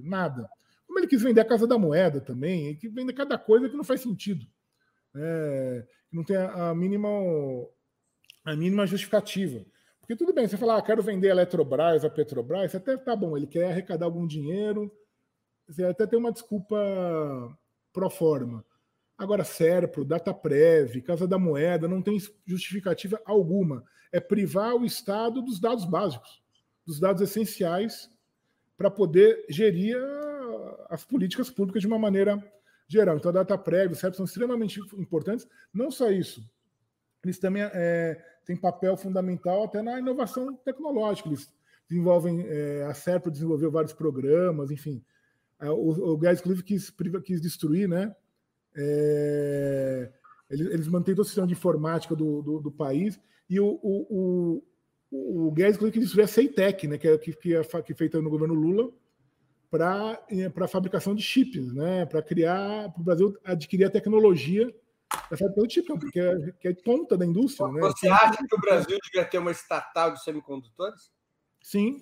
[0.02, 0.48] nada.
[0.86, 3.85] Como ele quis vender a Casa da Moeda também, que vende cada coisa que não
[3.85, 4.47] faz sentido.
[5.14, 7.09] É, não tem a, a, mínima,
[8.44, 9.64] a mínima justificativa.
[10.01, 13.36] Porque tudo bem, você falar, ah, quero vender a Eletrobras, a Petrobras, até tá bom,
[13.36, 14.90] ele quer arrecadar algum dinheiro,
[15.68, 16.76] você até tem uma desculpa
[17.93, 18.64] pro forma.
[19.18, 23.84] Agora, Serpro, Dataprev, Casa da Moeda, não tem justificativa alguma.
[24.12, 26.43] É privar o Estado dos dados básicos,
[26.86, 28.10] dos dados essenciais,
[28.76, 29.97] para poder gerir
[30.90, 32.38] as políticas públicas de uma maneira
[32.86, 33.16] geral.
[33.16, 35.48] Então, a Dataprev, o Serpro são extremamente importantes.
[35.72, 36.47] Não só isso,
[37.24, 41.28] eles também é, têm papel fundamental até na inovação tecnológica.
[41.28, 41.52] Eles
[41.88, 45.02] desenvolvem, é, a Serpro desenvolveu vários programas, enfim.
[45.60, 46.92] É, o, o Gás Cliff quis,
[47.24, 48.14] quis destruir, né?
[48.76, 50.12] É,
[50.50, 53.18] eles, eles mantêm todo o sistema de informática do, do, do país
[53.48, 54.62] e o, o,
[55.10, 58.20] o, o Guedes quis destruir a Ceitec, né, que, é, que, que, é, que feita
[58.20, 58.90] no governo Lula,
[59.70, 60.18] para
[60.64, 64.66] a fabricação de chips, né, para criar, para o Brasil adquirir a tecnologia
[65.30, 67.68] da fabricação de chips, porque é, que é ponta da indústria.
[67.68, 67.80] Né?
[67.80, 71.10] Você acha que o Brasil devia ter uma estatal de semicondutores?
[71.62, 72.00] Sim,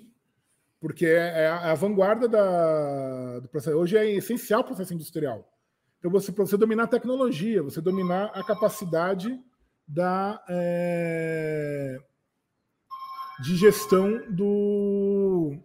[0.85, 3.75] porque é, a, a vanguarda da, do processo.
[3.75, 5.51] Hoje é essencial o processo industrial.
[5.99, 9.41] Então, você, para você dominar a tecnologia, você dominar a capacidade
[9.89, 11.97] da, é,
[13.41, 15.57] de gestão do,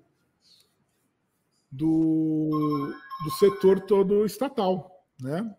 [1.70, 2.94] do,
[3.26, 5.54] do setor todo estatal, né?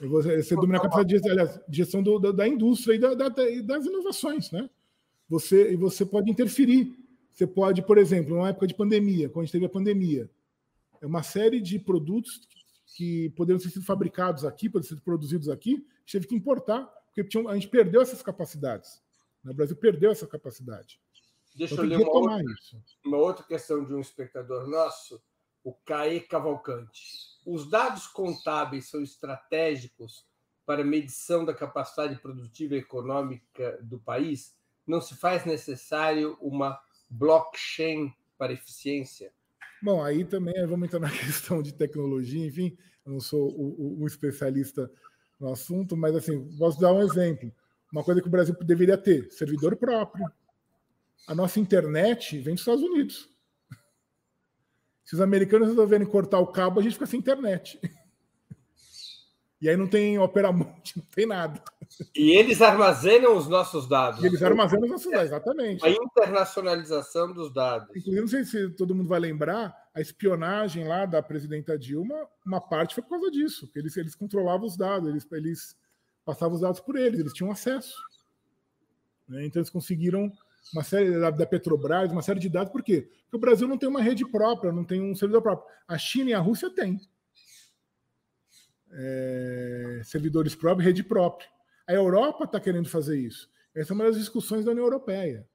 [0.00, 3.12] Você, você domina a capacidade de, aliás, de gestão do, da, da, indústria e da,
[3.12, 4.70] da, das inovações, né?
[5.28, 6.99] Você, e você pode interferir.
[7.32, 10.30] Você pode, por exemplo, numa época de pandemia, quando a gente teve a pandemia,
[11.00, 12.40] é uma série de produtos
[12.96, 16.34] que poderiam ter sido fabricados aqui, poderiam ter sido produzidos aqui, a gente teve que
[16.34, 19.00] importar, porque tinha, a gente perdeu essas capacidades.
[19.42, 19.52] Né?
[19.52, 21.00] O Brasil perdeu essa capacidade.
[21.54, 22.44] Deixa então, eu ler uma outra,
[23.04, 25.20] uma outra questão de um espectador nosso,
[25.64, 27.30] o Caê Cavalcante.
[27.44, 30.24] Os dados contábeis são estratégicos
[30.64, 34.54] para medição da capacidade produtiva e econômica do país?
[34.86, 39.32] Não se faz necessário uma blockchain para eficiência?
[39.82, 44.90] Bom, aí também vamos entrar na questão de tecnologia, enfim, eu não sou o, especialista
[45.38, 47.52] no assunto, mas assim, posso dar um exemplo.
[47.92, 50.30] Uma coisa que o Brasil deveria ter: servidor próprio.
[51.26, 53.28] A nossa internet vem dos Estados Unidos.
[55.04, 57.80] Se os americanos resolverem cortar o cabo, a gente fica sem internet.
[59.60, 61.62] E aí não tem operamonte, não tem nada.
[62.14, 64.22] E eles armazenam os nossos dados.
[64.22, 65.84] E eles armazenam os nossos dados, exatamente.
[65.84, 67.88] A internacionalização dos dados.
[67.94, 72.60] Inclusive, não sei se todo mundo vai lembrar, a espionagem lá da presidenta Dilma, uma
[72.60, 75.76] parte foi por causa disso, que eles, eles controlavam os dados, eles, eles
[76.24, 77.94] passavam os dados por eles, eles tinham acesso.
[79.28, 79.44] Né?
[79.44, 80.32] Então eles conseguiram
[80.72, 83.08] uma série da, da Petrobras, uma série de dados, por quê?
[83.24, 85.68] Porque o Brasil não tem uma rede própria, não tem um servidor próprio.
[85.86, 87.00] A China e a Rússia têm
[88.92, 91.48] é, servidores próprios, rede própria.
[91.86, 93.50] A Europa está querendo fazer isso.
[93.74, 95.46] Essa é uma das discussões da União Europeia,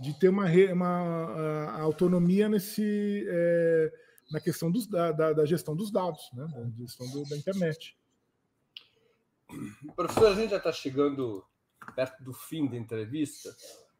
[0.00, 3.92] de ter uma, uma autonomia nesse, é,
[4.30, 7.96] na questão dos, da, da, gestão dos dados, né, da gestão do, da internet.
[9.94, 11.44] Professor, a gente já está chegando
[11.94, 13.54] perto do fim da entrevista.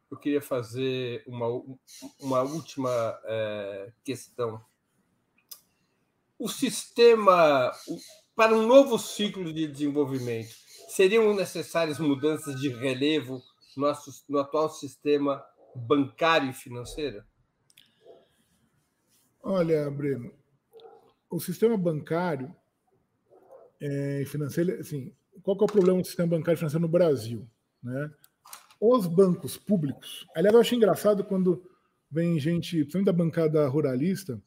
[0.09, 1.47] Eu queria fazer uma,
[2.19, 4.63] uma última é, questão.
[6.37, 7.71] O sistema,
[8.35, 10.53] para um novo ciclo de desenvolvimento,
[10.89, 13.41] seriam necessárias mudanças de relevo
[13.77, 13.91] no,
[14.29, 15.43] no atual sistema
[15.75, 17.23] bancário e financeiro?
[19.41, 20.31] Olha, Breno,
[21.29, 22.55] o sistema bancário
[23.81, 27.47] é, e financeiro, assim, qual é o problema do sistema bancário e financeiro no Brasil?
[27.81, 28.11] Né?
[28.79, 31.63] Os bancos públicos, aliás, eu acho engraçado quando
[32.09, 34.41] vem gente, principalmente da bancada ruralista,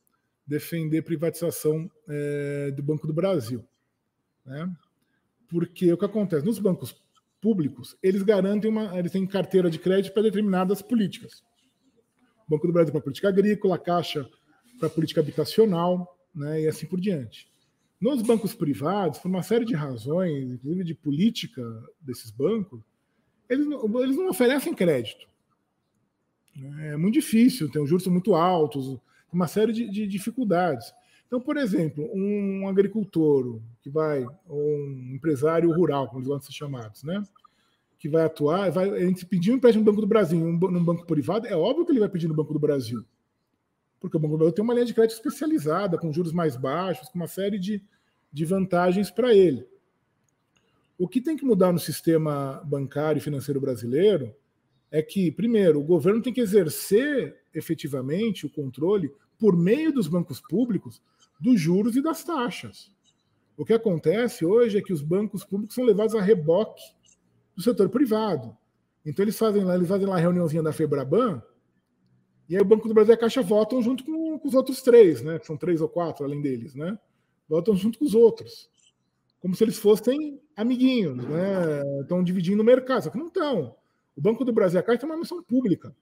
[0.47, 3.67] defender privatização é, do Banco do Brasil.
[4.47, 4.71] Né?
[5.49, 6.47] Porque o que acontece?
[6.47, 6.97] Nos bancos
[7.41, 8.99] públicos, eles garantem uma.
[8.99, 11.43] Eles têm carteira de crédito para determinadas políticas.
[12.47, 14.29] O Banco do Brasil para política agrícola, Caixa
[14.79, 17.51] para política habitacional, né, e assim por diante.
[18.01, 21.63] Nos bancos privados, por uma série de razões, inclusive de política
[22.01, 22.83] desses bancos,
[23.49, 25.27] eles não, eles não oferecem crédito.
[26.81, 28.99] É muito difícil, tem os juros muito altos,
[29.33, 30.93] uma série de, de dificuldades.
[31.27, 37.03] Então, por exemplo, um agricultor que vai, um empresário rural, como eles vão ser chamados,
[37.03, 37.23] né?
[37.99, 40.85] Que vai atuar, vai, a gente pedir um empréstimo no Banco do Brasil, um, num
[40.85, 43.05] banco privado, é óbvio que ele vai pedir no Banco do Brasil.
[43.99, 47.09] Porque o Banco do Brasil tem uma linha de crédito especializada, com juros mais baixos,
[47.09, 47.83] com uma série de,
[48.33, 49.67] de vantagens para ele.
[50.97, 54.33] O que tem que mudar no sistema bancário e financeiro brasileiro
[54.91, 60.41] é que, primeiro, o governo tem que exercer efetivamente o controle por meio dos bancos
[60.41, 61.03] públicos
[61.39, 62.91] dos juros e das taxas.
[63.57, 66.83] O que acontece hoje é que os bancos públicos são levados a reboque
[67.55, 68.57] do setor privado.
[69.05, 71.43] Então eles fazem lá, eles fazem lá a reuniãozinha da Febraban,
[72.49, 74.83] e aí o Banco do Brasil e a Caixa votam junto com, com os outros
[74.83, 75.41] três, né?
[75.43, 76.99] São três ou quatro além deles, né?
[77.49, 78.71] Votam junto com os outros.
[79.41, 81.83] como se eles fossem amiguinhos, né?
[82.03, 83.75] Estão dividindo o mercado, só que não estão.
[84.17, 85.95] O Banco do Brasil e a Caixa tem uma missão pública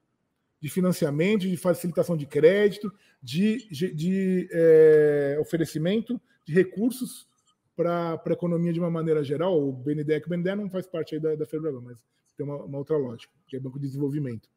[0.65, 7.27] de financiamento, de facilitação de crédito, de, de, de é, oferecimento de recursos
[7.75, 9.61] para a economia de uma maneira geral.
[9.61, 11.45] O BNDE, que o BNDE não faz parte aí da, da
[11.83, 12.01] mas
[12.35, 14.49] tem uma, uma, outra lógica, que é Banco de Desenvolvimento,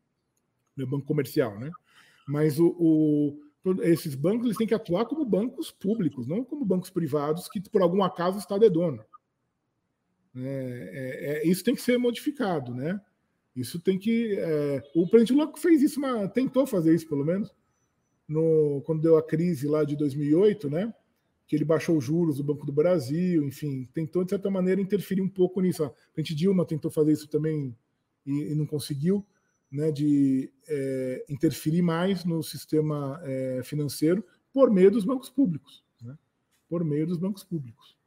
[0.78, 1.70] é banco comercial, né?
[2.26, 3.38] Mas o, o,
[3.82, 7.82] esses bancos eles têm que atuar como bancos públicos, não como bancos privados que, por
[7.82, 9.04] algum acaso, o Estado é dono.
[10.34, 12.98] É, é, é, isso tem que ser modificado, né?
[13.58, 14.36] Isso tem que.
[14.38, 16.00] É, o Lula fez isso,
[16.32, 17.52] tentou fazer isso, pelo menos,
[18.28, 20.94] no, quando deu a crise lá de 2008, né?
[21.44, 25.22] Que ele baixou os juros do Banco do Brasil, enfim, tentou, de certa maneira, interferir
[25.22, 25.82] um pouco nisso.
[25.82, 27.76] A presidente Dilma tentou fazer isso também
[28.24, 29.26] e, e não conseguiu
[29.72, 35.82] né, de é, interferir mais no sistema é, financeiro por meio dos bancos públicos.
[36.00, 36.16] Né?
[36.68, 37.97] Por meio dos bancos públicos.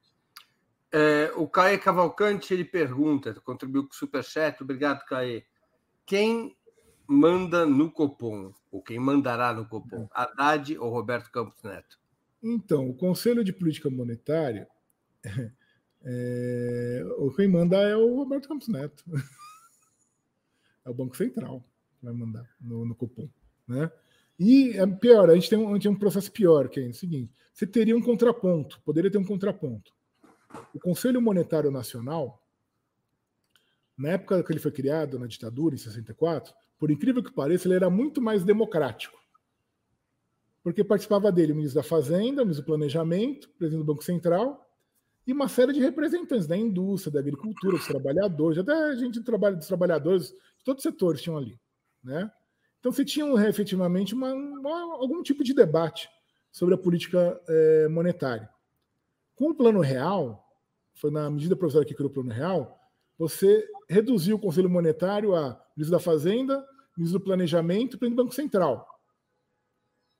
[0.91, 5.45] É, o Caê Cavalcante ele pergunta, contribuiu com o Superchat, obrigado, Caê.
[6.05, 6.55] Quem
[7.07, 8.53] manda no Copom?
[8.71, 10.07] Ou quem mandará no Copom?
[10.13, 11.99] Haddad ou Roberto Campos Neto?
[12.43, 14.67] Então, o Conselho de Política Monetária,
[16.03, 17.03] é,
[17.35, 19.03] quem manda é o Roberto Campos Neto.
[20.83, 21.63] é o Banco Central
[21.99, 23.29] que vai mandar no, no cupom,
[23.67, 23.91] né?
[24.39, 26.87] E é pior, a gente tem, um, a gente tem um processo pior, que é
[26.87, 29.93] o seguinte: você teria um contraponto, poderia ter um contraponto.
[30.73, 32.41] O Conselho Monetário Nacional,
[33.97, 37.75] na época que ele foi criado, na ditadura, em 64, por incrível que pareça, ele
[37.75, 39.19] era muito mais democrático.
[40.63, 44.03] Porque participava dele o ministro da Fazenda, o ministro do Planejamento, o presidente do Banco
[44.03, 44.67] Central
[45.25, 49.57] e uma série de representantes da indústria, da agricultura, dos trabalhadores, até gente do trabalho
[49.57, 51.59] dos trabalhadores de todos os setores tinham ali,
[52.03, 52.31] né?
[52.79, 56.09] Então você tinha efetivamente uma, uma, algum tipo de debate
[56.51, 58.49] sobre a política é, monetária.
[59.41, 60.47] Com o plano real,
[60.93, 62.79] foi na medida provisória que criou o plano real,
[63.17, 66.63] você reduziu o Conselho Monetário a ministro da Fazenda,
[66.95, 68.87] ministro do Planejamento e presidente do Banco Central.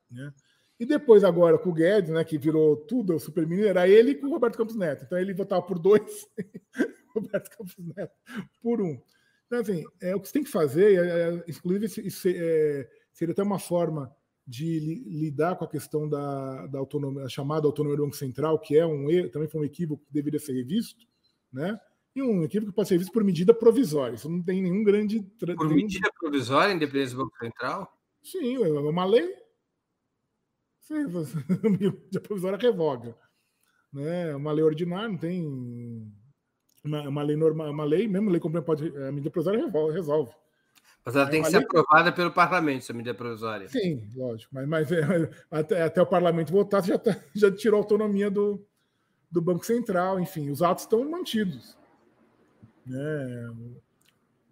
[0.09, 0.33] Né?
[0.79, 4.25] E depois, agora, com o Guedes, né, que virou tudo, o super era ele com
[4.25, 5.03] o Roberto Campos Neto.
[5.03, 6.27] Então ele votava por dois,
[7.13, 8.15] Roberto Campos Neto
[8.59, 8.99] por um.
[9.45, 13.33] Então, assim, é, o que você tem que fazer, é, é, inclusive, isso, é, seria
[13.33, 14.11] até uma forma
[14.51, 18.77] de li, lidar com a questão da, da autonomia, chamada autonomia do Banco Central, que
[18.77, 21.07] é um também foi um equívoco que deveria ser revisto,
[21.51, 21.79] né?
[22.13, 24.15] E um equívoco que pode ser revisto por medida provisória.
[24.15, 25.21] Isso não tem nenhum grande.
[25.39, 27.97] Por medida provisória, independência do Banco Central?
[28.21, 29.41] Sim, é uma lei
[31.63, 33.15] medida provisória revoga.
[33.93, 34.35] Né?
[34.35, 36.13] Uma lei ordinária não tem.
[36.83, 38.97] Uma, uma lei normal, uma lei, mesmo lei complementar, pode.
[38.97, 40.33] A medida provisória resolve.
[41.03, 41.65] Mas ela é tem que ser lei...
[41.65, 43.67] aprovada pelo parlamento, essa medida provisória.
[43.67, 44.53] Sim, lógico.
[44.53, 48.63] Mas, mas é, até, até o parlamento votar, já, tá, já tirou a autonomia do,
[49.29, 51.75] do Banco Central, enfim, os atos estão mantidos.
[52.85, 53.53] Né?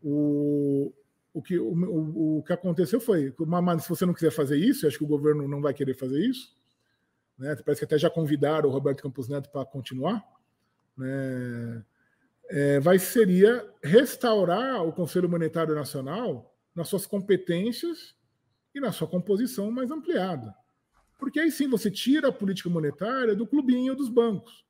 [0.01, 0.91] O,
[1.33, 3.33] o que, o, o, o, que aconteceu foi,
[3.79, 6.55] se você não quiser fazer isso, acho que o governo não vai querer fazer isso,
[7.37, 7.55] né?
[7.63, 10.25] parece que até já convidaram o Roberto Campos Neto para continuar,
[10.97, 11.83] né?
[12.49, 18.15] É, vai seria restaurar o Conselho Monetário Nacional nas suas competências
[18.73, 20.53] e na sua composição mais ampliada.
[21.17, 24.65] Porque aí sim você tira a política monetária do clubinho dos bancos.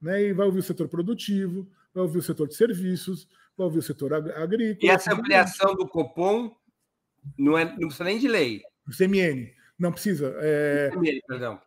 [0.00, 0.24] Né?
[0.24, 3.82] E vai ouvir o setor produtivo, vai ouvir o setor de serviços, vai ouvir o
[3.82, 4.78] setor agrícola.
[4.82, 6.54] E essa ampliação do Copom
[7.38, 8.62] não, é, não precisa nem de lei.
[8.86, 9.50] O CMN.
[9.78, 10.34] Não precisa.
[10.38, 10.90] É...
[10.92, 11.60] CMN, perdão.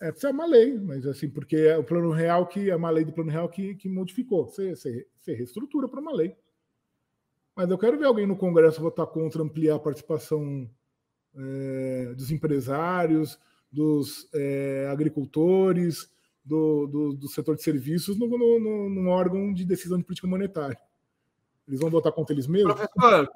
[0.00, 3.04] É, precisa uma lei, mas assim, porque é o plano real que é uma lei
[3.04, 4.46] do plano real que, que modificou.
[4.46, 6.36] Você, você, você reestrutura para uma lei.
[7.56, 10.70] Mas eu quero ver alguém no Congresso votar contra ampliar a participação
[11.34, 13.36] é, dos empresários,
[13.70, 16.08] dos é, agricultores,
[16.44, 20.28] do, do, do, setor de serviços no, no, no, num órgão de decisão de política
[20.28, 20.78] monetária.
[21.66, 22.74] Eles vão votar contra eles mesmos?
[22.74, 23.28] Professor,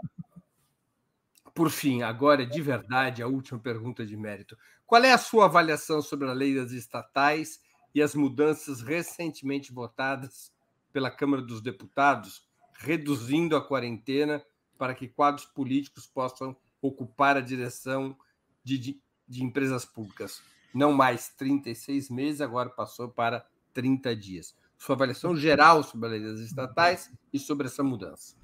[1.54, 4.56] por fim, agora de verdade, a última pergunta de mérito.
[4.86, 7.60] Qual é a sua avaliação sobre a lei das estatais
[7.94, 10.52] e as mudanças recentemente votadas
[10.92, 12.46] pela Câmara dos Deputados,
[12.78, 14.44] reduzindo a quarentena
[14.78, 18.16] para que quadros políticos possam ocupar a direção
[18.64, 20.42] de, de, de empresas públicas?
[20.74, 26.20] Não mais 36 meses, agora passou para 30 dias sua avaliação geral sobre a lei
[26.20, 28.34] das estatais e sobre essa mudança.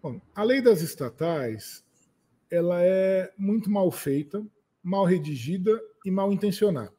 [0.00, 1.84] Bom, a lei das estatais
[2.52, 4.46] ela é muito mal feita,
[4.82, 6.92] mal redigida e mal intencionada.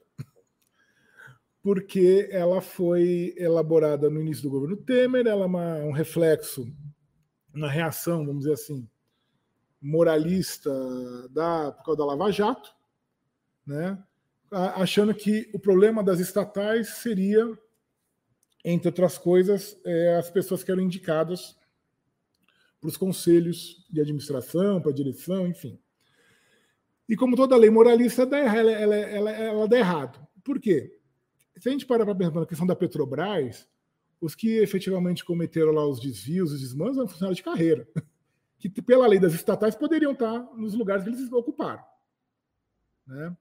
[1.62, 6.68] Porque ela foi elaborada no início do governo Temer, ela é uma, um reflexo,
[7.54, 8.90] uma reação, vamos dizer assim,
[9.80, 10.72] moralista
[11.30, 12.74] da, por causa da Lava Jato,
[13.66, 14.04] né?
[14.76, 17.58] achando que o problema das estatais seria
[18.66, 21.56] entre outras coisas, é, as pessoas que eram indicadas
[22.84, 25.80] para os conselhos de administração, para a direção, enfim.
[27.08, 30.28] E como toda lei moralista, ela, ela, ela, ela dá errado.
[30.44, 30.94] Por quê?
[31.58, 33.66] Se a gente parar para pensar na questão da Petrobras,
[34.20, 37.88] os que efetivamente cometeram lá os desvios, os desmandos, eram funcionários de carreira,
[38.60, 41.82] que pela lei das estatais poderiam estar nos lugares que eles ocuparam.
[43.08, 43.38] Né?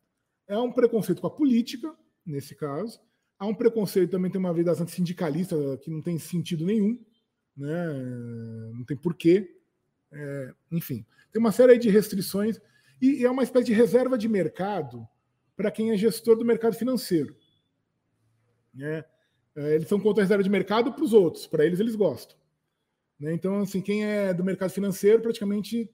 [0.46, 1.92] É um preconceito com a política,
[2.24, 3.00] nesse caso.
[3.36, 6.96] Há um preconceito também, tem uma vida sindicalista que não tem sentido nenhum,
[7.56, 7.92] né?
[8.74, 9.56] não tem porquê.
[10.10, 12.60] É, enfim, tem uma série de restrições
[13.00, 15.06] e, é uma espécie de reserva de mercado
[15.56, 17.36] para quem é gestor do mercado financeiro.
[18.74, 19.04] Né?
[19.54, 22.36] É, eles são contra a reserva de mercado para os outros, para eles eles gostam.
[23.18, 23.32] Né?
[23.32, 25.90] Então, assim, quem é do mercado financeiro praticamente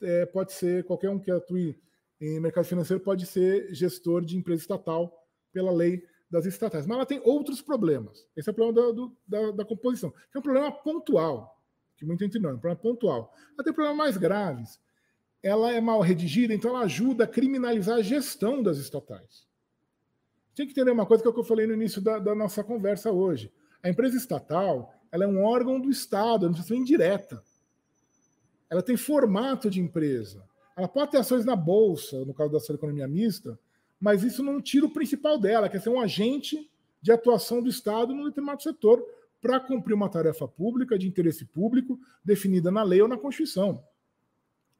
[0.00, 1.80] é, pode ser qualquer um que atue
[2.20, 5.12] em mercado financeiro pode ser gestor de empresa estatal
[5.52, 6.86] pela lei das estatais.
[6.86, 8.26] Mas ela tem outros problemas.
[8.34, 11.62] Esse é o problema da, do, da, da composição, que é um problema pontual,
[11.96, 13.34] que muita gente não, é um problema pontual.
[13.54, 14.80] Ela tem problemas mais graves.
[15.42, 19.46] Ela é mal redigida, então ela ajuda a criminalizar a gestão das estatais.
[20.54, 22.64] Tem que entender uma coisa que é que eu falei no início da, da nossa
[22.64, 23.52] conversa hoje.
[23.82, 27.42] A empresa estatal ela é um órgão do Estado, administração indireta.
[28.70, 30.42] Ela tem formato de empresa.
[30.74, 33.58] Ela pode ter ações na bolsa, no caso da sua economia mista,
[34.02, 36.68] mas isso não tira o principal dela, que é ser um agente
[37.00, 39.00] de atuação do Estado num determinado setor
[39.40, 43.80] para cumprir uma tarefa pública, de interesse público, definida na lei ou na Constituição.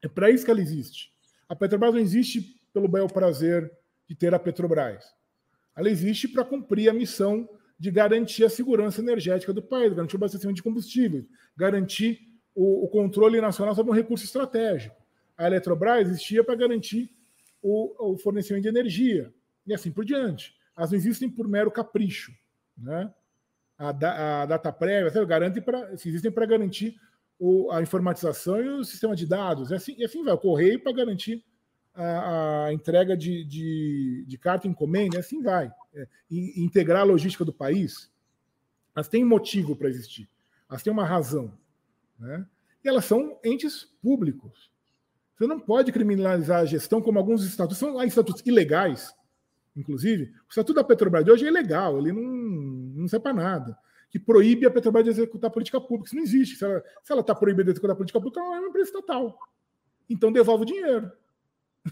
[0.01, 1.13] É para isso que ela existe.
[1.47, 3.71] A Petrobras não existe pelo bel prazer
[4.09, 5.05] de ter a Petrobras.
[5.73, 7.47] Ela existe para cumprir a missão
[7.79, 11.25] de garantir a segurança energética do país, garantir o abastecimento de combustíveis,
[11.55, 12.19] garantir
[12.53, 15.01] o, o controle nacional sobre um recurso estratégico
[15.37, 17.11] a Eletrobras existia para garantir
[17.63, 19.33] o, o, fornecimento de energia
[19.65, 20.53] e assim por diante.
[20.77, 22.33] Elas não existem por mero capricho.
[22.77, 23.11] Né?
[23.77, 26.99] A, da, a data prévia garante pra, existem para garantir
[27.39, 29.71] o, a informatização e o sistema de dados.
[29.71, 31.43] E assim, e assim vai, o correio para garantir
[31.93, 35.71] a, a entrega de, de, de, carta encomenda, e assim vai.
[35.93, 38.11] É, e, integrar a logística do país.
[38.95, 40.29] Elas têm motivo para existir,
[40.69, 41.57] elas têm uma razão.
[42.19, 42.45] Né?
[42.83, 44.72] E elas são entes públicos.
[45.35, 47.77] Você não pode criminalizar a gestão como alguns estatutos.
[47.77, 49.13] São estatutos ilegais,
[49.75, 50.25] inclusive.
[50.25, 53.77] O estatuto da Petrobras de hoje é ilegal, ele não, não serve para nada.
[54.09, 56.05] Que proíbe a Petrobras de executar política pública.
[56.05, 56.55] Isso não existe.
[56.55, 56.65] Se
[57.09, 59.37] ela está proibida de executar política pública, ela é uma empresa estatal.
[60.07, 61.11] Então devolve o dinheiro.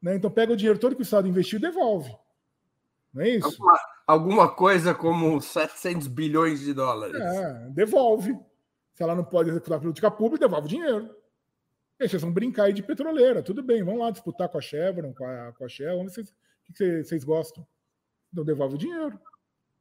[0.00, 0.14] né?
[0.14, 2.16] Então pega o dinheiro todo que o Estado investiu e devolve.
[3.12, 3.46] Não é isso?
[3.46, 7.20] Alguma, alguma coisa como 700 bilhões de dólares.
[7.20, 8.38] É, devolve.
[8.94, 11.17] Se ela não pode executar política pública, devolve o dinheiro.
[11.98, 15.24] Vocês vão brincar aí de petroleira, tudo bem, vamos lá disputar com a Chevron, com
[15.24, 17.66] a, com a Shell, ver o que vocês, vocês gostam.
[18.32, 19.18] Então devolve o dinheiro.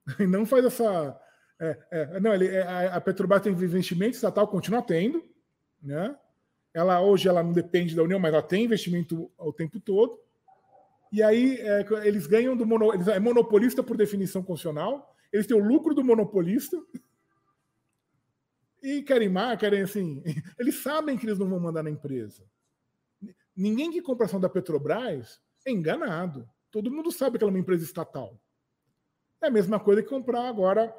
[0.21, 1.19] E não faz essa.
[1.59, 5.21] É, é, não, ele, é, a Petrobras tem investimento estatal, continua tendo,
[5.83, 6.15] né?
[6.73, 10.17] Ela hoje ela não depende da União, mas ela tem investimento o tempo todo.
[11.11, 15.57] E aí é, eles ganham do mono, eles é monopolista por definição constitucional, eles têm
[15.57, 16.77] o lucro do monopolista
[18.87, 20.23] e querem mais, querem assim.
[20.57, 22.43] Eles sabem que eles não vão mandar na empresa.
[23.55, 26.47] Ninguém que compra ação da Petrobras é enganado.
[26.71, 28.39] Todo mundo sabe que ela é uma empresa estatal.
[29.41, 30.95] É a mesma coisa que comprar agora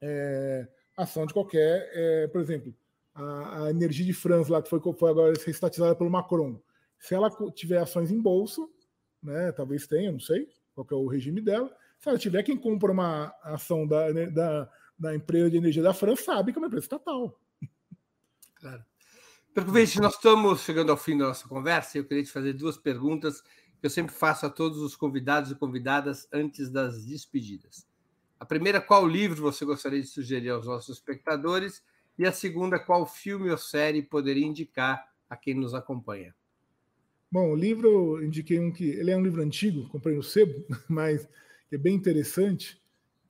[0.00, 2.74] é, ação de qualquer, é, por exemplo,
[3.12, 6.60] a, a, Energia de França, lá que foi, foi agora estatizada pelo Macron.
[6.98, 8.62] Se ela tiver ações em bolsa,
[9.22, 11.74] né, talvez tenha, não sei qual é o regime dela.
[11.98, 14.70] Se ela tiver quem compra uma ação da, da,
[15.00, 17.40] da empresa de energia da França sabe que é uma empresa estatal.
[18.56, 18.84] Claro.
[19.54, 22.76] Percovete, nós estamos chegando ao fim da nossa conversa e eu queria te fazer duas
[22.76, 27.88] perguntas que eu sempre faço a todos os convidados e convidadas antes das despedidas.
[28.38, 31.82] A primeira, qual livro você gostaria de sugerir aos nossos espectadores?
[32.18, 36.34] E a segunda, qual filme ou série poderia indicar a quem nos acompanha?
[37.32, 38.84] Bom, o livro, eu indiquei um que.
[38.84, 41.28] Ele é um livro antigo, comprei no sebo, mas
[41.72, 42.79] é bem interessante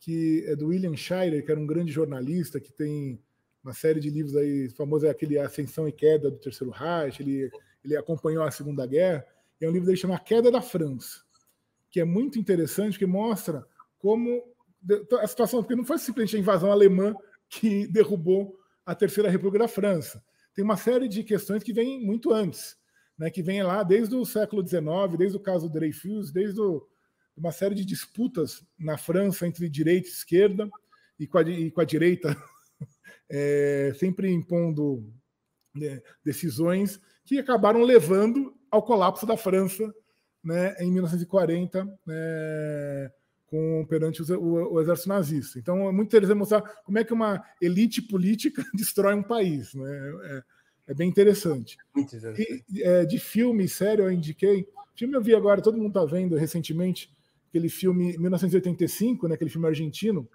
[0.01, 3.21] que é do William Shirer, que era um grande jornalista, que tem
[3.63, 7.51] uma série de livros aí, famoso é aquele Ascensão e Queda do Terceiro Reich, ele,
[7.85, 9.25] ele acompanhou a Segunda Guerra,
[9.61, 11.21] é um livro dele chamado Queda da França,
[11.91, 13.67] que é muito interessante, que mostra
[13.99, 14.43] como
[15.21, 17.15] a situação, porque não foi simplesmente a invasão alemã
[17.49, 20.25] que derrubou a Terceira República da França.
[20.55, 22.77] Tem uma série de questões que vêm muito antes,
[23.19, 26.89] né, que vem lá desde o século XIX, desde o caso Dreyfus, desde o,
[27.41, 30.71] uma série de disputas na França entre direita e esquerda,
[31.19, 32.37] e com a, e com a direita
[33.29, 35.11] é, sempre impondo
[35.75, 39.93] né, decisões que acabaram levando ao colapso da França
[40.45, 43.11] né, em 1940, né,
[43.47, 45.59] com, perante o, o, o, exército nazista.
[45.59, 49.75] Então é muito interessante mostrar como é que uma elite política destrói um país.
[49.75, 50.13] Né?
[50.25, 50.43] É,
[50.89, 51.77] é bem interessante.
[52.39, 54.67] E, é, de filme, sério, eu indiquei.
[54.95, 57.11] Filme eu vi agora, todo mundo está vendo recentemente,
[57.51, 60.27] aquele filme 1985, né, aquele filme argentino,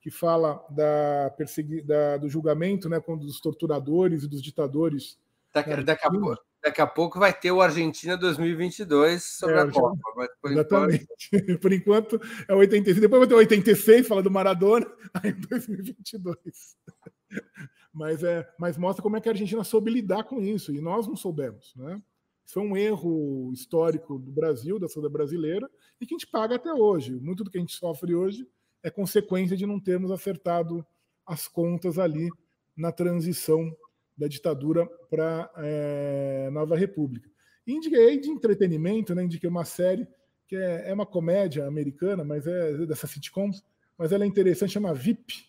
[0.00, 5.18] que fala da, persegui da do julgamento né, dos torturadores e dos ditadores.
[5.52, 9.70] Daqui, daqui, a pouco, daqui a pouco vai ter o Argentina 2022 sobre é, a
[9.70, 9.96] Copa.
[10.42, 11.06] Por exatamente.
[11.32, 11.58] Enquanto...
[11.60, 13.00] por enquanto é 85.
[13.00, 16.76] Depois vai ter 86, fala do Maradona, aí 2022.
[17.92, 21.06] mas, é, mas mostra como é que a Argentina soube lidar com isso, e nós
[21.06, 21.74] não soubemos.
[21.74, 22.00] Né?
[22.46, 25.68] Isso é um erro histórico do Brasil, da sociedade brasileira,
[26.00, 27.12] e que a gente paga até hoje.
[27.16, 28.46] Muito do que a gente sofre hoje
[28.82, 30.86] é consequência de não termos acertado
[31.26, 32.30] as contas ali
[32.76, 33.76] na transição
[34.16, 37.28] da ditadura para é, nova república.
[37.66, 40.06] Indiquei de entretenimento, né, indiquei uma série
[40.46, 43.64] que é, é uma comédia americana, mas é dessa sitcoms,
[43.98, 45.46] mas ela é interessante, chama VIP,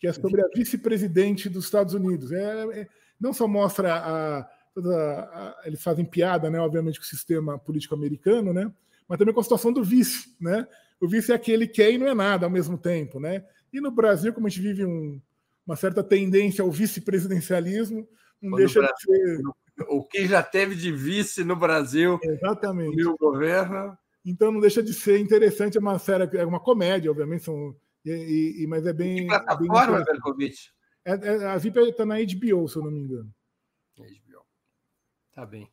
[0.00, 2.32] que é sobre a vice-presidente dos Estados Unidos.
[2.32, 2.88] É, é,
[3.20, 7.94] não só mostra a, a, a, eles fazem piada, né, obviamente, com o sistema político
[7.94, 8.70] americano, né,
[9.08, 10.66] mas também com a situação do vice, né?
[11.00, 13.44] O vice é aquele que é e não é nada ao mesmo tempo, né?
[13.72, 15.20] E no Brasil, como a gente vive um,
[15.66, 18.08] uma certa tendência ao vice-presidencialismo,
[18.40, 19.86] não Quando deixa Brasil, de ser.
[19.88, 23.04] O que já teve de vice no Brasil Exatamente.
[23.04, 23.96] o governo.
[24.24, 28.62] Então não deixa de ser interessante, é uma série, é uma comédia, obviamente, são, e,
[28.62, 29.16] e, mas é bem.
[29.18, 30.68] Que plataforma, Berkovitch?
[31.04, 33.30] É, é, a VIP está na HBO, se eu não me engano.
[35.36, 35.70] Tá bem.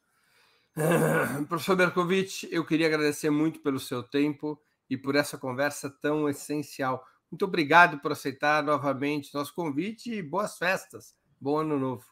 [1.47, 7.01] Professor Berkovitch, eu queria agradecer muito pelo seu tempo e por essa conversa tão essencial.
[7.31, 11.15] Muito obrigado por aceitar novamente nosso convite e boas festas.
[11.39, 12.03] Bom ano novo.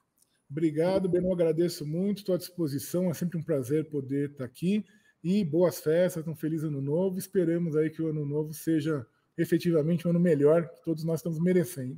[0.49, 1.33] Obrigado, Beno.
[1.33, 3.11] Agradeço muito, estou à disposição.
[3.11, 4.85] É sempre um prazer poder estar aqui.
[5.21, 7.19] E boas festas, um feliz ano novo.
[7.19, 9.05] Esperamos aí que o ano novo seja
[9.37, 11.97] efetivamente um ano melhor que todos nós estamos merecendo.